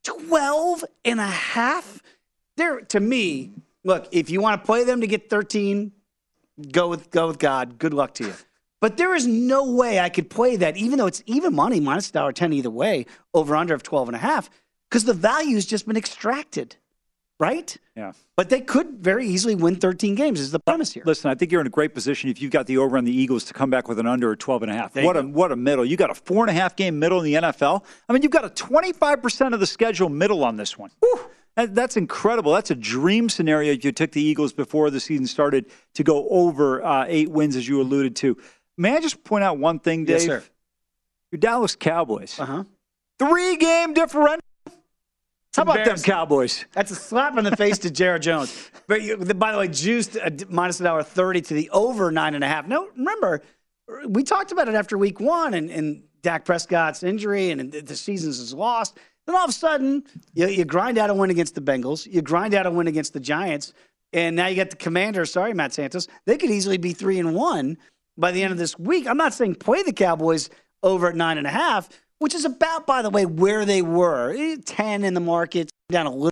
12 0.05 0.85
and 1.05 1.21
a 1.21 1.27
half? 1.27 2.03
There, 2.57 2.81
to 2.83 3.01
me, 3.01 3.53
look, 3.85 4.07
if 4.13 4.31
you 4.31 4.41
want 4.41 4.61
to 4.61 4.67
play 4.67 4.85
them 4.85 5.01
to 5.01 5.07
get 5.07 5.31
13, 5.31 5.93
go 6.71 6.89
with 6.89 7.11
go 7.11 7.27
with 7.27 7.39
God. 7.39 7.79
Good 7.79 7.95
luck 7.95 8.15
to 8.15 8.25
you. 8.25 8.35
But 8.81 8.99
there 8.99 9.15
is 9.15 9.27
no 9.27 9.73
way 9.73 9.99
I 9.99 10.11
could 10.11 10.29
play 10.29 10.57
that, 10.57 10.77
even 10.77 10.99
though 10.99 11.07
it's 11.07 11.23
even 11.25 11.55
money, 11.55 11.81
minus 11.81 12.11
dollar 12.11 12.33
ten 12.33 12.53
either 12.53 12.71
way, 12.71 13.07
over 13.33 13.57
under 13.57 13.73
of 13.73 13.83
12 13.83 14.11
and 14.11 14.17
a 14.17 14.21
half, 14.21 14.51
because 14.95 15.05
the 15.05 15.13
value 15.13 15.57
has 15.57 15.67
just 15.67 15.89
been 15.89 15.97
extracted. 15.97 16.77
Right? 17.41 17.77
Yeah. 17.97 18.13
But 18.37 18.49
they 18.49 18.61
could 18.61 19.01
very 19.01 19.27
easily 19.27 19.57
win 19.57 19.75
13 19.75 20.15
games, 20.15 20.39
is 20.39 20.53
the 20.53 20.61
premise 20.61 20.93
here. 20.93 21.03
Listen, 21.05 21.33
I 21.33 21.35
think 21.35 21.51
you're 21.51 21.61
in 21.61 21.67
a 21.67 21.71
great 21.71 21.93
position 21.93 22.31
if 22.31 22.41
you've 22.41 22.53
got 22.53 22.69
the 22.69 22.79
over 22.79 22.97
on 22.97 23.05
the 23.05 23.11
Eagles 23.11 23.43
to 23.47 23.55
come 23.55 23.71
back 23.71 23.89
with 23.89 23.99
an 23.99 24.07
under 24.07 24.31
at 24.31 24.39
12 24.39 24.63
and 24.63 24.71
a 24.71 24.75
half. 24.75 24.93
There 24.93 25.05
What 25.05 25.17
a 25.17 25.23
what 25.23 25.51
a 25.51 25.57
middle. 25.57 25.85
You 25.85 25.97
got 25.97 26.11
a 26.11 26.15
four 26.15 26.45
and 26.45 26.51
a 26.51 26.53
half 26.53 26.77
game 26.77 27.01
middle 27.01 27.19
in 27.19 27.25
the 27.25 27.35
NFL. 27.35 27.85
I 28.09 28.13
mean, 28.13 28.23
you've 28.23 28.31
got 28.31 28.45
a 28.45 28.51
25% 28.51 29.53
of 29.53 29.59
the 29.59 29.67
schedule 29.67 30.09
middle 30.09 30.45
on 30.45 30.57
this 30.57 30.79
one. 30.79 30.93
Whew. 31.01 31.29
That's 31.57 31.97
incredible. 31.97 32.53
That's 32.53 32.71
a 32.71 32.77
dream 32.77 33.29
scenario 33.29 33.73
if 33.73 33.85
you 33.85 33.91
took 33.91 34.13
the 34.13 34.23
Eagles 34.23 34.53
before 34.53 34.91
the 34.91 35.01
season 35.01 35.27
started 35.27 35.67
to 35.95 36.05
go 36.05 36.29
over 36.29 36.85
uh, 36.85 37.07
eight 37.09 37.33
wins, 37.33 37.57
as 37.57 37.67
you 37.67 37.81
alluded 37.81 38.15
to. 38.17 38.37
May 38.77 38.97
I 38.97 39.01
just 39.01 39.25
point 39.25 39.43
out 39.43 39.59
one 39.59 39.81
thing, 39.81 40.05
Dave? 40.05 40.21
Yes, 40.21 40.27
sir. 40.27 40.45
Your 41.33 41.41
Dallas 41.41 41.75
Cowboys. 41.75 42.39
Uh 42.39 42.47
huh. 42.47 42.65
Three 43.19 43.57
game 43.57 43.93
differential. 43.93 44.41
How 45.57 45.63
about 45.63 45.85
them. 45.85 45.97
Cowboys? 45.99 46.65
That's 46.73 46.91
a 46.91 46.97
slap 46.97 47.37
in 47.39 47.45
the 47.45 47.57
face 47.57 47.79
to 47.79 47.91
Jerry 47.91 48.21
Jones. 48.21 48.71
But 48.87 49.01
you, 49.01 49.17
by 49.17 49.51
the 49.53 49.57
way, 49.57 49.69
juiced 49.69 50.19
uh, 50.19 50.29
minus 50.51 50.79
an 50.79 50.87
hour 50.87 51.03
30 51.03 51.41
to 51.41 51.55
the 51.55 51.71
over 51.71 52.13
nine 52.13 52.35
and 52.35 52.45
a 52.45 52.47
half. 52.47 52.67
No, 52.67 52.91
remember, 52.95 53.41
we 54.07 54.23
talked 54.23 54.53
about 54.53 54.69
it 54.69 54.75
after 54.75 54.99
week 54.99 55.21
one 55.21 55.55
and, 55.55 55.71
and 55.71 56.03
Dak 56.21 56.45
Prescott's 56.45 57.03
injury 57.03 57.51
and, 57.51 57.63
and 57.63 57.73
the 57.73 57.97
seasons 57.97 58.39
is 58.41 58.53
lost. 58.53 58.99
Then 59.27 59.37
all 59.37 59.45
of 59.45 59.49
a 59.49 59.55
sudden, 59.55 60.05
you, 60.35 60.49
you 60.49 60.65
grind 60.67 60.99
out 60.99 61.09
a 61.09 61.15
win 61.15 61.31
against 61.31 61.55
the 61.55 61.63
Bengals, 61.63 62.07
you 62.07 62.21
grind 62.21 62.53
out 62.53 62.67
a 62.67 62.71
win 62.71 62.89
against 62.89 63.15
the 63.15 63.21
Giants, 63.21 63.73
and 64.13 64.37
now 64.37 64.49
you 64.49 64.57
got 64.57 64.69
the 64.69 64.77
Commanders. 64.77 65.33
Sorry, 65.33 65.55
Matt 65.55 65.73
Santos. 65.73 66.07
They 66.27 66.37
could 66.37 66.51
easily 66.51 66.77
be 66.77 66.93
three 66.93 67.19
and 67.19 67.35
one 67.35 67.79
by 68.19 68.33
the 68.33 68.43
end 68.43 68.53
of 68.53 68.59
this 68.59 68.79
week. 68.79 69.07
I'm 69.07 69.17
not 69.17 69.33
saying 69.33 69.55
play 69.55 69.83
the 69.83 69.95
Cowboys 69.95 70.51
over 70.83 71.09
at 71.09 71.17
nine 71.17 71.39
and 71.39 71.47
a 71.47 71.51
half, 71.51 71.89
which 72.19 72.35
is 72.35 72.45
about, 72.45 72.87
by 72.87 73.03
the 73.03 73.11
way, 73.11 73.27
where 73.27 73.65
they 73.65 73.83
were. 73.83 74.35
Eh, 74.37 74.57
10 74.65 75.05
in 75.05 75.15
the 75.15 75.21
market, 75.21 75.71
down 75.89 76.07
a 76.07 76.11
little 76.11 76.31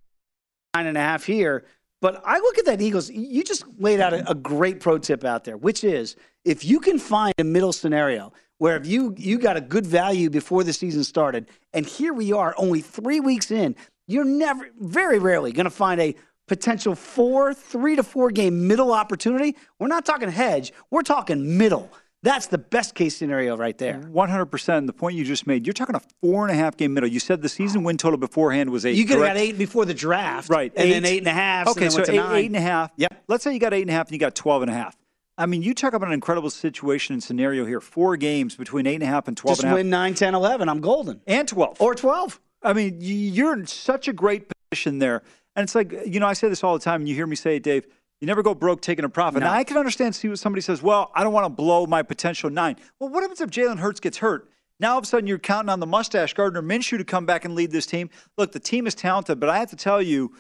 nine 0.74 0.86
and 0.86 0.96
a 0.96 1.00
half 1.00 1.24
here. 1.24 1.64
But 2.00 2.20
I 2.26 2.38
look 2.38 2.58
at 2.58 2.64
that 2.66 2.80
Eagles. 2.80 3.10
You 3.10 3.44
just 3.44 3.64
laid 3.78 4.00
out 4.00 4.12
a, 4.12 4.28
a 4.30 4.34
great 4.34 4.80
pro 4.80 4.98
tip 4.98 5.24
out 5.24 5.44
there, 5.44 5.56
which 5.56 5.84
is 5.84 6.16
if 6.44 6.64
you 6.64 6.80
can 6.80 6.98
find 6.98 7.32
a 7.38 7.44
middle 7.44 7.72
scenario 7.72 8.32
where 8.58 8.76
if 8.76 8.86
you 8.86 9.14
you 9.16 9.38
got 9.38 9.56
a 9.56 9.60
good 9.60 9.86
value 9.86 10.28
before 10.28 10.64
the 10.64 10.72
season 10.72 11.04
started, 11.04 11.46
and 11.72 11.86
here 11.86 12.12
we 12.12 12.32
are, 12.32 12.54
only 12.58 12.80
three 12.80 13.20
weeks 13.20 13.50
in, 13.50 13.76
you're 14.08 14.24
never, 14.24 14.68
very 14.80 15.18
rarely 15.18 15.52
going 15.52 15.64
to 15.64 15.70
find 15.70 16.00
a 16.00 16.14
potential 16.48 16.94
four, 16.94 17.54
three 17.54 17.96
to 17.96 18.02
four 18.02 18.30
game 18.30 18.66
middle 18.66 18.92
opportunity. 18.92 19.56
We're 19.78 19.88
not 19.88 20.04
talking 20.04 20.28
hedge. 20.28 20.72
We're 20.90 21.02
talking 21.02 21.56
middle. 21.56 21.90
That's 22.24 22.46
the 22.46 22.58
best 22.58 22.94
case 22.94 23.16
scenario 23.16 23.56
right 23.56 23.76
there. 23.76 23.94
100%. 24.00 24.86
The 24.86 24.92
point 24.92 25.16
you 25.16 25.24
just 25.24 25.46
made, 25.46 25.66
you're 25.66 25.72
talking 25.72 25.96
a 25.96 26.00
four 26.20 26.46
and 26.46 26.52
a 26.52 26.54
half 26.54 26.76
game 26.76 26.94
middle. 26.94 27.08
You 27.10 27.18
said 27.18 27.42
the 27.42 27.48
season 27.48 27.82
win 27.82 27.96
total 27.96 28.16
beforehand 28.18 28.70
was 28.70 28.86
eight. 28.86 28.96
You 28.96 29.04
could 29.04 29.14
have 29.14 29.20
correct? 29.22 29.34
got 29.36 29.40
eight 29.42 29.58
before 29.58 29.84
the 29.84 29.94
draft, 29.94 30.48
Right. 30.48 30.72
And 30.76 30.90
then 30.90 31.04
eight 31.04 31.18
and 31.18 31.26
a 31.26 31.32
half. 31.32 31.66
Okay, 31.68 31.86
and 31.86 31.92
so 31.92 32.02
eight, 32.02 32.10
eight 32.10 32.46
and 32.46 32.56
a 32.56 32.60
half. 32.60 32.92
Yep. 32.96 33.24
Let's 33.26 33.42
say 33.42 33.52
you 33.52 33.58
got 33.58 33.74
eight 33.74 33.82
and 33.82 33.90
a 33.90 33.94
half 33.94 34.06
and 34.06 34.12
you 34.12 34.18
got 34.20 34.34
12 34.36 34.62
and 34.62 34.70
a 34.70 34.74
half. 34.74 34.96
I 35.36 35.46
mean, 35.46 35.62
you 35.62 35.74
talk 35.74 35.94
about 35.94 36.06
an 36.08 36.14
incredible 36.14 36.50
situation 36.50 37.14
and 37.14 37.22
scenario 37.22 37.64
here. 37.64 37.80
Four 37.80 38.16
games 38.16 38.54
between 38.54 38.86
eight 38.86 38.94
and 38.94 39.02
a 39.02 39.06
half 39.06 39.26
and 39.26 39.36
12 39.36 39.52
Just 39.56 39.62
and 39.64 39.66
a 39.66 39.70
half. 39.70 39.76
win 39.78 39.90
9, 39.90 40.14
10, 40.14 40.34
11. 40.34 40.68
I'm 40.68 40.80
golden. 40.80 41.20
And 41.26 41.48
12. 41.48 41.80
Or 41.80 41.94
12. 41.94 42.38
I 42.62 42.72
mean, 42.72 42.98
you're 43.00 43.54
in 43.54 43.66
such 43.66 44.06
a 44.06 44.12
great 44.12 44.44
position 44.70 44.98
there. 45.00 45.22
And 45.56 45.64
it's 45.64 45.74
like, 45.74 45.92
you 46.06 46.20
know, 46.20 46.26
I 46.26 46.34
say 46.34 46.48
this 46.48 46.62
all 46.62 46.74
the 46.74 46.84
time, 46.84 47.00
and 47.00 47.08
you 47.08 47.14
hear 47.14 47.26
me 47.26 47.34
say 47.36 47.56
it, 47.56 47.62
Dave. 47.62 47.86
You 48.22 48.26
never 48.26 48.44
go 48.44 48.54
broke 48.54 48.80
taking 48.80 49.04
a 49.04 49.08
profit. 49.08 49.40
No. 49.40 49.48
Now, 49.48 49.54
I 49.54 49.64
can 49.64 49.76
understand 49.76 50.14
see 50.14 50.28
what 50.28 50.38
somebody 50.38 50.60
says, 50.60 50.80
well, 50.80 51.10
I 51.12 51.24
don't 51.24 51.32
want 51.32 51.44
to 51.44 51.48
blow 51.48 51.86
my 51.86 52.04
potential 52.04 52.50
nine. 52.50 52.76
Well, 53.00 53.10
what 53.10 53.24
happens 53.24 53.40
if 53.40 53.50
Jalen 53.50 53.80
Hurts 53.80 53.98
gets 53.98 54.18
hurt? 54.18 54.48
Now, 54.78 54.92
all 54.92 54.98
of 54.98 55.04
a 55.04 55.06
sudden, 55.08 55.26
you're 55.26 55.40
counting 55.40 55.70
on 55.70 55.80
the 55.80 55.88
mustache 55.88 56.32
Gardner 56.32 56.62
Minshew 56.62 56.98
to 56.98 57.04
come 57.04 57.26
back 57.26 57.44
and 57.44 57.56
lead 57.56 57.72
this 57.72 57.84
team. 57.84 58.10
Look, 58.38 58.52
the 58.52 58.60
team 58.60 58.86
is 58.86 58.94
talented, 58.94 59.40
but 59.40 59.48
I 59.48 59.58
have 59.58 59.70
to 59.70 59.76
tell 59.76 60.00
you, 60.00 60.32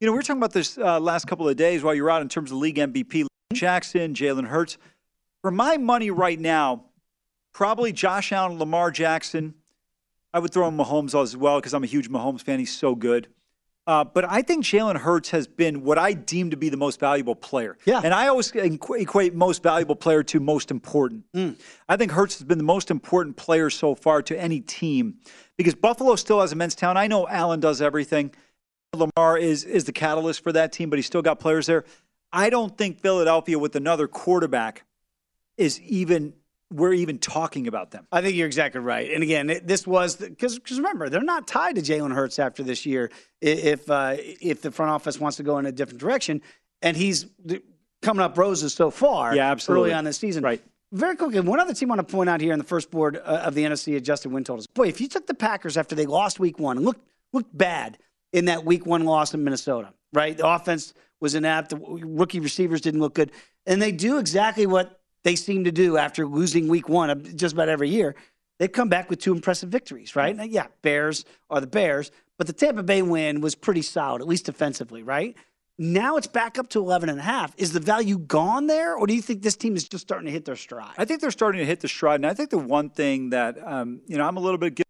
you 0.00 0.06
know, 0.06 0.12
we 0.12 0.16
were 0.16 0.22
talking 0.22 0.38
about 0.38 0.54
this 0.54 0.78
uh, 0.78 0.98
last 1.00 1.26
couple 1.26 1.46
of 1.46 1.54
days 1.54 1.82
while 1.82 1.94
you 1.94 2.02
were 2.02 2.10
out 2.10 2.22
in 2.22 2.30
terms 2.30 2.50
of 2.50 2.56
league 2.56 2.76
MVP. 2.76 3.26
Jackson, 3.52 4.14
Jalen 4.14 4.46
Hurts. 4.46 4.78
For 5.42 5.50
my 5.50 5.76
money 5.76 6.10
right 6.10 6.40
now, 6.40 6.86
probably 7.52 7.92
Josh 7.92 8.32
Allen, 8.32 8.58
Lamar 8.58 8.90
Jackson. 8.90 9.52
I 10.32 10.38
would 10.38 10.50
throw 10.50 10.66
in 10.66 10.78
Mahomes 10.78 11.20
as 11.20 11.36
well 11.36 11.60
because 11.60 11.74
I'm 11.74 11.84
a 11.84 11.86
huge 11.86 12.08
Mahomes 12.08 12.40
fan. 12.40 12.58
He's 12.58 12.74
so 12.74 12.94
good. 12.94 13.28
Uh, 13.84 14.04
but 14.04 14.24
I 14.24 14.42
think 14.42 14.64
Jalen 14.64 14.96
Hurts 14.96 15.30
has 15.30 15.48
been 15.48 15.82
what 15.82 15.98
I 15.98 16.12
deem 16.12 16.50
to 16.50 16.56
be 16.56 16.68
the 16.68 16.76
most 16.76 17.00
valuable 17.00 17.34
player. 17.34 17.76
Yeah. 17.84 18.00
And 18.04 18.14
I 18.14 18.28
always 18.28 18.52
equate 18.54 19.34
most 19.34 19.62
valuable 19.62 19.96
player 19.96 20.22
to 20.22 20.38
most 20.38 20.70
important. 20.70 21.24
I 21.88 21.96
think 21.96 22.12
Hurts 22.12 22.38
has 22.38 22.44
been 22.44 22.58
the 22.58 22.64
most 22.64 22.92
important 22.92 23.36
player 23.36 23.70
so 23.70 23.96
far 23.96 24.22
to 24.22 24.40
any 24.40 24.60
team 24.60 25.18
because 25.56 25.74
Buffalo 25.74 26.14
still 26.14 26.40
has 26.40 26.52
immense 26.52 26.76
talent. 26.76 26.98
I 26.98 27.08
know 27.08 27.26
Allen 27.26 27.58
does 27.58 27.82
everything. 27.82 28.32
Lamar 28.94 29.38
is 29.38 29.64
is 29.64 29.84
the 29.84 29.92
catalyst 29.92 30.42
for 30.42 30.52
that 30.52 30.70
team, 30.70 30.90
but 30.90 30.98
he's 30.98 31.06
still 31.06 31.22
got 31.22 31.40
players 31.40 31.66
there. 31.66 31.84
I 32.32 32.50
don't 32.50 32.76
think 32.76 33.00
Philadelphia 33.00 33.58
with 33.58 33.74
another 33.74 34.06
quarterback 34.06 34.84
is 35.56 35.80
even 35.80 36.34
we're 36.72 36.94
even 36.94 37.18
talking 37.18 37.68
about 37.68 37.90
them. 37.90 38.06
I 38.10 38.20
think 38.22 38.36
you're 38.36 38.46
exactly 38.46 38.80
right. 38.80 39.10
And 39.12 39.22
again, 39.22 39.50
it, 39.50 39.66
this 39.66 39.86
was 39.86 40.16
because 40.16 40.58
because 40.58 40.78
remember 40.78 41.08
they're 41.08 41.22
not 41.22 41.46
tied 41.46 41.76
to 41.76 41.82
Jalen 41.82 42.14
Hurts 42.14 42.38
after 42.38 42.62
this 42.62 42.86
year. 42.86 43.10
If 43.40 43.90
uh, 43.90 44.16
if 44.18 44.62
the 44.62 44.70
front 44.70 44.90
office 44.90 45.20
wants 45.20 45.36
to 45.36 45.42
go 45.42 45.58
in 45.58 45.66
a 45.66 45.72
different 45.72 46.00
direction, 46.00 46.42
and 46.80 46.96
he's 46.96 47.26
coming 48.00 48.22
up 48.22 48.36
roses 48.36 48.74
so 48.74 48.90
far, 48.90 49.34
Yeah, 49.34 49.50
absolutely. 49.50 49.90
early 49.90 49.94
on 49.94 50.04
this 50.04 50.18
season, 50.18 50.42
Right. 50.42 50.62
Very 50.94 51.16
quickly, 51.16 51.40
one 51.40 51.58
other 51.58 51.72
team 51.72 51.90
I 51.90 51.96
want 51.96 52.06
to 52.06 52.12
point 52.14 52.28
out 52.28 52.42
here 52.42 52.52
in 52.52 52.58
the 52.58 52.66
first 52.66 52.90
board 52.90 53.16
uh, 53.16 53.20
of 53.46 53.54
the 53.54 53.64
NFC 53.64 53.96
adjusted 53.96 54.30
win 54.30 54.44
totals. 54.44 54.66
Boy, 54.66 54.88
if 54.88 55.00
you 55.00 55.08
took 55.08 55.26
the 55.26 55.32
Packers 55.32 55.78
after 55.78 55.94
they 55.94 56.04
lost 56.04 56.38
week 56.38 56.58
one 56.58 56.76
and 56.76 56.84
looked, 56.84 57.00
looked 57.32 57.56
bad 57.56 57.96
in 58.34 58.44
that 58.44 58.66
week 58.66 58.84
one 58.84 59.04
loss 59.04 59.32
in 59.32 59.42
Minnesota, 59.42 59.94
right? 60.12 60.36
The 60.36 60.46
offense 60.46 60.92
was 61.18 61.34
inept, 61.34 61.70
the 61.70 61.76
rookie 61.78 62.40
receivers 62.40 62.82
didn't 62.82 63.00
look 63.00 63.14
good. 63.14 63.32
And 63.64 63.80
they 63.80 63.90
do 63.90 64.18
exactly 64.18 64.66
what 64.66 65.00
they 65.24 65.36
seem 65.36 65.64
to 65.64 65.72
do 65.72 65.96
after 65.96 66.26
losing 66.26 66.68
week 66.68 66.88
one 66.88 67.36
just 67.36 67.54
about 67.54 67.68
every 67.68 67.88
year. 67.88 68.14
They've 68.58 68.70
come 68.70 68.88
back 68.88 69.10
with 69.10 69.18
two 69.18 69.32
impressive 69.32 69.70
victories, 69.70 70.14
right? 70.14 70.36
Now, 70.36 70.44
yeah, 70.44 70.66
Bears 70.82 71.24
are 71.50 71.60
the 71.60 71.66
Bears, 71.66 72.10
but 72.38 72.46
the 72.46 72.52
Tampa 72.52 72.82
Bay 72.82 73.02
win 73.02 73.40
was 73.40 73.54
pretty 73.54 73.82
solid, 73.82 74.20
at 74.20 74.28
least 74.28 74.46
defensively, 74.46 75.02
right? 75.02 75.36
Now 75.78 76.16
it's 76.16 76.26
back 76.26 76.58
up 76.58 76.68
to 76.70 76.78
11 76.78 77.08
and 77.08 77.18
a 77.18 77.22
half. 77.22 77.54
Is 77.56 77.72
the 77.72 77.80
value 77.80 78.18
gone 78.18 78.66
there, 78.66 78.94
or 78.94 79.06
do 79.06 79.14
you 79.14 79.22
think 79.22 79.42
this 79.42 79.56
team 79.56 79.74
is 79.74 79.88
just 79.88 80.02
starting 80.02 80.26
to 80.26 80.32
hit 80.32 80.44
their 80.44 80.56
stride? 80.56 80.94
I 80.98 81.04
think 81.04 81.20
they're 81.20 81.30
starting 81.30 81.58
to 81.58 81.64
hit 81.64 81.80
the 81.80 81.88
stride. 81.88 82.16
And 82.16 82.26
I 82.26 82.34
think 82.34 82.50
the 82.50 82.58
one 82.58 82.90
thing 82.90 83.30
that, 83.30 83.56
um, 83.66 84.02
you 84.06 84.16
know, 84.16 84.24
I'm 84.24 84.36
a 84.36 84.40
little 84.40 84.58
bit 84.58 84.74
guilty 84.74 84.88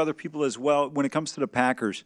other 0.00 0.14
people 0.14 0.44
as 0.44 0.58
well 0.58 0.90
when 0.90 1.06
it 1.06 1.12
comes 1.12 1.32
to 1.32 1.40
the 1.40 1.48
Packers. 1.48 2.04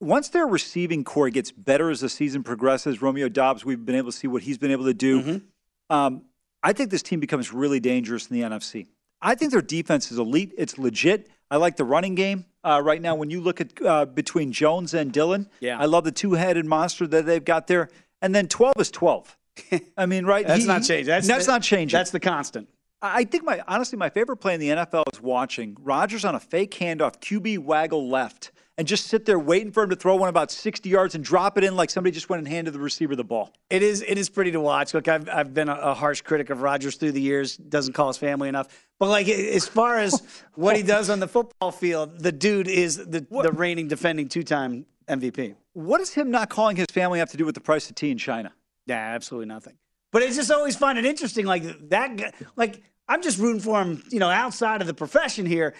Once 0.00 0.28
their 0.28 0.46
receiving 0.46 1.02
corps 1.04 1.30
gets 1.30 1.50
better 1.50 1.90
as 1.90 2.00
the 2.00 2.08
season 2.08 2.42
progresses, 2.42 3.02
Romeo 3.02 3.28
Doubs, 3.28 3.64
we've 3.64 3.84
been 3.84 3.96
able 3.96 4.10
to 4.10 4.16
see 4.16 4.28
what 4.28 4.42
he's 4.42 4.56
been 4.56 4.70
able 4.70 4.86
to 4.86 4.94
do. 4.94 5.22
Mm-hmm. 5.22 5.94
Um, 5.94 6.22
I 6.62 6.72
think 6.72 6.90
this 6.90 7.02
team 7.02 7.20
becomes 7.20 7.52
really 7.52 7.80
dangerous 7.80 8.28
in 8.30 8.36
the 8.40 8.42
NFC. 8.48 8.86
I 9.22 9.34
think 9.34 9.52
their 9.52 9.62
defense 9.62 10.10
is 10.12 10.18
elite. 10.18 10.52
It's 10.56 10.78
legit. 10.78 11.28
I 11.50 11.56
like 11.56 11.76
the 11.76 11.84
running 11.84 12.14
game 12.14 12.46
uh, 12.64 12.80
right 12.82 13.00
now. 13.02 13.14
When 13.14 13.30
you 13.30 13.40
look 13.40 13.60
at 13.60 13.80
uh, 13.84 14.06
between 14.06 14.52
Jones 14.52 14.94
and 14.94 15.12
Dillon, 15.12 15.48
Yeah. 15.60 15.78
I 15.78 15.86
love 15.86 16.04
the 16.04 16.12
two-headed 16.12 16.64
monster 16.66 17.06
that 17.06 17.26
they've 17.26 17.44
got 17.44 17.66
there. 17.66 17.88
And 18.22 18.34
then 18.34 18.48
12 18.48 18.74
is 18.78 18.90
12. 18.90 19.36
I 19.96 20.06
mean, 20.06 20.24
right? 20.26 20.46
That's 20.46 20.62
He- 20.62 20.66
not 20.68 20.82
changing. 20.82 21.06
That's, 21.06 21.26
that's 21.26 21.46
not 21.46 21.62
changing. 21.62 21.96
That's 21.96 22.10
the 22.10 22.20
constant. 22.20 22.68
I 23.02 23.20
I 23.20 23.24
think 23.24 23.44
my 23.44 23.62
honestly 23.66 23.96
my 23.96 24.10
favorite 24.10 24.36
play 24.38 24.52
in 24.54 24.60
the 24.60 24.68
NFL 24.68 25.04
is 25.12 25.20
watching 25.22 25.74
Rodgers 25.80 26.24
on 26.24 26.34
a 26.34 26.40
fake 26.40 26.72
handoff, 26.72 27.18
QB 27.20 27.60
waggle 27.60 28.08
left, 28.10 28.52
and 28.80 28.88
just 28.88 29.08
sit 29.08 29.26
there 29.26 29.38
waiting 29.38 29.70
for 29.70 29.82
him 29.82 29.90
to 29.90 29.94
throw 29.94 30.16
one 30.16 30.30
about 30.30 30.50
60 30.50 30.88
yards 30.88 31.14
and 31.14 31.22
drop 31.22 31.58
it 31.58 31.64
in 31.64 31.76
like 31.76 31.90
somebody 31.90 32.14
just 32.14 32.30
went 32.30 32.38
and 32.38 32.48
handed 32.48 32.72
the 32.72 32.78
receiver 32.78 33.14
the 33.14 33.22
ball. 33.22 33.52
It 33.68 33.82
is 33.82 34.00
it 34.00 34.16
is 34.16 34.30
pretty 34.30 34.52
to 34.52 34.60
watch. 34.60 34.94
Look, 34.94 35.06
I've 35.06 35.28
I've 35.28 35.52
been 35.52 35.68
a, 35.68 35.74
a 35.74 35.92
harsh 35.92 36.22
critic 36.22 36.48
of 36.48 36.62
Rodgers 36.62 36.96
through 36.96 37.12
the 37.12 37.20
years. 37.20 37.58
Doesn't 37.58 37.92
call 37.92 38.08
his 38.08 38.16
family 38.16 38.48
enough. 38.48 38.68
But 38.98 39.10
like 39.10 39.28
as 39.28 39.68
far 39.68 39.98
as 39.98 40.22
what 40.54 40.76
he 40.76 40.82
does 40.82 41.10
on 41.10 41.20
the 41.20 41.28
football 41.28 41.72
field, 41.72 42.20
the 42.20 42.32
dude 42.32 42.68
is 42.68 42.96
the 42.96 43.26
the 43.30 43.52
reigning 43.52 43.86
defending 43.86 44.30
two 44.30 44.44
time 44.44 44.86
MVP. 45.10 45.56
What 45.74 45.98
does 45.98 46.14
him 46.14 46.30
not 46.30 46.48
calling 46.48 46.76
his 46.76 46.86
family 46.90 47.18
have 47.18 47.30
to 47.32 47.36
do 47.36 47.44
with 47.44 47.56
the 47.56 47.60
price 47.60 47.90
of 47.90 47.96
tea 47.96 48.10
in 48.10 48.16
China? 48.16 48.50
Yeah, 48.86 48.96
absolutely 48.96 49.48
nothing. 49.48 49.74
But 50.10 50.22
it's 50.22 50.36
just 50.36 50.50
always 50.50 50.74
find 50.74 50.98
it 50.98 51.04
interesting. 51.04 51.44
Like 51.44 51.90
that 51.90 52.16
guy, 52.16 52.32
like 52.56 52.80
I'm 53.06 53.20
just 53.20 53.38
rooting 53.38 53.60
for 53.60 53.82
him, 53.82 54.02
you 54.10 54.20
know, 54.20 54.30
outside 54.30 54.80
of 54.80 54.86
the 54.86 54.94
profession 54.94 55.44
here. 55.44 55.74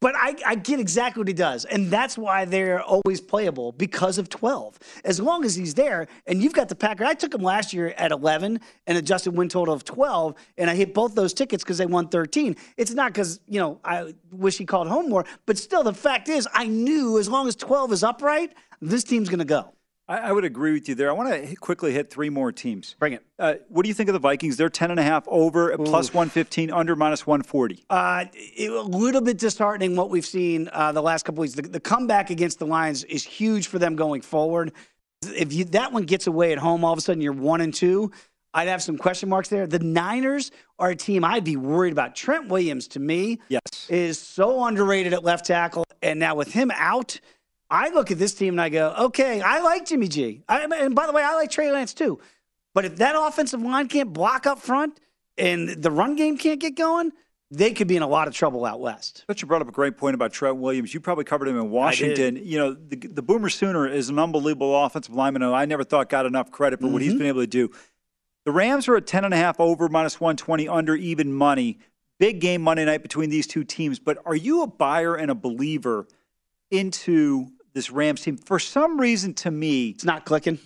But 0.00 0.14
I, 0.14 0.34
I 0.44 0.54
get 0.56 0.78
exactly 0.78 1.20
what 1.20 1.28
he 1.28 1.34
does. 1.34 1.64
And 1.64 1.90
that's 1.90 2.18
why 2.18 2.44
they're 2.44 2.82
always 2.82 3.20
playable 3.20 3.72
because 3.72 4.18
of 4.18 4.28
12. 4.28 4.78
As 5.04 5.20
long 5.20 5.44
as 5.44 5.54
he's 5.54 5.74
there, 5.74 6.06
and 6.26 6.42
you've 6.42 6.52
got 6.52 6.68
the 6.68 6.74
Packer. 6.74 7.04
I 7.04 7.14
took 7.14 7.34
him 7.34 7.40
last 7.40 7.72
year 7.72 7.94
at 7.96 8.12
11 8.12 8.60
and 8.86 8.98
adjusted 8.98 9.32
win 9.32 9.48
total 9.48 9.72
of 9.72 9.84
12, 9.84 10.34
and 10.58 10.68
I 10.68 10.74
hit 10.74 10.92
both 10.92 11.14
those 11.14 11.32
tickets 11.32 11.64
because 11.64 11.78
they 11.78 11.86
won 11.86 12.08
13. 12.08 12.56
It's 12.76 12.92
not 12.92 13.12
because, 13.12 13.40
you 13.46 13.58
know, 13.58 13.80
I 13.84 14.14
wish 14.30 14.58
he 14.58 14.66
called 14.66 14.88
home 14.88 15.08
more, 15.08 15.24
but 15.46 15.56
still, 15.56 15.82
the 15.82 15.94
fact 15.94 16.28
is, 16.28 16.46
I 16.52 16.66
knew 16.66 17.18
as 17.18 17.28
long 17.28 17.48
as 17.48 17.56
12 17.56 17.92
is 17.92 18.02
upright, 18.02 18.52
this 18.82 19.02
team's 19.02 19.30
going 19.30 19.38
to 19.38 19.46
go. 19.46 19.75
I, 20.08 20.18
I 20.18 20.32
would 20.32 20.44
agree 20.44 20.72
with 20.72 20.88
you 20.88 20.94
there. 20.94 21.10
I 21.10 21.12
want 21.12 21.30
to 21.30 21.56
quickly 21.56 21.92
hit 21.92 22.10
three 22.10 22.30
more 22.30 22.52
teams. 22.52 22.94
Bring 22.98 23.14
it. 23.14 23.24
Uh, 23.38 23.54
what 23.68 23.82
do 23.82 23.88
you 23.88 23.94
think 23.94 24.08
of 24.08 24.12
the 24.12 24.18
Vikings? 24.18 24.56
They're 24.56 24.68
10 24.68 24.90
and 24.90 25.00
a 25.00 25.02
half 25.02 25.26
over, 25.28 25.72
at 25.72 25.78
plus 25.78 26.14
115, 26.14 26.70
under 26.70 26.96
minus 26.96 27.26
140. 27.26 27.84
Uh, 27.90 28.24
it, 28.32 28.70
a 28.70 28.82
little 28.82 29.20
bit 29.20 29.38
disheartening 29.38 29.96
what 29.96 30.10
we've 30.10 30.26
seen 30.26 30.68
uh, 30.72 30.92
the 30.92 31.02
last 31.02 31.24
couple 31.24 31.42
weeks. 31.42 31.54
The, 31.54 31.62
the 31.62 31.80
comeback 31.80 32.30
against 32.30 32.58
the 32.58 32.66
Lions 32.66 33.04
is 33.04 33.24
huge 33.24 33.66
for 33.66 33.78
them 33.78 33.96
going 33.96 34.22
forward. 34.22 34.72
If 35.22 35.52
you, 35.52 35.64
that 35.66 35.92
one 35.92 36.04
gets 36.04 36.26
away 36.26 36.52
at 36.52 36.58
home, 36.58 36.84
all 36.84 36.92
of 36.92 36.98
a 36.98 37.02
sudden 37.02 37.20
you're 37.20 37.32
one 37.32 37.60
and 37.60 37.74
two. 37.74 38.12
I'd 38.54 38.68
have 38.68 38.82
some 38.82 38.96
question 38.96 39.28
marks 39.28 39.50
there. 39.50 39.66
The 39.66 39.80
Niners 39.80 40.50
are 40.78 40.90
a 40.90 40.96
team 40.96 41.24
I'd 41.24 41.44
be 41.44 41.56
worried 41.56 41.92
about. 41.92 42.16
Trent 42.16 42.48
Williams, 42.48 42.88
to 42.88 43.00
me, 43.00 43.38
yes. 43.48 43.60
is 43.90 44.18
so 44.18 44.64
underrated 44.64 45.12
at 45.12 45.22
left 45.22 45.44
tackle, 45.44 45.84
and 46.00 46.18
now 46.18 46.34
with 46.34 46.52
him 46.52 46.70
out, 46.74 47.20
I 47.70 47.88
look 47.90 48.10
at 48.10 48.18
this 48.18 48.34
team 48.34 48.54
and 48.54 48.60
I 48.60 48.68
go, 48.68 48.94
okay, 48.98 49.40
I 49.40 49.60
like 49.60 49.86
Jimmy 49.86 50.08
G. 50.08 50.42
I, 50.48 50.64
and 50.64 50.94
by 50.94 51.06
the 51.06 51.12
way, 51.12 51.22
I 51.22 51.34
like 51.34 51.50
Trey 51.50 51.70
Lance 51.70 51.94
too. 51.94 52.20
But 52.74 52.84
if 52.84 52.96
that 52.96 53.14
offensive 53.16 53.62
line 53.62 53.88
can't 53.88 54.12
block 54.12 54.46
up 54.46 54.58
front 54.60 55.00
and 55.38 55.68
the 55.68 55.90
run 55.90 56.14
game 56.14 56.36
can't 56.36 56.60
get 56.60 56.76
going, 56.76 57.12
they 57.50 57.72
could 57.72 57.86
be 57.86 57.96
in 57.96 58.02
a 58.02 58.08
lot 58.08 58.28
of 58.28 58.34
trouble 58.34 58.64
out 58.64 58.80
west. 58.80 59.24
But 59.26 59.40
you 59.40 59.48
brought 59.48 59.62
up 59.62 59.68
a 59.68 59.72
great 59.72 59.96
point 59.96 60.14
about 60.14 60.32
Trent 60.32 60.56
Williams. 60.56 60.92
You 60.92 61.00
probably 61.00 61.24
covered 61.24 61.48
him 61.48 61.56
in 61.56 61.70
Washington. 61.70 62.36
You 62.36 62.58
know, 62.58 62.74
the, 62.74 62.96
the 62.96 63.22
Boomer 63.22 63.48
Sooner 63.48 63.86
is 63.86 64.08
an 64.08 64.18
unbelievable 64.18 64.84
offensive 64.84 65.14
lineman 65.14 65.42
who 65.42 65.52
I 65.52 65.64
never 65.64 65.84
thought 65.84 66.08
got 66.08 66.26
enough 66.26 66.50
credit 66.50 66.80
for 66.80 66.88
what 66.88 67.02
he's 67.02 67.12
mm-hmm. 67.12 67.18
been 67.18 67.26
able 67.28 67.42
to 67.42 67.46
do. 67.46 67.70
The 68.44 68.52
Rams 68.52 68.88
are 68.88 68.96
at 68.96 69.06
10.5 69.06 69.56
over, 69.58 69.88
minus 69.88 70.20
120 70.20 70.68
under 70.68 70.94
even 70.94 71.32
money. 71.32 71.78
Big 72.18 72.40
game 72.40 72.62
Monday 72.62 72.84
night 72.84 73.02
between 73.02 73.30
these 73.30 73.46
two 73.46 73.64
teams. 73.64 73.98
But 73.98 74.18
are 74.24 74.36
you 74.36 74.62
a 74.62 74.66
buyer 74.66 75.14
and 75.14 75.30
a 75.30 75.34
believer 75.34 76.06
into 76.70 77.48
this 77.76 77.90
Rams 77.90 78.22
team? 78.22 78.36
For 78.36 78.58
some 78.58 78.98
reason, 79.00 79.34
to 79.34 79.50
me, 79.50 79.90
it's 79.90 80.04
not 80.04 80.24
clicking. 80.24 80.58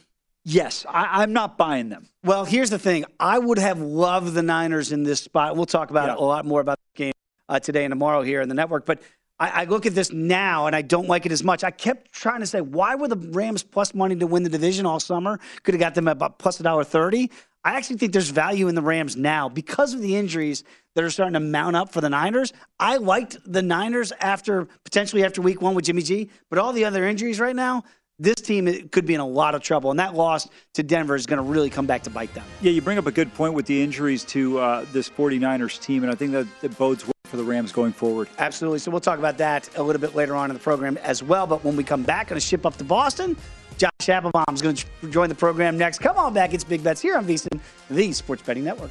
Yes, 0.45 0.87
I, 0.89 1.23
I'm 1.23 1.35
not 1.35 1.59
buying 1.59 1.91
them. 1.91 2.09
Well, 2.25 2.47
here's 2.47 2.71
the 2.71 2.79
thing. 2.79 3.05
I 3.19 3.39
would 3.39 3.59
have 3.59 3.79
loved 3.81 4.33
the 4.33 4.43
Niners 4.43 4.91
in 4.93 5.03
this 5.03 5.21
spot. 5.21 5.55
We'll 5.57 5.67
talk 5.67 5.91
about 5.91 6.09
Yeah. 6.09 6.25
a 6.25 6.25
lot 6.25 6.47
more 6.47 6.63
about 6.63 6.79
the 6.95 6.99
game 7.05 7.13
uh, 7.49 7.61
today 7.61 7.85
and 7.85 7.93
tomorrow 7.93 8.23
here 8.23 8.41
in 8.41 8.49
the 8.49 8.55
network. 8.55 8.87
But 8.87 9.03
I, 9.39 9.63
I 9.63 9.65
look 9.65 9.85
at 9.85 9.95
this 9.95 10.13
now 10.13 10.67
and 10.67 10.75
I 10.75 10.81
don't 10.81 11.09
like 11.09 11.27
it 11.27 11.33
as 11.33 11.45
much. 11.45 11.63
I 11.63 11.71
kept 11.71 12.13
trying 12.13 12.41
to 12.41 12.47
say, 12.47 12.63
why 12.63 12.95
were 12.95 13.09
the 13.09 13.17
Rams 13.17 13.63
plus 13.63 13.93
money 13.93 14.17
to 14.17 14.27
win 14.27 14.43
the 14.43 14.49
division 14.49 14.87
all 14.87 14.99
summer? 15.01 15.39
Could 15.63 15.75
have 15.75 15.81
got 15.81 15.95
them 15.95 16.09
at 16.09 16.13
about 16.13 16.39
plus 16.39 16.59
a 16.59 16.63
dollar 16.63 16.85
thirty. 16.85 17.31
I 17.63 17.77
actually 17.77 17.99
think 17.99 18.13
there's 18.13 18.31
value 18.31 18.69
in 18.69 18.75
the 18.75 18.81
Rams 18.83 19.19
now 19.19 19.51
because 19.51 19.93
of 19.93 20.01
the 20.01 20.17
injuries 20.17 20.65
that 20.95 21.05
are 21.05 21.11
starting 21.11 21.35
to 21.35 21.41
mount 21.41 21.77
up 21.77 21.93
for 21.93 22.01
the 22.01 22.11
Niners. 22.11 22.53
I 22.79 22.97
liked 22.97 23.39
the 23.45 23.63
Niners 23.63 24.13
after 24.21 24.67
potentially 24.85 25.25
after 25.25 25.41
week 25.41 25.61
one 25.63 25.75
with 25.75 25.85
Jimmy 25.85 26.03
G, 26.03 26.31
but 26.49 26.59
all 26.59 26.73
the 26.73 26.85
other 26.85 27.07
injuries 27.07 27.41
right 27.41 27.57
now, 27.57 27.85
this 28.19 28.37
team 28.37 28.89
could 28.91 29.07
be 29.07 29.15
in 29.15 29.21
a 29.21 29.27
lot 29.27 29.55
of 29.55 29.63
trouble. 29.63 29.91
And 29.91 29.99
that 29.99 30.15
loss 30.15 30.49
to 30.75 30.83
Denver 30.83 31.17
is 31.17 31.27
going 31.27 31.39
to 31.39 31.43
really 31.43 31.71
come 31.71 31.87
back 31.87 32.03
to 32.03 32.11
bite 32.11 32.33
them. 32.35 32.45
Yeah, 32.61 32.73
you 32.73 32.83
bring 32.83 32.99
up 32.99 33.07
a 33.07 33.13
good 33.13 33.33
point 33.35 33.55
with 33.55 33.67
the 33.67 33.83
injuries 33.83 34.25
to 34.27 34.59
uh, 34.59 34.85
this 34.93 35.09
49ers 35.09 35.81
team, 35.81 36.03
and 36.03 36.13
I 36.13 36.15
think 36.15 36.33
that, 36.33 36.47
that 36.61 36.77
bodes 36.77 37.05
well 37.05 37.13
for 37.25 37.39
the 37.39 37.45
Rams 37.45 37.73
going 37.73 37.93
forward. 37.93 38.29
Absolutely. 38.39 38.81
So 38.81 38.91
we'll 38.91 39.01
talk 39.01 39.19
about 39.19 39.39
that 39.39 39.75
a 39.79 39.83
little 39.83 40.01
bit 40.01 40.15
later 40.15 40.35
on 40.35 40.51
in 40.51 40.55
the 40.55 40.63
program 40.63 40.99
as 40.99 41.23
well. 41.23 41.47
But 41.47 41.65
when 41.65 41.77
we 41.77 41.85
come 41.85 42.03
back, 42.03 42.29
going 42.29 42.41
to 42.41 42.47
ship 42.47 42.67
up 42.67 42.77
to 42.77 42.85
Boston. 42.85 43.37
Josh 43.79 43.91
Appelbaum 44.01 44.53
is 44.53 44.61
going 44.61 44.75
to 44.75 44.87
join 45.09 45.31
the 45.31 45.35
program 45.35 45.79
next. 45.79 46.01
Come 46.01 46.19
on 46.19 46.35
back. 46.35 46.53
It's 46.53 46.65
Big 46.65 46.85
Bets 46.85 47.01
here 47.01 47.17
on 47.17 47.25
VSiN, 47.25 47.59
the 47.89 48.13
Sports 48.13 48.43
Betting 48.43 48.65
Network. 48.65 48.91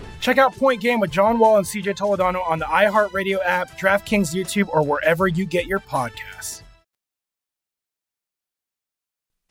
Check 0.21 0.37
out 0.37 0.55
Point 0.55 0.79
Game 0.79 0.99
with 0.99 1.11
John 1.11 1.39
Wall 1.39 1.57
and 1.57 1.65
CJ 1.65 1.97
Toledano 1.97 2.47
on 2.47 2.59
the 2.59 2.65
iHeartRadio 2.65 3.39
app, 3.43 3.77
DraftKings 3.77 4.33
YouTube, 4.33 4.69
or 4.69 4.85
wherever 4.85 5.27
you 5.27 5.45
get 5.45 5.65
your 5.65 5.79
podcasts. 5.79 6.61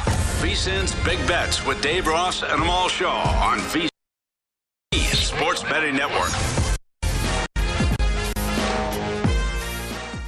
VSIN's 0.01 0.95
Big 1.05 1.19
Bets 1.27 1.67
with 1.67 1.83
Dave 1.83 2.07
Ross 2.07 2.43
and 2.43 2.63
Amal 2.63 2.89
Shaw 2.89 3.23
on 3.45 3.59
VSIN 3.59 3.91
Sports 4.95 5.63
Betting 5.65 5.97
Network. 5.97 6.60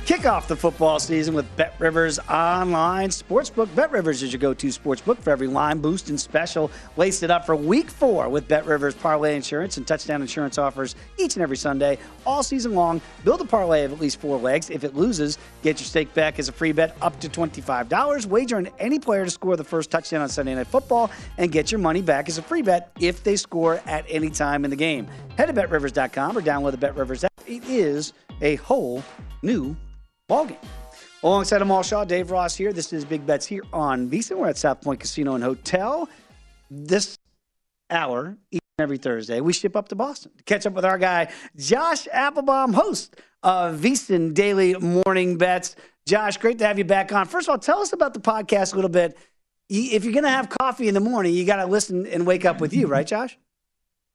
Kick 0.05 0.27
off 0.27 0.49
the 0.49 0.57
football 0.57 0.99
season 0.99 1.33
with 1.33 1.47
Bet 1.55 1.77
Rivers 1.79 2.19
Online 2.29 3.09
Sportsbook. 3.09 3.73
Bet 3.77 3.93
Rivers 3.93 4.21
is 4.25 4.33
your 4.33 4.41
go 4.41 4.53
to 4.53 4.67
sportsbook 4.67 5.19
for 5.19 5.31
every 5.31 5.47
line 5.47 5.79
boost 5.79 6.11
and 6.11 6.19
special. 6.19 6.73
Lace 6.97 7.23
it 7.23 7.31
up 7.31 7.47
for 7.47 7.55
week 7.55 7.89
four 7.89 8.29
with 8.29 8.49
Bet 8.49 8.67
Rivers 8.67 8.97
Parlay 8.97 9.37
Insurance 9.37 9.77
and 9.77 9.87
Touchdown 9.87 10.21
Insurance 10.21 10.59
offers 10.59 10.97
each 11.19 11.37
and 11.37 11.43
every 11.43 11.57
Sunday, 11.57 11.99
all 12.27 12.43
season 12.43 12.75
long. 12.75 13.01
Build 13.23 13.43
a 13.43 13.45
parlay 13.45 13.85
of 13.85 13.93
at 13.93 14.01
least 14.01 14.21
four 14.21 14.39
legs. 14.39 14.71
If 14.71 14.83
it 14.83 14.97
loses, 14.97 15.39
get 15.63 15.79
your 15.79 15.87
stake 15.87 16.13
back 16.15 16.41
as 16.41 16.49
a 16.49 16.53
free 16.53 16.73
bet 16.73 16.97
up 17.01 17.21
to 17.21 17.29
$25. 17.29 18.27
Wager 18.27 18.57
on 18.57 18.69
any 18.81 18.99
player 18.99 19.25
to 19.25 19.31
score 19.31 19.57
the 19.57 19.63
first 19.63 19.93
touchdown 19.93 20.21
on 20.21 20.29
Sunday 20.29 20.57
Night 20.57 20.67
Football 20.67 21.13
and 21.39 21.53
get 21.53 21.71
your 21.71 21.79
money 21.79 22.03
back 22.03 22.29
as 22.29 22.39
a 22.39 22.43
free 22.43 22.63
bet 22.63 22.91
if 22.99 23.23
they 23.23 23.37
score 23.37 23.81
at 23.87 24.05
any 24.09 24.31
time 24.31 24.65
in 24.65 24.71
the 24.71 24.77
game. 24.77 25.07
Head 25.39 25.47
to 25.47 25.53
betrivers.com 25.53 26.37
or 26.37 26.43
download 26.43 26.73
the 26.73 26.77
Bet 26.77 26.97
Rivers 26.97 27.23
app. 27.23 27.33
It 27.47 27.63
is 27.69 28.13
a 28.41 28.57
whole 28.57 29.05
new 29.43 29.77
ballgame. 30.33 30.57
Alongside 31.23 31.61
Amal 31.61 31.83
Shaw, 31.83 32.05
Dave 32.05 32.31
Ross 32.31 32.57
here. 32.57 32.73
This 32.73 32.93
is 32.93 33.05
Big 33.05 33.27
Bets 33.27 33.47
here 33.47 33.63
on 33.73 34.09
VSiN. 34.09 34.39
We're 34.39 34.49
at 34.49 34.57
South 34.57 34.81
Point 34.81 34.99
Casino 34.99 35.35
and 35.35 35.45
Hotel. 35.45 36.09
This 36.71 37.19
hour, 37.91 38.39
every 38.79 38.97
Thursday, 38.97 39.43
we 39.43 39.53
ship 39.53 39.77
up 39.77 39.89
to 39.89 39.95
Boston 39.95 40.33
to 40.39 40.45
catch 40.45 40.65
up 40.65 40.73
with 40.73 40.87
our 40.87 40.97
guy, 40.97 41.31
Josh 41.57 42.09
Appelbaum, 42.09 42.75
host 42.75 43.15
of 43.43 43.79
VSiN 43.79 44.33
Daily 44.33 44.75
Morning 44.75 45.37
Bets. 45.37 45.77
Josh, 46.07 46.39
great 46.39 46.59
to 46.61 46.67
have 46.67 46.79
you 46.79 46.85
back 46.85 47.13
on. 47.13 47.27
First 47.27 47.49
of 47.49 47.53
all, 47.53 47.59
tell 47.59 47.81
us 47.81 47.93
about 47.93 48.15
the 48.15 48.21
podcast 48.21 48.73
a 48.73 48.77
little 48.77 48.91
bit. 48.91 49.19
If 49.69 50.05
you're 50.05 50.15
going 50.15 50.25
to 50.25 50.31
have 50.31 50.49
coffee 50.49 50.89
in 50.89 50.95
the 50.95 51.01
morning, 51.01 51.35
you 51.35 51.45
got 51.45 51.57
to 51.57 51.67
listen 51.67 52.07
and 52.07 52.27
wake 52.27 52.47
up 52.47 52.59
with 52.59 52.73
you, 52.73 52.87
right, 52.87 53.07
Josh? 53.07 53.39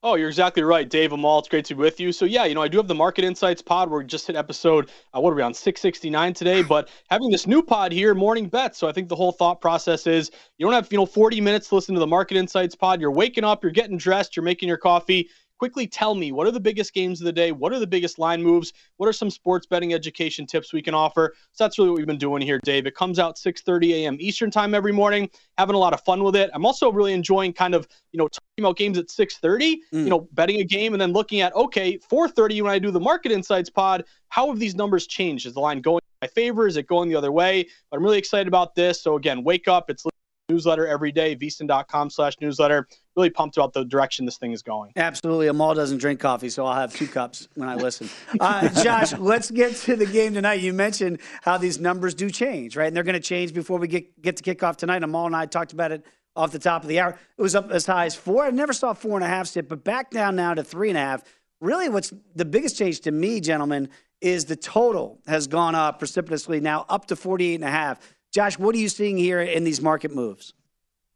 Oh, 0.10 0.16
you're 0.16 0.30
exactly 0.30 0.64
right, 0.64 0.88
Dave 0.88 1.12
Amal. 1.12 1.40
It's 1.40 1.50
great 1.50 1.66
to 1.66 1.76
be 1.76 1.82
with 1.82 2.00
you. 2.00 2.14
So 2.14 2.24
yeah, 2.24 2.46
you 2.46 2.56
know, 2.56 2.62
I 2.62 2.70
do 2.70 2.78
have 2.78 2.88
the 2.88 2.96
Market 2.96 3.26
Insights 3.26 3.62
pod. 3.62 3.90
We're 3.90 4.04
just 4.04 4.26
hit 4.26 4.38
episode, 4.38 4.90
uh, 5.14 5.20
what 5.20 5.32
are 5.32 5.36
we 5.36 5.42
on, 5.42 5.54
669 5.54 6.34
today? 6.34 6.64
But 6.64 6.88
having 7.10 7.30
this 7.30 7.46
new 7.46 7.62
pod 7.62 7.92
here, 7.92 8.16
Morning 8.16 8.48
Bets. 8.48 8.78
So 8.78 8.88
I 8.88 8.94
think 8.94 9.10
the 9.10 9.18
whole 9.18 9.34
thought 9.34 9.60
process 9.60 10.08
is 10.08 10.32
you 10.58 10.66
don't 10.66 10.72
have, 10.72 10.90
you 10.94 10.98
know, 10.98 11.06
40 11.06 11.42
minutes 11.42 11.68
to 11.68 11.76
listen 11.76 11.94
to 11.94 12.00
the 12.00 12.08
Market 12.08 12.38
Insights 12.38 12.74
pod. 12.74 13.02
You're 13.02 13.12
waking 13.12 13.44
up, 13.44 13.64
you're 13.64 13.74
getting 13.74 13.98
dressed, 13.98 14.38
you're 14.38 14.46
making 14.46 14.70
your 14.70 14.78
coffee. 14.78 15.28
Quickly 15.60 15.88
tell 15.88 16.14
me 16.14 16.32
what 16.32 16.46
are 16.46 16.52
the 16.52 16.60
biggest 16.60 16.94
games 16.94 17.20
of 17.20 17.26
the 17.26 17.32
day? 17.32 17.52
What 17.52 17.74
are 17.74 17.80
the 17.80 17.88
biggest 17.88 18.20
line 18.20 18.44
moves? 18.44 18.74
What 18.98 19.08
are 19.08 19.14
some 19.14 19.30
sports 19.30 19.66
betting 19.66 19.94
education 19.94 20.46
tips 20.46 20.72
we 20.72 20.82
can 20.82 20.94
offer? 20.94 21.34
So 21.52 21.64
that's 21.64 21.78
really 21.80 21.90
what 21.90 21.98
we've 21.98 22.06
been 22.06 22.18
doing 22.18 22.42
here, 22.42 22.60
Dave. 22.64 22.86
It 22.86 22.96
comes 22.96 23.18
out 23.18 23.38
6:30 23.38 23.94
a.m. 23.94 24.18
Eastern 24.20 24.52
time 24.52 24.76
every 24.76 24.92
morning. 24.92 25.30
Having 25.58 25.76
a 25.76 25.80
lot 25.80 25.94
of 25.94 26.02
fun 26.02 26.24
with 26.24 26.36
it. 26.36 26.52
I'm 26.54 26.66
also 26.66 26.92
really 26.92 27.14
enjoying 27.14 27.54
kind 27.54 27.74
of 27.74 27.88
you 28.12 28.18
know 28.18 28.28
talking 28.28 28.60
about 28.60 28.78
games 28.78 28.98
at 28.98 29.08
6:30. 29.08 29.78
Mm. 29.94 30.04
You 30.04 30.10
know, 30.10 30.28
betting 30.34 30.60
a 30.60 30.64
game 30.64 30.94
and 30.94 31.02
then 31.02 31.12
looking 31.12 31.42
at 31.42 31.56
okay 31.56 31.98
4:30 31.98 32.62
when 32.62 32.72
I 32.72 32.80
do 32.80 32.92
the 32.92 33.00
Market 33.00 33.32
Insights 33.32 33.70
pod. 33.70 34.06
How 34.30 34.48
have 34.48 34.60
these 34.60 34.76
numbers 34.76 35.08
changed? 35.08 35.46
Is 35.46 35.54
the 35.54 35.60
line 35.60 35.82
going 35.82 36.02
in 36.22 36.28
my 36.28 36.28
favor? 36.28 36.68
Is 36.68 36.78
it 36.78 36.86
going 36.88 37.10
the 37.10 37.16
other 37.16 37.32
way? 37.32 37.68
But 37.90 37.98
I'm 37.98 38.04
really 38.04 38.20
excited 38.20 38.48
about 38.48 38.76
this. 38.76 39.02
So 39.02 39.16
again, 39.16 39.44
wake 39.44 39.68
up. 39.68 39.90
It's 39.90 40.06
newsletter 40.50 40.88
every 40.88 41.12
day. 41.12 41.36
vsin.com 41.36 42.10
slash 42.10 42.36
newsletter. 42.40 42.88
Really 43.16 43.30
pumped 43.30 43.58
about 43.58 43.74
the 43.74 43.84
direction 43.84 44.26
this 44.26 44.38
thing 44.38 44.52
is 44.52 44.62
going. 44.62 44.94
Absolutely. 44.96 45.48
Amal 45.48 45.74
doesn't 45.74 45.98
drink 45.98 46.20
coffee, 46.20 46.50
so 46.50 46.66
I'll 46.66 46.80
have 46.80 46.94
two 46.94 47.08
cups 47.08 47.48
when 47.56 47.68
I 47.68 47.76
listen. 47.76 48.10
Uh, 48.40 48.70
Josh, 48.84 49.14
let's 49.18 49.52
get 49.52 49.76
to 49.78 49.96
the 49.96 50.06
game 50.06 50.34
tonight. 50.34 50.62
You 50.62 50.74
mentioned 50.74 51.20
how 51.42 51.58
these 51.58 51.80
numbers 51.80 52.14
do 52.14 52.30
change, 52.30 52.78
right? 52.78 52.88
And 52.88 52.96
they're 52.96 53.04
going 53.04 53.14
to 53.14 53.20
change 53.20 53.54
before 53.54 53.80
we 53.80 53.88
get, 53.88 54.22
get 54.22 54.38
to 54.38 54.44
kickoff 54.44 54.78
tonight. 54.78 55.04
Amal 55.04 55.26
and 55.26 55.36
I 55.36 55.46
talked 55.46 55.74
about 55.74 55.92
it 55.92 56.06
off 56.36 56.52
the 56.52 56.60
top 56.60 56.84
of 56.84 56.88
the 56.88 57.00
hour. 57.00 57.18
It 57.38 57.42
was 57.42 57.56
up 57.56 57.72
as 57.72 57.86
high 57.86 58.06
as 58.06 58.16
four. 58.16 58.46
I 58.46 58.52
never 58.52 58.74
saw 58.74 58.94
four 58.94 59.18
and 59.18 59.24
a 59.24 59.28
half 59.28 59.48
sit, 59.48 59.68
but 59.68 59.84
back 59.84 60.12
down 60.12 60.36
now 60.36 60.54
to 60.54 60.64
three 60.64 60.90
and 60.90 60.98
a 60.98 61.02
half. 61.02 61.24
Really, 61.60 61.90
what's 61.90 62.14
the 62.36 62.46
biggest 62.46 62.78
change 62.78 63.00
to 63.02 63.12
me, 63.12 63.42
gentlemen, 63.42 63.90
is 64.22 64.46
the 64.46 64.56
total 64.56 65.20
has 65.28 65.48
gone 65.48 65.76
up 65.76 65.98
precipitously 66.00 66.60
now 66.60 66.86
up 66.90 67.06
to 67.08 67.16
48 67.16 67.56
and 67.56 67.64
a 67.64 67.72
half. 67.72 68.00
Josh, 68.34 68.60
what 68.60 68.76
are 68.76 68.78
you 68.78 68.90
seeing 68.90 69.18
here 69.18 69.42
in 69.42 69.64
these 69.64 69.82
market 69.82 70.14
moves? 70.14 70.54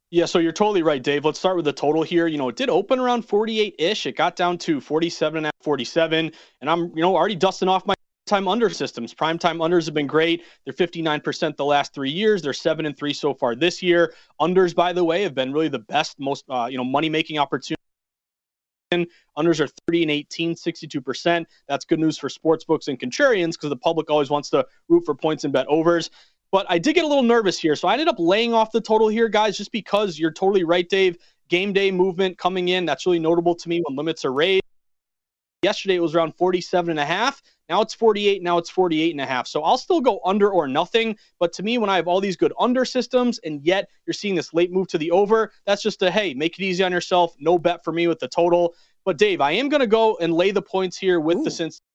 Yeah, 0.10 0.26
so 0.26 0.40
you're 0.40 0.52
totally 0.52 0.84
right, 0.84 1.02
Dave. 1.02 1.24
Let's 1.24 1.40
start 1.40 1.56
with 1.56 1.64
the 1.64 1.72
total 1.72 2.04
here. 2.04 2.28
You 2.28 2.38
know, 2.38 2.50
it 2.50 2.58
did 2.58 2.70
open 2.70 3.00
around 3.00 3.26
48-ish. 3.26 4.06
It 4.06 4.18
got 4.18 4.36
down 4.36 4.58
to 4.60 4.82
47 4.82 5.38
and 5.38 5.46
a 5.48 5.64
47, 5.64 6.32
and 6.60 6.70
I'm, 6.70 6.92
you 6.96 7.02
know, 7.02 7.16
already 7.16 7.36
dusting 7.36 7.70
off 7.70 7.86
my 7.86 7.94
time 8.26 8.48
under 8.48 8.70
systems. 8.70 9.14
Prime 9.14 9.38
time 9.38 9.60
unders 9.60 9.86
have 9.86 9.94
been 9.94 10.08
great. 10.08 10.44
They're 10.66 10.74
59% 10.74 11.56
the 11.56 11.66
last 11.66 11.94
three 11.94 12.10
years. 12.10 12.42
They're 12.42 12.54
seven 12.54 12.86
and 12.86 12.98
three 12.98 13.14
so 13.14 13.34
far 13.34 13.56
this 13.56 13.82
year. 13.82 14.14
Unders, 14.40 14.76
by 14.76 14.94
the 14.94 15.04
way, 15.04 15.24
have 15.24 15.34
been 15.34 15.54
really 15.54 15.70
the 15.70 15.80
best, 15.80 16.20
most, 16.20 16.44
uh, 16.50 16.68
you 16.70 16.78
know, 16.78 16.84
money 16.84 17.10
making 17.10 17.40
opportunity. 17.40 17.78
Unders 19.38 19.62
are 19.62 19.70
30 19.88 20.02
and 20.04 20.12
18, 20.12 20.56
62%. 20.56 21.46
That's 21.68 21.86
good 21.86 22.00
news 22.00 22.18
for 22.18 22.28
sports 22.28 22.66
books 22.66 22.90
and 22.90 23.00
contrarians 23.00 23.54
because 23.54 23.70
the 23.70 23.78
public 23.78 24.10
always 24.10 24.30
wants 24.30 24.50
to 24.50 24.66
root 24.90 25.06
for 25.06 25.16
points 25.16 25.46
and 25.46 25.54
bet 25.54 25.66
overs. 25.68 26.10
But 26.52 26.66
I 26.70 26.78
did 26.78 26.96
get 26.96 27.06
a 27.06 27.08
little 27.08 27.24
nervous 27.24 27.58
here. 27.58 27.76
So 27.76 27.88
I 27.88 27.94
ended 27.94 28.10
up 28.10 28.18
laying 28.20 28.54
off 28.54 28.72
the 28.72 28.82
total 28.82 29.08
here, 29.08 29.30
guys, 29.30 29.58
just 29.58 29.72
because 29.72 30.20
you're 30.20 30.32
totally 30.32 30.64
right, 30.64 30.88
Dave. 30.88 31.18
Game 31.48 31.74
day 31.74 31.92
movement 31.92 32.38
coming 32.38 32.70
in. 32.70 32.86
That's 32.86 33.06
really 33.06 33.20
notable 33.20 33.56
to 33.56 33.70
me 33.70 33.82
when 33.86 33.96
limits 33.96 34.24
are 34.26 34.34
raised. 34.34 34.62
Yesterday 35.64 35.96
it 35.96 36.02
was 36.02 36.16
around 36.16 36.36
47 36.38 36.92
and 36.92 37.00
a 37.00 37.06
half. 37.06 37.42
Now 37.70 37.82
it's 37.82 37.94
48. 37.94 38.42
Now 38.42 38.58
it's 38.58 38.70
48 38.70 39.12
and 39.12 39.22
a 39.22 39.26
half. 39.26 39.48
So 39.48 39.64
I'll 39.64 39.78
still 39.78 40.02
go 40.02 40.20
under 40.26 40.50
or 40.50 40.68
nothing. 40.68 41.16
But 41.40 41.54
to 41.54 41.64
me, 41.64 41.78
when 41.78 41.90
I 41.90 41.98
have 41.98 42.08
all 42.08 42.20
these 42.20 42.36
good 42.36 42.52
under 42.60 42.84
systems 42.84 43.40
and 43.40 43.62
yet 43.64 43.88
you're 44.06 44.14
seeing 44.14 44.36
this 44.36 44.54
late 44.54 44.72
move 44.72 44.88
to 44.90 44.98
the 44.98 45.12
over, 45.12 45.52
that's 45.66 45.84
just 45.84 46.02
a 46.02 46.10
hey, 46.10 46.34
make 46.34 46.58
it 46.58 46.64
easy 46.64 46.84
on 46.84 46.92
yourself. 46.92 47.36
No 47.40 47.60
bet 47.60 47.84
for 47.84 47.94
me 47.94 48.08
with 48.08 48.20
the 48.20 48.28
total. 48.28 48.74
But 49.06 49.18
Dave, 49.18 49.40
I 49.40 49.52
am 49.52 49.70
going 49.70 49.82
to 49.82 49.88
go 49.88 50.18
and 50.18 50.34
lay 50.34 50.52
the 50.52 50.62
points 50.62 50.98
here 50.98 51.20
with 51.20 51.44
the 51.44 51.52
Cincinnati 51.52 51.86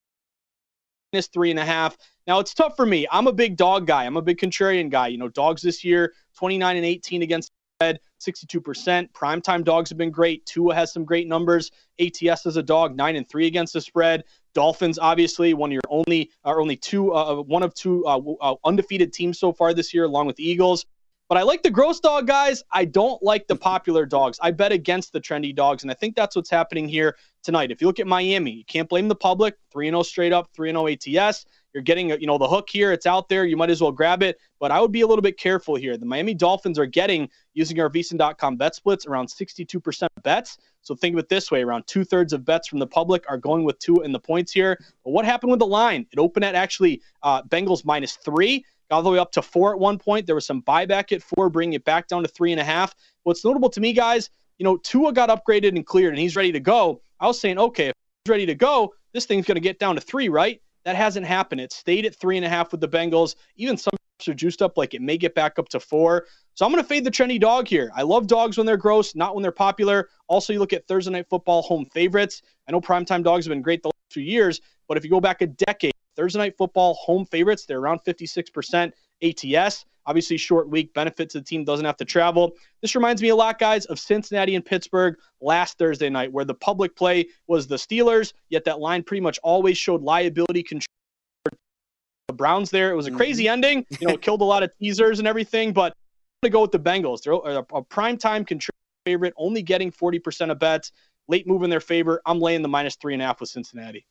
minus 1.12 1.28
three 1.28 1.50
and 1.50 1.58
a 1.58 1.64
half. 1.64 1.96
Now 2.26 2.40
it's 2.40 2.54
tough 2.54 2.76
for 2.76 2.86
me. 2.86 3.06
I'm 3.10 3.26
a 3.26 3.32
big 3.32 3.56
dog 3.56 3.86
guy. 3.86 4.04
I'm 4.04 4.16
a 4.16 4.22
big 4.22 4.38
contrarian 4.38 4.90
guy. 4.90 5.08
You 5.08 5.18
know, 5.18 5.28
dogs 5.28 5.62
this 5.62 5.84
year, 5.84 6.12
29 6.36 6.76
and 6.76 6.84
18 6.84 7.22
against 7.22 7.52
spread, 7.76 8.00
62%. 8.20 9.12
Primetime 9.12 9.64
dogs 9.64 9.90
have 9.90 9.98
been 9.98 10.10
great. 10.10 10.44
Tua 10.46 10.74
has 10.74 10.92
some 10.92 11.04
great 11.04 11.28
numbers. 11.28 11.70
ATS 12.00 12.46
as 12.46 12.56
a 12.56 12.62
dog, 12.62 12.96
nine 12.96 13.16
and 13.16 13.28
three 13.28 13.46
against 13.46 13.74
the 13.74 13.80
spread. 13.80 14.24
Dolphins, 14.54 14.98
obviously, 14.98 15.54
one 15.54 15.70
of 15.70 15.74
your 15.74 15.82
only, 15.88 16.30
are 16.44 16.60
only 16.60 16.76
two, 16.76 17.12
uh, 17.12 17.42
one 17.42 17.62
of 17.62 17.74
two 17.74 18.04
uh, 18.06 18.20
uh, 18.40 18.54
undefeated 18.64 19.12
teams 19.12 19.38
so 19.38 19.52
far 19.52 19.74
this 19.74 19.92
year, 19.94 20.04
along 20.04 20.26
with 20.26 20.36
the 20.36 20.48
Eagles. 20.48 20.86
But 21.28 21.38
I 21.38 21.42
like 21.42 21.62
the 21.62 21.70
gross 21.70 21.98
dog 21.98 22.26
guys. 22.26 22.62
I 22.70 22.84
don't 22.84 23.20
like 23.22 23.48
the 23.48 23.56
popular 23.56 24.06
dogs. 24.06 24.38
I 24.40 24.52
bet 24.52 24.70
against 24.70 25.12
the 25.12 25.20
trendy 25.20 25.54
dogs, 25.54 25.82
and 25.82 25.90
I 25.90 25.94
think 25.94 26.14
that's 26.14 26.36
what's 26.36 26.50
happening 26.50 26.88
here 26.88 27.16
tonight. 27.42 27.72
If 27.72 27.80
you 27.80 27.88
look 27.88 27.98
at 27.98 28.06
Miami, 28.06 28.52
you 28.52 28.64
can't 28.64 28.88
blame 28.88 29.08
the 29.08 29.16
public. 29.16 29.56
3 29.72 29.88
0 29.88 30.02
straight 30.04 30.32
up, 30.32 30.48
3 30.54 30.70
0 30.70 30.86
ATS. 30.86 31.44
You're 31.76 31.82
getting, 31.82 32.08
you 32.08 32.26
know, 32.26 32.38
the 32.38 32.48
hook 32.48 32.70
here. 32.70 32.90
It's 32.90 33.04
out 33.04 33.28
there. 33.28 33.44
You 33.44 33.54
might 33.54 33.68
as 33.68 33.82
well 33.82 33.92
grab 33.92 34.22
it. 34.22 34.40
But 34.58 34.70
I 34.70 34.80
would 34.80 34.92
be 34.92 35.02
a 35.02 35.06
little 35.06 35.20
bit 35.20 35.36
careful 35.36 35.74
here. 35.74 35.98
The 35.98 36.06
Miami 36.06 36.32
Dolphins 36.32 36.78
are 36.78 36.86
getting, 36.86 37.28
using 37.52 37.78
our 37.78 37.90
VSiN.com 37.90 38.56
bet 38.56 38.74
splits, 38.74 39.04
around 39.04 39.26
62% 39.26 40.06
bets. 40.22 40.56
So 40.80 40.94
think 40.94 41.14
of 41.14 41.18
it 41.18 41.28
this 41.28 41.50
way 41.50 41.62
around 41.62 41.86
two 41.86 42.02
thirds 42.02 42.32
of 42.32 42.46
bets 42.46 42.66
from 42.66 42.78
the 42.78 42.86
public 42.86 43.26
are 43.28 43.36
going 43.36 43.62
with 43.62 43.78
two 43.78 44.00
in 44.00 44.10
the 44.10 44.18
points 44.18 44.52
here. 44.52 44.78
But 45.04 45.10
what 45.10 45.26
happened 45.26 45.50
with 45.50 45.60
the 45.60 45.66
line? 45.66 46.06
It 46.12 46.18
opened 46.18 46.46
at 46.46 46.54
actually 46.54 47.02
uh, 47.22 47.42
Bengals 47.42 47.84
minus 47.84 48.14
three 48.14 48.64
got 48.88 48.96
all 48.96 49.02
the 49.02 49.10
way 49.10 49.18
up 49.18 49.32
to 49.32 49.42
four 49.42 49.74
at 49.74 49.78
one 49.78 49.98
point. 49.98 50.24
There 50.24 50.34
was 50.34 50.46
some 50.46 50.62
buyback 50.62 51.12
at 51.12 51.22
four, 51.22 51.50
bringing 51.50 51.74
it 51.74 51.84
back 51.84 52.08
down 52.08 52.22
to 52.22 52.28
three 52.28 52.52
and 52.52 52.60
a 52.60 52.64
half. 52.64 52.94
What's 53.24 53.44
notable 53.44 53.68
to 53.68 53.80
me, 53.80 53.92
guys, 53.92 54.30
you 54.56 54.64
know, 54.64 54.78
Tua 54.78 55.12
got 55.12 55.28
upgraded 55.28 55.76
and 55.76 55.84
cleared, 55.84 56.14
and 56.14 56.18
he's 56.18 56.36
ready 56.36 56.52
to 56.52 56.60
go. 56.60 57.02
I 57.20 57.26
was 57.26 57.38
saying, 57.38 57.58
okay, 57.58 57.88
if 57.88 57.94
he's 58.24 58.30
ready 58.30 58.46
to 58.46 58.54
go, 58.54 58.94
this 59.12 59.26
thing's 59.26 59.44
going 59.44 59.56
to 59.56 59.60
get 59.60 59.78
down 59.78 59.96
to 59.96 60.00
three, 60.00 60.30
right? 60.30 60.62
That 60.86 60.94
hasn't 60.94 61.26
happened. 61.26 61.60
It 61.60 61.72
stayed 61.72 62.06
at 62.06 62.14
three 62.14 62.36
and 62.36 62.46
a 62.46 62.48
half 62.48 62.70
with 62.70 62.80
the 62.80 62.88
Bengals. 62.88 63.34
Even 63.56 63.76
some 63.76 63.90
are 64.28 64.34
juiced 64.34 64.62
up, 64.62 64.78
like 64.78 64.94
it 64.94 65.02
may 65.02 65.18
get 65.18 65.34
back 65.34 65.58
up 65.58 65.68
to 65.70 65.80
four. 65.80 66.26
So 66.54 66.64
I'm 66.64 66.72
going 66.72 66.82
to 66.82 66.88
fade 66.88 67.04
the 67.04 67.10
trendy 67.10 67.40
dog 67.40 67.66
here. 67.66 67.90
I 67.94 68.02
love 68.02 68.28
dogs 68.28 68.56
when 68.56 68.66
they're 68.66 68.76
gross, 68.76 69.14
not 69.16 69.34
when 69.34 69.42
they're 69.42 69.52
popular. 69.52 70.08
Also, 70.28 70.52
you 70.52 70.60
look 70.60 70.72
at 70.72 70.86
Thursday 70.86 71.10
Night 71.10 71.26
Football 71.28 71.62
home 71.62 71.84
favorites. 71.86 72.42
I 72.68 72.72
know 72.72 72.80
primetime 72.80 73.24
dogs 73.24 73.44
have 73.44 73.50
been 73.50 73.62
great 73.62 73.82
the 73.82 73.88
last 73.88 74.12
few 74.12 74.22
years, 74.22 74.60
but 74.86 74.96
if 74.96 75.02
you 75.04 75.10
go 75.10 75.20
back 75.20 75.42
a 75.42 75.48
decade, 75.48 75.92
Thursday 76.14 76.38
Night 76.38 76.56
Football 76.56 76.94
home 76.94 77.26
favorites, 77.26 77.66
they're 77.66 77.80
around 77.80 78.00
56%. 78.06 78.92
ATS. 79.22 79.84
Obviously, 80.06 80.36
short 80.36 80.68
week 80.68 80.94
benefits 80.94 81.34
the 81.34 81.42
team 81.42 81.64
doesn't 81.64 81.84
have 81.84 81.96
to 81.96 82.04
travel. 82.04 82.52
This 82.80 82.94
reminds 82.94 83.20
me 83.20 83.30
a 83.30 83.36
lot, 83.36 83.58
guys, 83.58 83.86
of 83.86 83.98
Cincinnati 83.98 84.54
and 84.54 84.64
Pittsburgh 84.64 85.16
last 85.40 85.78
Thursday 85.78 86.08
night, 86.08 86.32
where 86.32 86.44
the 86.44 86.54
public 86.54 86.94
play 86.96 87.26
was 87.46 87.66
the 87.66 87.76
Steelers, 87.76 88.32
yet 88.48 88.64
that 88.64 88.78
line 88.78 89.02
pretty 89.02 89.20
much 89.20 89.38
always 89.42 89.76
showed 89.76 90.02
liability 90.02 90.62
control. 90.62 90.86
The 92.28 92.34
Browns 92.34 92.70
there. 92.70 92.90
It 92.90 92.96
was 92.96 93.06
a 93.06 93.12
crazy 93.12 93.44
mm-hmm. 93.44 93.52
ending. 93.52 93.86
You 94.00 94.08
know, 94.08 94.16
killed 94.16 94.40
a 94.40 94.44
lot 94.44 94.62
of 94.62 94.76
teasers 94.78 95.20
and 95.20 95.28
everything, 95.28 95.72
but 95.72 95.92
I'm 95.92 96.50
going 96.50 96.50
to 96.50 96.50
go 96.50 96.60
with 96.62 96.72
the 96.72 96.80
Bengals. 96.80 97.22
They're 97.22 97.34
a, 97.34 97.64
a 97.72 97.82
prime 97.82 98.16
time 98.16 98.44
control 98.44 98.70
favorite, 99.04 99.32
only 99.36 99.62
getting 99.62 99.90
40% 99.90 100.50
of 100.50 100.58
bets. 100.58 100.92
Late 101.28 101.46
move 101.46 101.62
in 101.62 101.70
their 101.70 101.80
favor. 101.80 102.20
I'm 102.26 102.40
laying 102.40 102.62
the 102.62 102.68
minus 102.68 102.96
three 102.96 103.14
and 103.14 103.22
a 103.22 103.26
half 103.26 103.40
with 103.40 103.48
Cincinnati. 103.48 104.04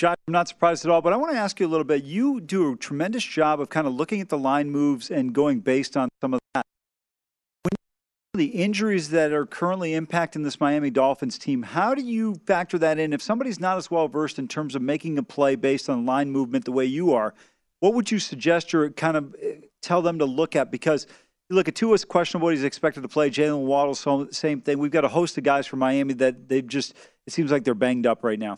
Josh, 0.00 0.16
I'm 0.26 0.32
not 0.32 0.48
surprised 0.48 0.86
at 0.86 0.90
all, 0.90 1.02
but 1.02 1.12
I 1.12 1.16
want 1.16 1.32
to 1.32 1.38
ask 1.38 1.60
you 1.60 1.66
a 1.66 1.68
little 1.68 1.84
bit. 1.84 2.04
You 2.04 2.40
do 2.40 2.72
a 2.72 2.76
tremendous 2.76 3.22
job 3.22 3.60
of 3.60 3.68
kind 3.68 3.86
of 3.86 3.92
looking 3.92 4.22
at 4.22 4.30
the 4.30 4.38
line 4.38 4.70
moves 4.70 5.10
and 5.10 5.34
going 5.34 5.60
based 5.60 5.94
on 5.94 6.08
some 6.22 6.32
of 6.32 6.40
that. 6.54 6.64
The 8.32 8.46
injuries 8.46 9.10
that 9.10 9.30
are 9.32 9.44
currently 9.44 9.90
impacting 9.90 10.42
this 10.42 10.58
Miami 10.58 10.88
Dolphins 10.88 11.36
team, 11.36 11.62
how 11.62 11.94
do 11.94 12.00
you 12.00 12.40
factor 12.46 12.78
that 12.78 12.98
in? 12.98 13.12
If 13.12 13.20
somebody's 13.20 13.60
not 13.60 13.76
as 13.76 13.90
well 13.90 14.08
versed 14.08 14.38
in 14.38 14.48
terms 14.48 14.74
of 14.74 14.80
making 14.80 15.18
a 15.18 15.22
play 15.22 15.54
based 15.54 15.90
on 15.90 16.06
line 16.06 16.30
movement 16.30 16.64
the 16.64 16.72
way 16.72 16.86
you 16.86 17.12
are, 17.12 17.34
what 17.80 17.92
would 17.92 18.10
you 18.10 18.18
suggest 18.18 18.74
or 18.74 18.88
kind 18.88 19.18
of 19.18 19.36
eh, 19.42 19.56
tell 19.82 20.00
them 20.00 20.18
to 20.20 20.24
look 20.24 20.56
at? 20.56 20.70
Because 20.70 21.06
look 21.50 21.68
at 21.68 21.74
Tua's 21.74 22.06
questionable; 22.06 22.48
he's 22.48 22.64
expected 22.64 23.02
to 23.02 23.08
play. 23.08 23.28
Jaylen 23.28 23.66
Waddle, 23.66 24.30
same 24.32 24.62
thing. 24.62 24.78
We've 24.78 24.90
got 24.90 25.04
a 25.04 25.08
host 25.08 25.36
of 25.36 25.44
guys 25.44 25.66
from 25.66 25.80
Miami 25.80 26.14
that 26.14 26.48
they've 26.48 26.66
just. 26.66 26.94
It 27.26 27.34
seems 27.34 27.52
like 27.52 27.64
they're 27.64 27.74
banged 27.74 28.06
up 28.06 28.24
right 28.24 28.38
now. 28.38 28.56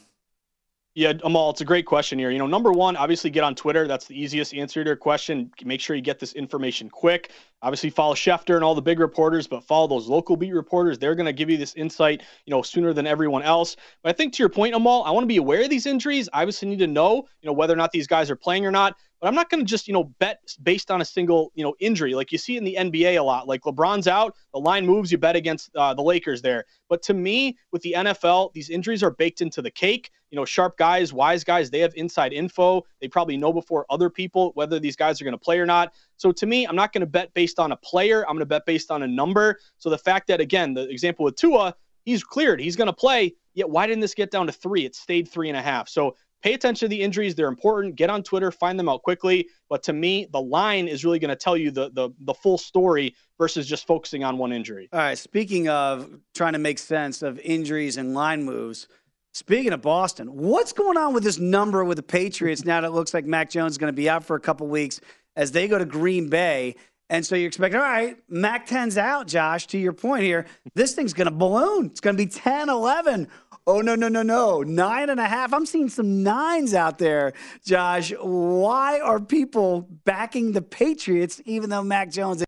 Yeah, 0.95 1.15
Amal, 1.25 1.51
it's 1.51 1.63
a 1.63 1.65
great 1.65 1.87
question 1.87 2.19
here. 2.19 2.31
You 2.31 2.39
know, 2.39 2.47
number 2.47 2.71
one, 2.71 2.97
obviously 2.97 3.31
get 3.31 3.45
on 3.45 3.55
Twitter. 3.55 3.89
That's 3.89 4.05
the 4.07 4.21
easiest 4.21 4.53
answer 4.53 4.85
to 4.85 4.89
your 4.89 4.97
question. 4.97 5.51
Make 5.65 5.81
sure 5.81 5.97
you 5.97 6.03
get 6.03 6.19
this 6.19 6.35
information 6.35 6.91
quick. 6.91 7.31
Obviously, 7.63 7.91
follow 7.91 8.15
Schefter 8.15 8.57
and 8.57 8.65
all 8.65 8.75
the 8.75 8.83
big 8.83 8.99
reporters, 8.99 9.47
but 9.47 9.63
follow 9.63 9.87
those 9.87 10.09
local 10.09 10.37
beat 10.37 10.53
reporters. 10.53 10.99
They're 10.99 11.15
going 11.15 11.27
to 11.27 11.33
give 11.33 11.49
you 11.49 11.57
this 11.57 11.75
insight, 11.75 12.23
you 12.45 12.51
know, 12.51 12.63
sooner 12.63 12.93
than 12.93 13.07
everyone 13.07 13.43
else. 13.43 13.77
But 14.03 14.11
I 14.11 14.13
think 14.13 14.33
to 14.35 14.43
your 14.43 14.49
point, 14.49 14.75
Amal, 14.75 15.05
I 15.05 15.11
want 15.13 15.23
to 15.23 15.29
be 15.29 15.37
aware 15.37 15.63
of 15.63 15.71
these 15.71 15.87
injuries. 15.87 16.29
I 16.33 16.43
obviously 16.43 16.69
need 16.69 16.81
to 16.81 16.89
know, 16.89 17.29
you 17.41 17.47
know, 17.47 17.53
whether 17.53 17.73
or 17.73 17.77
not 17.77 17.93
these 17.93 18.09
guys 18.09 18.31
are 18.31 18.37
playing 18.37 18.67
or 18.67 18.73
not. 18.73 18.97
But 19.23 19.29
I'm 19.29 19.37
not 19.37 19.51
going 19.51 19.61
to 19.61 19.65
just, 19.65 19.87
you 19.87 19.95
know, 19.95 20.03
bet 20.19 20.41
based 20.65 20.91
on 20.91 21.01
a 21.01 21.05
single, 21.05 21.53
you 21.55 21.63
know, 21.63 21.77
injury 21.79 22.13
like 22.17 22.33
you 22.33 22.39
see 22.39 22.57
in 22.57 22.65
the 22.65 22.75
NBA 22.75 23.21
a 23.21 23.23
lot. 23.23 23.47
Like 23.47 23.63
LeBron's 23.63 24.09
out, 24.09 24.35
the 24.53 24.59
line 24.59 24.85
moves, 24.85 25.13
you 25.13 25.19
bet 25.19 25.37
against 25.37 25.71
uh, 25.77 25.95
the 25.95 26.03
Lakers 26.03 26.43
there. 26.43 26.65
But 26.89 27.03
to 27.03 27.15
me, 27.15 27.57
with 27.71 27.83
the 27.83 27.95
NFL, 27.97 28.53
these 28.53 28.69
injuries 28.69 29.01
are 29.05 29.13
baked 29.13 29.41
into 29.41 29.63
the 29.63 29.71
cake. 29.71 30.11
You 30.33 30.37
know, 30.37 30.45
sharp 30.45 30.77
guys, 30.77 31.13
wise 31.13 31.45
guys, 31.45 31.71
they 31.71 31.79
have 31.79 31.95
inside 31.95 32.33
info. 32.33 32.83
They 33.01 33.07
probably 33.07 33.37
know 33.37 33.53
before 33.53 33.87
other 33.91 34.11
people 34.11 34.51
whether 34.55 34.81
these 34.81 34.97
guys 34.97 35.21
are 35.21 35.25
going 35.25 35.33
to 35.33 35.39
play 35.39 35.61
or 35.61 35.67
not. 35.67 35.93
So 36.23 36.31
to 36.31 36.47
me, 36.47 36.67
I'm 36.67 36.77
not 36.77 36.93
going 36.93 37.01
to 37.01 37.07
bet 37.07 37.35
based 37.35 37.59
on 37.59 37.73
a 37.73 37.77
player. 37.77 38.23
I'm 38.23 38.37
going 38.37 38.41
to 38.41 38.47
bet 38.47 38.65
based 38.65 38.93
on 38.93 39.03
a 39.03 39.09
number. 39.09 39.59
So 39.79 39.91
the 39.91 39.99
fact 39.99 40.29
that, 40.29 40.41
again, 40.41 40.73
the 40.73 40.89
example 40.89 41.25
with 41.25 41.35
Tua, 41.35 41.75
he's 42.05 42.23
cleared, 42.23 42.61
he's 42.61 42.77
going 42.77 42.87
to 42.87 42.93
play. 42.93 43.35
Yet 43.55 43.69
why 43.69 43.89
didn't 43.89 44.03
this 44.03 44.15
get 44.15 44.31
down 44.31 44.47
to 44.47 44.53
three? 44.53 44.85
It 44.85 44.95
stayed 44.95 45.27
three 45.27 45.49
and 45.49 45.59
a 45.59 45.63
half. 45.63 45.89
So 45.89 46.17
pay 46.41 46.55
attention 46.55 46.87
to 46.87 46.89
the 46.89 47.03
injuries. 47.03 47.35
They're 47.35 47.49
important. 47.49 47.97
Get 47.97 48.09
on 48.09 48.23
Twitter, 48.23 48.53
find 48.53 48.79
them 48.79 48.89
out 48.89 49.03
quickly. 49.03 49.49
But 49.69 49.83
to 49.83 49.93
me, 49.93 50.29
the 50.33 50.41
line 50.41 50.87
is 50.87 51.05
really 51.05 51.19
going 51.19 51.31
to 51.31 51.37
tell 51.37 51.57
you 51.57 51.73
the, 51.73 51.91
the 51.91 52.11
the 52.21 52.35
full 52.35 52.57
story 52.57 53.17
versus 53.37 53.67
just 53.67 53.85
focusing 53.85 54.23
on 54.23 54.39
one 54.39 54.53
injury. 54.53 54.89
All 54.93 55.01
right. 55.01 55.19
Speaking 55.19 55.69
of 55.69 56.09
trying 56.35 56.53
to 56.53 56.61
make 56.61 56.79
sense 56.79 57.23
of 57.23 57.41
injuries 57.41 57.97
and 57.97 58.15
line 58.15 58.45
moves, 58.45 58.87
speaking 59.33 59.73
of 59.73 59.83
Boston, 59.83 60.29
what's 60.29 60.73
going 60.73 60.97
on 60.97 61.15
with 61.15 61.25
this 61.25 61.41
number 61.41 61.85
with 61.85 61.97
the 61.97 62.03
Patriots 62.05 62.65
now 62.65 62.81
that 62.81 62.87
it 62.87 62.93
looks 62.93 63.13
like 63.13 63.25
Mac 63.25 63.51
Jones 63.51 63.73
is 63.73 63.79
going 63.79 63.93
to 63.93 63.97
be 63.97 64.09
out 64.09 64.23
for 64.23 64.37
a 64.37 64.41
couple 64.41 64.69
weeks 64.69 65.01
as 65.37 65.53
they 65.53 65.69
go 65.69 65.79
to 65.79 65.85
Green 65.85 66.29
Bay? 66.29 66.77
And 67.11 67.27
so 67.27 67.37
you're 67.37 67.49
expecting, 67.49 67.79
all 67.79 67.87
right, 67.87 68.17
Mac 68.29 68.67
10's 68.67 68.97
out, 68.97 69.27
Josh, 69.27 69.67
to 69.67 69.79
your 69.79 69.93
point 69.93 70.23
here. 70.23 70.47
This 70.75 70.95
thing's 70.95 71.13
going 71.13 71.29
to 71.29 71.35
balloon. 71.35 71.87
It's 71.87 72.01
going 72.01 72.17
to 72.17 72.25
be 72.25 72.31
10, 72.31 72.71
11. 72.71 73.29
Oh, 73.67 73.83
no, 73.83 73.95
no, 73.95 74.09
no, 74.09 74.23
no. 74.23 74.63
Nine 74.63 75.11
and 75.11 75.21
a 75.21 75.27
half. 75.27 75.53
I'm 75.53 75.67
seeing 75.67 75.91
some 75.91 76.23
nines 76.23 76.73
out 76.73 76.97
there, 76.97 77.35
Josh. 77.67 78.13
Why 78.19 78.99
are 79.01 79.21
people 79.21 79.89
backing 80.05 80.53
the 80.53 80.63
Patriots 80.63 81.41
even 81.45 81.69
though 81.69 81.83
Mac 81.83 82.11
Jones? 82.11 82.43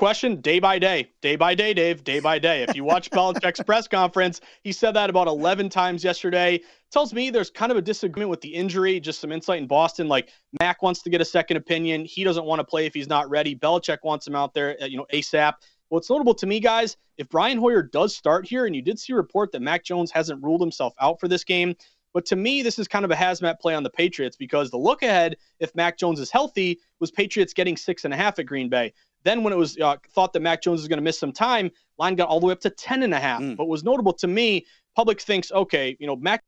Question 0.00 0.40
day 0.40 0.60
by 0.60 0.78
day, 0.78 1.10
day 1.20 1.36
by 1.36 1.54
day, 1.54 1.74
Dave, 1.74 2.02
day 2.04 2.20
by 2.20 2.38
day. 2.38 2.62
If 2.62 2.74
you 2.74 2.84
watch 2.84 3.10
Belichick's 3.12 3.62
press 3.62 3.86
conference, 3.86 4.40
he 4.64 4.72
said 4.72 4.92
that 4.92 5.10
about 5.10 5.26
11 5.26 5.68
times 5.68 6.02
yesterday. 6.02 6.62
Tells 6.90 7.12
me 7.12 7.28
there's 7.28 7.50
kind 7.50 7.70
of 7.70 7.76
a 7.76 7.82
disagreement 7.82 8.30
with 8.30 8.40
the 8.40 8.48
injury, 8.48 8.98
just 8.98 9.20
some 9.20 9.30
insight 9.30 9.60
in 9.60 9.66
Boston. 9.66 10.08
Like 10.08 10.30
Mac 10.58 10.80
wants 10.80 11.02
to 11.02 11.10
get 11.10 11.20
a 11.20 11.24
second 11.26 11.58
opinion. 11.58 12.06
He 12.06 12.24
doesn't 12.24 12.46
want 12.46 12.60
to 12.60 12.64
play 12.64 12.86
if 12.86 12.94
he's 12.94 13.08
not 13.08 13.28
ready. 13.28 13.54
Belichick 13.54 13.98
wants 14.02 14.26
him 14.26 14.34
out 14.34 14.54
there, 14.54 14.74
uh, 14.80 14.86
you 14.86 14.96
know, 14.96 15.04
ASAP. 15.12 15.52
What's 15.90 16.08
notable 16.08 16.32
to 16.32 16.46
me, 16.46 16.60
guys, 16.60 16.96
if 17.18 17.28
Brian 17.28 17.58
Hoyer 17.58 17.82
does 17.82 18.16
start 18.16 18.46
here, 18.46 18.64
and 18.64 18.74
you 18.74 18.80
did 18.80 18.98
see 18.98 19.12
a 19.12 19.16
report 19.16 19.52
that 19.52 19.60
Mac 19.60 19.84
Jones 19.84 20.10
hasn't 20.10 20.42
ruled 20.42 20.62
himself 20.62 20.94
out 20.98 21.20
for 21.20 21.28
this 21.28 21.44
game, 21.44 21.74
but 22.12 22.24
to 22.26 22.36
me, 22.36 22.62
this 22.62 22.78
is 22.78 22.88
kind 22.88 23.04
of 23.04 23.10
a 23.10 23.14
hazmat 23.14 23.60
play 23.60 23.74
on 23.74 23.82
the 23.82 23.90
Patriots 23.90 24.36
because 24.36 24.70
the 24.70 24.76
look 24.76 25.02
ahead, 25.02 25.36
if 25.60 25.74
Mac 25.74 25.96
Jones 25.96 26.18
is 26.18 26.30
healthy, 26.30 26.80
was 26.98 27.10
Patriots 27.10 27.52
getting 27.52 27.76
six 27.76 28.04
and 28.04 28.12
a 28.12 28.16
half 28.16 28.38
at 28.38 28.46
Green 28.46 28.68
Bay. 28.68 28.92
Then 29.24 29.42
when 29.42 29.52
it 29.52 29.56
was 29.56 29.78
uh, 29.78 29.96
thought 30.14 30.32
that 30.32 30.40
Mac 30.40 30.62
Jones 30.62 30.80
was 30.80 30.88
going 30.88 30.98
to 30.98 31.02
miss 31.02 31.18
some 31.18 31.32
time, 31.32 31.70
line 31.98 32.14
got 32.14 32.28
all 32.28 32.40
the 32.40 32.46
way 32.46 32.52
up 32.52 32.60
to 32.60 32.70
10 32.70 33.02
and 33.02 33.12
a 33.12 33.20
half. 33.20 33.40
Mm. 33.40 33.56
But 33.56 33.68
was 33.68 33.84
notable 33.84 34.12
to 34.14 34.26
me, 34.26 34.66
public 34.96 35.20
thinks, 35.20 35.52
okay, 35.52 35.96
you 36.00 36.06
know, 36.06 36.16
Mac 36.16 36.42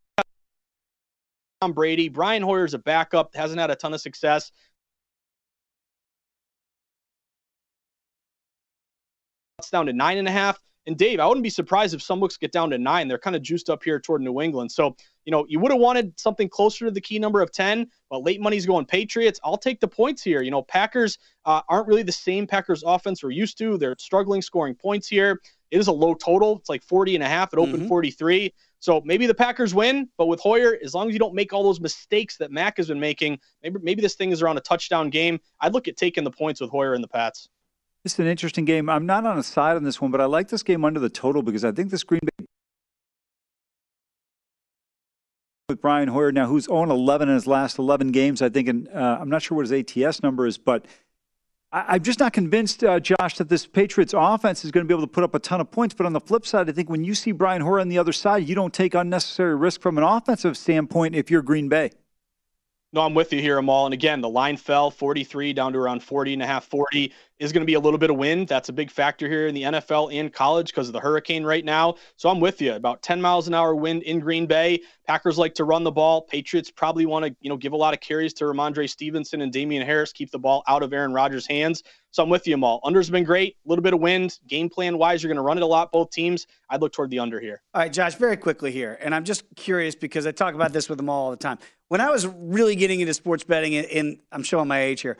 Tom 1.60 1.72
Brady, 1.72 2.08
Brian 2.08 2.42
Hoyer's 2.42 2.74
a 2.74 2.78
backup, 2.78 3.36
hasn't 3.36 3.60
had 3.60 3.70
a 3.70 3.76
ton 3.76 3.94
of 3.94 4.00
success. 4.00 4.50
It's 9.60 9.70
down 9.70 9.86
to 9.86 9.92
nine 9.92 10.18
and 10.18 10.26
a 10.26 10.32
half. 10.32 10.58
And 10.86 10.96
Dave, 10.96 11.20
I 11.20 11.26
wouldn't 11.26 11.44
be 11.44 11.50
surprised 11.50 11.94
if 11.94 12.02
some 12.02 12.18
books 12.18 12.36
get 12.36 12.50
down 12.50 12.70
to 12.70 12.78
nine. 12.78 13.06
They're 13.06 13.18
kind 13.18 13.36
of 13.36 13.42
juiced 13.42 13.70
up 13.70 13.84
here 13.84 14.00
toward 14.00 14.20
New 14.20 14.40
England. 14.40 14.72
So, 14.72 14.96
you 15.24 15.30
know, 15.30 15.46
you 15.48 15.60
would 15.60 15.70
have 15.70 15.80
wanted 15.80 16.18
something 16.18 16.48
closer 16.48 16.86
to 16.86 16.90
the 16.90 17.00
key 17.00 17.20
number 17.20 17.40
of 17.40 17.52
10, 17.52 17.86
but 18.10 18.24
late 18.24 18.40
money's 18.40 18.66
going 18.66 18.86
Patriots. 18.86 19.38
I'll 19.44 19.56
take 19.56 19.78
the 19.78 19.86
points 19.86 20.22
here. 20.22 20.42
You 20.42 20.50
know, 20.50 20.62
Packers 20.62 21.18
uh, 21.44 21.62
aren't 21.68 21.86
really 21.86 22.02
the 22.02 22.10
same 22.10 22.46
Packers 22.48 22.82
offense 22.84 23.22
we're 23.22 23.30
used 23.30 23.58
to. 23.58 23.78
They're 23.78 23.94
struggling 23.98 24.42
scoring 24.42 24.74
points 24.74 25.06
here. 25.06 25.40
It 25.70 25.78
is 25.78 25.86
a 25.86 25.92
low 25.92 26.14
total. 26.14 26.58
It's 26.58 26.68
like 26.68 26.82
40 26.82 27.14
and 27.14 27.24
a 27.24 27.28
half. 27.28 27.52
It 27.52 27.58
opened 27.58 27.80
mm-hmm. 27.80 27.88
43. 27.88 28.52
So 28.80 29.00
maybe 29.04 29.28
the 29.28 29.34
Packers 29.34 29.74
win, 29.74 30.08
but 30.18 30.26
with 30.26 30.40
Hoyer, 30.40 30.76
as 30.84 30.92
long 30.92 31.08
as 31.08 31.12
you 31.12 31.20
don't 31.20 31.34
make 31.34 31.52
all 31.52 31.62
those 31.62 31.80
mistakes 31.80 32.36
that 32.38 32.50
Mac 32.50 32.76
has 32.78 32.88
been 32.88 32.98
making, 32.98 33.38
maybe 33.62 33.78
maybe 33.80 34.02
this 34.02 34.16
thing 34.16 34.32
is 34.32 34.42
around 34.42 34.58
a 34.58 34.60
touchdown 34.60 35.08
game. 35.08 35.38
I'd 35.60 35.72
look 35.72 35.86
at 35.86 35.96
taking 35.96 36.24
the 36.24 36.32
points 36.32 36.60
with 36.60 36.68
Hoyer 36.68 36.92
and 36.92 37.02
the 37.02 37.08
Pats. 37.08 37.48
This 38.04 38.14
is 38.14 38.18
an 38.18 38.26
interesting 38.26 38.64
game. 38.64 38.88
I'm 38.88 39.06
not 39.06 39.24
on 39.26 39.38
a 39.38 39.42
side 39.42 39.76
on 39.76 39.84
this 39.84 40.00
one, 40.00 40.10
but 40.10 40.20
I 40.20 40.24
like 40.24 40.48
this 40.48 40.62
game 40.62 40.84
under 40.84 40.98
the 40.98 41.08
total 41.08 41.42
because 41.42 41.64
I 41.64 41.70
think 41.70 41.90
this 41.90 42.02
Green 42.02 42.20
Bay 42.22 42.46
with 45.68 45.80
Brian 45.80 46.08
Hoyer 46.08 46.32
now, 46.32 46.46
who's 46.46 46.66
on 46.66 46.90
11 46.90 47.28
in 47.28 47.34
his 47.34 47.46
last 47.46 47.78
11 47.78 48.10
games. 48.10 48.42
I 48.42 48.48
think, 48.48 48.68
and 48.68 48.88
uh, 48.88 49.18
I'm 49.20 49.28
not 49.28 49.42
sure 49.42 49.56
what 49.56 49.68
his 49.68 49.96
ATS 49.96 50.22
number 50.22 50.46
is, 50.46 50.58
but 50.58 50.84
I, 51.70 51.94
am 51.94 52.02
just 52.02 52.18
not 52.18 52.32
convinced, 52.32 52.82
uh, 52.82 52.98
Josh, 52.98 53.36
that 53.36 53.48
this 53.48 53.66
Patriots 53.66 54.14
offense 54.16 54.64
is 54.64 54.72
going 54.72 54.84
to 54.84 54.88
be 54.88 54.94
able 54.94 55.06
to 55.06 55.12
put 55.12 55.22
up 55.22 55.34
a 55.36 55.38
ton 55.38 55.60
of 55.60 55.70
points. 55.70 55.94
But 55.94 56.04
on 56.04 56.12
the 56.12 56.20
flip 56.20 56.44
side, 56.44 56.68
I 56.68 56.72
think 56.72 56.90
when 56.90 57.04
you 57.04 57.14
see 57.14 57.30
Brian 57.30 57.62
Hoyer 57.62 57.78
on 57.78 57.88
the 57.88 57.98
other 57.98 58.12
side, 58.12 58.48
you 58.48 58.56
don't 58.56 58.74
take 58.74 58.94
unnecessary 58.94 59.54
risk 59.54 59.80
from 59.80 59.96
an 59.96 60.04
offensive 60.04 60.56
standpoint 60.56 61.14
if 61.14 61.30
you're 61.30 61.42
Green 61.42 61.68
Bay. 61.68 61.92
No, 62.94 63.00
I'm 63.00 63.14
with 63.14 63.32
you 63.32 63.40
here, 63.40 63.56
Amal. 63.56 63.86
And 63.86 63.94
again, 63.94 64.20
the 64.20 64.28
line 64.28 64.58
fell 64.58 64.90
43 64.90 65.54
down 65.54 65.72
to 65.72 65.78
around 65.78 66.02
40 66.02 66.34
and 66.34 66.42
a 66.42 66.46
half, 66.46 66.66
40 66.66 67.10
is 67.38 67.50
going 67.50 67.62
to 67.62 67.66
be 67.66 67.72
a 67.72 67.80
little 67.80 67.98
bit 67.98 68.10
of 68.10 68.18
wind. 68.18 68.48
That's 68.48 68.68
a 68.68 68.72
big 68.72 68.90
factor 68.90 69.26
here 69.28 69.46
in 69.46 69.54
the 69.54 69.62
NFL 69.62 70.14
and 70.14 70.30
college 70.30 70.68
because 70.68 70.88
of 70.88 70.92
the 70.92 71.00
hurricane 71.00 71.42
right 71.42 71.64
now. 71.64 71.94
So 72.16 72.28
I'm 72.28 72.38
with 72.38 72.60
you. 72.60 72.74
About 72.74 73.00
10 73.00 73.20
miles 73.22 73.48
an 73.48 73.54
hour 73.54 73.74
wind 73.74 74.02
in 74.02 74.20
Green 74.20 74.44
Bay. 74.44 74.82
Packers 75.06 75.38
like 75.38 75.54
to 75.54 75.64
run 75.64 75.84
the 75.84 75.90
ball. 75.90 76.20
Patriots 76.20 76.70
probably 76.70 77.06
want 77.06 77.24
to, 77.24 77.34
you 77.40 77.48
know, 77.48 77.56
give 77.56 77.72
a 77.72 77.76
lot 77.76 77.94
of 77.94 78.00
carries 78.00 78.34
to 78.34 78.44
Rhamondre 78.44 78.88
Stevenson 78.90 79.40
and 79.40 79.50
Damien 79.50 79.86
Harris, 79.86 80.12
keep 80.12 80.30
the 80.30 80.38
ball 80.38 80.62
out 80.68 80.82
of 80.82 80.92
Aaron 80.92 81.14
Rodgers' 81.14 81.46
hands. 81.46 81.82
So 82.12 82.22
I'm 82.22 82.28
with 82.28 82.46
you, 82.46 82.54
Amal. 82.54 82.80
Under's 82.84 83.10
been 83.10 83.24
great. 83.24 83.56
A 83.66 83.68
little 83.68 83.82
bit 83.82 83.92
of 83.92 84.00
wind. 84.00 84.38
Game 84.46 84.68
plan 84.68 84.96
wise, 84.98 85.22
you're 85.22 85.28
going 85.28 85.36
to 85.36 85.42
run 85.42 85.56
it 85.56 85.62
a 85.62 85.66
lot, 85.66 85.90
both 85.90 86.10
teams. 86.10 86.46
I'd 86.70 86.80
look 86.80 86.92
toward 86.92 87.10
the 87.10 87.18
under 87.18 87.40
here. 87.40 87.62
All 87.74 87.82
right, 87.82 87.92
Josh, 87.92 88.14
very 88.14 88.36
quickly 88.36 88.70
here. 88.70 88.98
And 89.00 89.14
I'm 89.14 89.24
just 89.24 89.44
curious 89.56 89.94
because 89.94 90.26
I 90.26 90.32
talk 90.32 90.54
about 90.54 90.72
this 90.72 90.88
with 90.88 90.98
them 90.98 91.08
all 91.08 91.30
the 91.30 91.36
time 91.36 91.58
when 91.92 92.00
I 92.00 92.08
was 92.08 92.26
really 92.26 92.74
getting 92.74 93.00
into 93.00 93.12
sports 93.12 93.44
betting, 93.44 93.76
and 93.76 94.18
I'm 94.32 94.42
showing 94.42 94.66
my 94.66 94.80
age 94.80 95.02
here, 95.02 95.18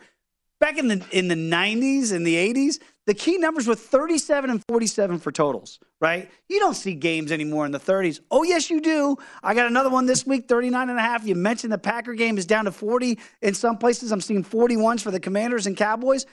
back 0.59 0.79
in 0.79 0.87
the 0.87 1.05
in 1.11 1.27
the 1.27 1.35
90s 1.35 2.11
and 2.11 2.25
the 2.25 2.33
80s, 2.33 2.79
the 3.05 3.13
key 3.13 3.37
numbers 3.37 3.67
were 3.67 3.75
37 3.75 4.49
and 4.49 4.63
47 4.67 5.19
for 5.19 5.31
totals, 5.31 5.79
right? 6.01 6.31
You 6.49 6.59
don't 6.59 6.73
see 6.73 6.95
games 6.95 7.31
anymore 7.31 7.67
in 7.67 7.71
the 7.71 7.79
30s. 7.79 8.21
Oh, 8.31 8.41
yes, 8.41 8.71
you 8.71 8.81
do. 8.81 9.17
I 9.43 9.53
got 9.53 9.67
another 9.67 9.91
one 9.91 10.07
this 10.07 10.25
week, 10.25 10.47
39 10.47 10.89
and 10.89 10.97
a 10.97 11.01
half. 11.03 11.27
You 11.27 11.35
mentioned 11.35 11.71
the 11.71 11.77
Packer 11.77 12.15
game 12.15 12.39
is 12.39 12.47
down 12.47 12.65
to 12.65 12.71
40 12.71 13.19
in 13.43 13.53
some 13.53 13.77
places. 13.77 14.11
I'm 14.11 14.19
seeing 14.19 14.43
41s 14.43 15.01
for 15.01 15.11
the 15.11 15.19
Commanders 15.19 15.67
and 15.67 15.77
Cowboys. 15.77 16.25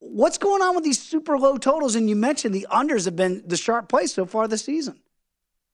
What's 0.00 0.38
going 0.38 0.62
on 0.62 0.74
with 0.74 0.82
these 0.82 1.00
super 1.00 1.38
low 1.38 1.58
totals? 1.58 1.94
And 1.94 2.08
you 2.08 2.16
mentioned 2.16 2.54
the 2.54 2.66
unders 2.70 3.04
have 3.04 3.16
been 3.16 3.42
the 3.46 3.56
sharp 3.56 3.88
play 3.88 4.06
so 4.06 4.24
far 4.24 4.48
this 4.48 4.64
season. 4.64 5.00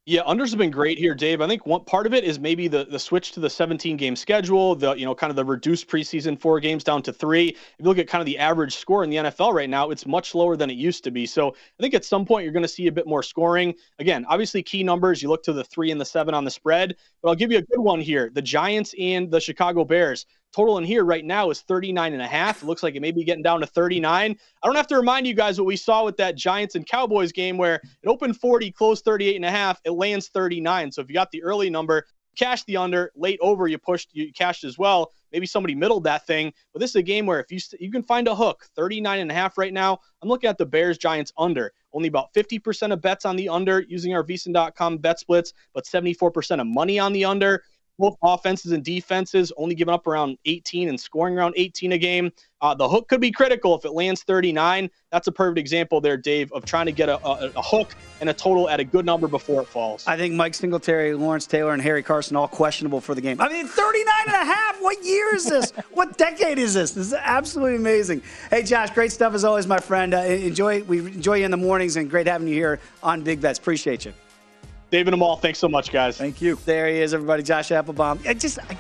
Yeah, 0.09 0.23
unders 0.23 0.51
have 0.51 0.59
been 0.59 0.71
great 0.71 0.99
here, 0.99 1.17
Dave. 1.17 1.41
I 1.41 1.49
think 1.49 1.67
one 1.67 1.85
part 1.85 2.07
of 2.07 2.15
it 2.15 2.23
is 2.23 2.39
maybe 2.39 2.69
the 2.69 2.85
the 2.85 2.99
switch 2.99 3.33
to 3.33 3.41
the 3.41 3.51
17 3.51 3.97
game 3.97 4.15
schedule, 4.15 4.77
the 4.77 4.95
you 4.95 5.05
know 5.05 5.17
kind 5.17 5.31
of 5.31 5.37
the 5.37 5.45
reduced 5.45 5.89
preseason 5.89 6.41
four 6.41 6.61
games 6.61 6.85
down 6.85 7.03
to 7.03 7.13
three. 7.13 7.49
If 7.49 7.75
you 7.81 7.85
look 7.87 7.99
at 7.99 8.07
kind 8.07 8.23
of 8.23 8.27
the 8.27 8.39
average 8.39 8.77
score 8.77 9.03
in 9.03 9.11
the 9.11 9.17
NFL 9.17 9.53
right 9.53 9.69
now, 9.69 9.91
it's 9.91 10.07
much 10.07 10.33
lower 10.33 10.57
than 10.57 10.71
it 10.71 10.77
used 10.77 11.03
to 11.05 11.11
be. 11.11 11.27
So 11.27 11.51
I 11.51 11.83
think 11.83 11.93
at 11.93 12.05
some 12.05 12.25
point 12.25 12.45
you're 12.45 12.53
going 12.53 12.63
to 12.63 12.69
see 12.69 12.87
a 12.87 12.93
bit 12.93 13.09
more 13.09 13.23
scoring. 13.25 13.75
Again, 13.99 14.25
obviously 14.29 14.63
key 14.63 14.85
numbers. 14.85 15.23
You 15.23 15.29
look 15.29 15.43
to 15.43 15.53
the 15.53 15.65
three 15.65 15.91
and 15.91 16.01
the 16.01 16.05
seven 16.05 16.35
on 16.35 16.45
the 16.45 16.53
spread, 16.53 16.95
but 17.21 17.31
I'll 17.31 17.35
give 17.35 17.51
you 17.51 17.59
a 17.59 17.63
good 17.63 17.81
one 17.81 18.01
here: 18.01 18.31
the 18.33 18.43
Giants 18.43 18.95
and 19.01 19.29
the 19.29 19.41
Chicago 19.41 19.85
Bears. 19.85 20.25
Total 20.57 20.79
in 20.79 20.85
here 20.85 21.05
right 21.05 21.23
now 21.23 21.51
is 21.51 21.61
39 21.61 22.15
and 22.15 22.23
a 22.23 22.27
half. 22.27 22.63
It 22.63 22.67
looks 22.67 22.83
like 22.83 22.95
it 22.95 23.03
may 23.03 23.13
be 23.13 23.25
getting 23.25 23.43
down 23.43 23.61
to 23.61 23.67
39. 23.67 24.39
I 24.63 24.67
don't 24.67 24.75
have 24.75 24.87
to 24.87 24.97
remind 24.97 25.27
you 25.27 25.35
guys 25.35 25.61
what 25.61 25.67
we 25.67 25.77
saw 25.77 26.03
with 26.03 26.17
that 26.17 26.35
Giants 26.35 26.77
and 26.77 26.87
Cowboys 26.87 27.31
game 27.31 27.59
where 27.59 27.75
it 27.75 28.09
opened 28.09 28.41
40, 28.41 28.73
closed 28.73 29.05
38 29.05 29.37
and 29.37 29.45
a 29.45 29.51
half. 29.51 29.79
It 29.85 29.91
lands 29.91 30.29
39. 30.29 30.93
So 30.93 31.03
if 31.03 31.11
you 31.11 31.15
got 31.15 31.31
the 31.31 31.43
early 31.43 31.69
number, 31.69 32.07
cash 32.37 32.65
the 32.65 32.79
under, 32.79 33.13
late 33.15 33.39
over, 33.43 33.69
you 33.69 33.77
pushed, 33.77 34.09
you 34.15 34.33
cashed 34.33 34.65
as 34.65 34.79
well. 34.79 35.13
Maybe 35.31 35.45
somebody 35.45 35.75
middled 35.75 36.05
that 36.05 36.27
thing. 36.27 36.55
But 36.73 36.81
this 36.81 36.93
is 36.93 36.97
a 36.97 37.03
game 37.03 37.27
where 37.27 37.41
if 37.41 37.53
you 37.53 37.59
you 37.79 37.91
can 37.91 38.03
find 38.03 38.27
a 38.27 38.35
hook, 38.35 38.67
39 38.77 39.21
and 39.21 39.31
a 39.31 39.35
half 39.35 39.59
right 39.59 39.75
now. 39.75 39.99
I'm 40.23 40.31
looking 40.31 40.49
at 40.49 40.57
the 40.57 40.65
Bears 40.65 40.97
Giants 40.97 41.35
under. 41.37 41.71
Only 41.93 42.09
about 42.09 42.33
50% 42.33 42.95
of 42.95 43.03
bets 43.03 43.27
on 43.27 43.37
the 43.37 43.51
under 43.51 43.81
using 43.81 44.15
our 44.15 44.25
VSiN.com 44.25 44.99
bet 44.99 45.21
splits, 45.21 45.53
but 45.75 45.85
74% 45.85 46.63
of 46.63 46.67
money 46.67 46.99
on 46.99 47.13
the 47.13 47.27
under 47.27 47.63
both 47.99 48.17
offenses 48.23 48.73
and 48.73 48.85
defenses 48.85 49.53
only 49.57 49.75
giving 49.75 49.95
up 49.95 50.07
around 50.07 50.39
18 50.45 50.89
and 50.89 51.01
scoring 51.01 51.37
around 51.37 51.55
18 51.57 51.93
a 51.93 51.99
game. 51.99 52.33
Uh, 52.61 52.75
the 52.75 52.89
hook 52.89 53.09
could 53.09 53.21
be 53.21 53.31
critical 53.31 53.77
if 53.77 53.85
it 53.85 53.93
lands 53.93 54.23
39. 54.23 54.91
That's 55.13 55.27
a 55.27 55.33
perfect 55.33 55.59
example 55.59 56.01
there, 56.01 56.17
Dave, 56.17 56.51
of 56.53 56.65
trying 56.65 56.87
to 56.87 56.93
get 56.93 57.09
a, 57.09 57.25
a, 57.25 57.51
a, 57.55 57.63
hook 57.63 57.95
and 58.21 58.31
a 58.31 58.33
total 58.33 58.69
at 58.71 58.81
a 58.81 58.85
good 58.85 59.05
number 59.05 59.29
before 59.29 59.61
it 59.61 59.69
falls. 59.69 60.07
I 60.07 60.17
think 60.17 60.35
Mike 60.35 60.55
Singletary, 60.55 61.15
Lawrence 61.15 61.47
Taylor, 61.47 61.75
and 61.75 61.83
Harry 61.83 62.03
Carson 62.03 62.35
all 62.35 62.49
questionable 62.49 63.01
for 63.01 63.15
the 63.15 63.21
game. 63.21 63.41
I 63.41 63.49
mean, 63.49 63.67
39 63.67 64.15
and 64.27 64.35
a 64.35 64.45
half. 64.53 64.81
What 64.81 65.05
year 65.05 65.35
is 65.35 65.45
this? 65.45 65.71
what 65.93 66.17
decade 66.17 66.59
is 66.59 66.75
this? 66.75 66.93
This 66.93 67.09
is 67.09 67.15
absolutely 67.15 67.77
amazing. 67.77 68.23
Hey, 68.51 68.63
Josh, 68.63 68.91
great 68.91 69.13
stuff 69.13 69.35
as 69.35 69.45
always, 69.45 69.67
my 69.67 69.79
friend. 69.79 70.15
Uh, 70.15 70.19
enjoy. 70.19 70.83
We 70.85 70.99
enjoy 70.99 71.39
you 71.39 71.45
in 71.45 71.51
the 71.51 71.57
mornings, 71.57 71.97
and 71.97 72.09
great 72.09 72.27
having 72.27 72.49
you 72.49 72.55
here 72.55 72.81
on 73.03 73.23
Big 73.23 73.41
Bets. 73.41 73.59
Appreciate 73.59 74.07
you. 74.07 74.15
David 74.91 75.15
Amal, 75.15 75.37
thanks 75.37 75.59
so 75.59 75.69
much, 75.69 75.91
guys. 75.91 76.17
Thank 76.17 76.41
you. 76.41 76.59
There 76.65 76.89
he 76.89 77.01
is, 77.01 77.13
everybody. 77.13 77.43
Josh 77.43 77.71
Appelbaum. 77.71 78.27
I 78.27 78.35
just 78.35 78.59
I, 78.59 78.77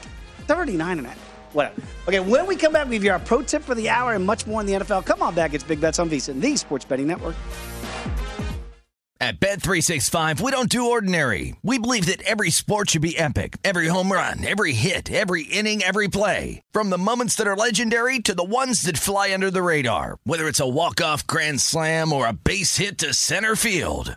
39 0.47 0.99
and 0.99 1.07
that. 1.07 1.17
Whatever. 1.53 1.83
Okay, 2.07 2.21
when 2.21 2.47
we 2.47 2.55
come 2.55 2.73
back, 2.73 2.89
we 2.89 2.97
have 2.97 3.05
got 3.05 3.21
our 3.21 3.27
pro 3.27 3.43
tip 3.43 3.63
for 3.63 3.75
the 3.75 3.89
hour 3.89 4.15
and 4.15 4.25
much 4.25 4.47
more 4.47 4.61
in 4.61 4.67
the 4.67 4.75
NFL. 4.75 5.05
Come 5.05 5.23
on 5.23 5.35
back. 5.35 5.55
It's 5.55 5.65
Big 5.65 5.81
Bets 5.81 5.99
on 5.99 6.09
VSiN, 6.11 6.41
the 6.41 6.57
Sports 6.57 6.85
Betting 6.85 7.07
Network. 7.07 7.35
At 9.19 9.41
Bet365, 9.41 10.43
we 10.43 10.51
don't 10.51 10.69
do 10.69 10.91
ordinary. 10.91 11.57
We 11.63 11.79
believe 11.79 12.05
that 12.07 12.21
every 12.23 12.51
sport 12.51 12.91
should 12.91 13.01
be 13.01 13.17
epic. 13.17 13.57
Every 13.65 13.87
home 13.87 14.13
run, 14.13 14.45
every 14.45 14.75
hit, 14.75 15.11
every 15.11 15.45
inning, 15.45 15.83
every 15.83 16.09
play. 16.09 16.61
From 16.73 16.91
the 16.91 16.99
moments 16.99 17.35
that 17.37 17.47
are 17.47 17.57
legendary 17.57 18.19
to 18.21 18.35
the 18.35 18.45
ones 18.45 18.83
that 18.83 18.99
fly 18.99 19.33
under 19.33 19.51
the 19.51 19.63
radar. 19.63 20.19
Whether 20.25 20.47
it's 20.47 20.61
a 20.61 20.69
walk-off 20.69 21.27
grand 21.27 21.63
slam 21.63 22.13
or 22.13 22.27
a 22.27 22.35
base 22.35 22.77
hit 22.77 22.99
to 22.99 23.15
center 23.15 23.57
field. 23.57 24.17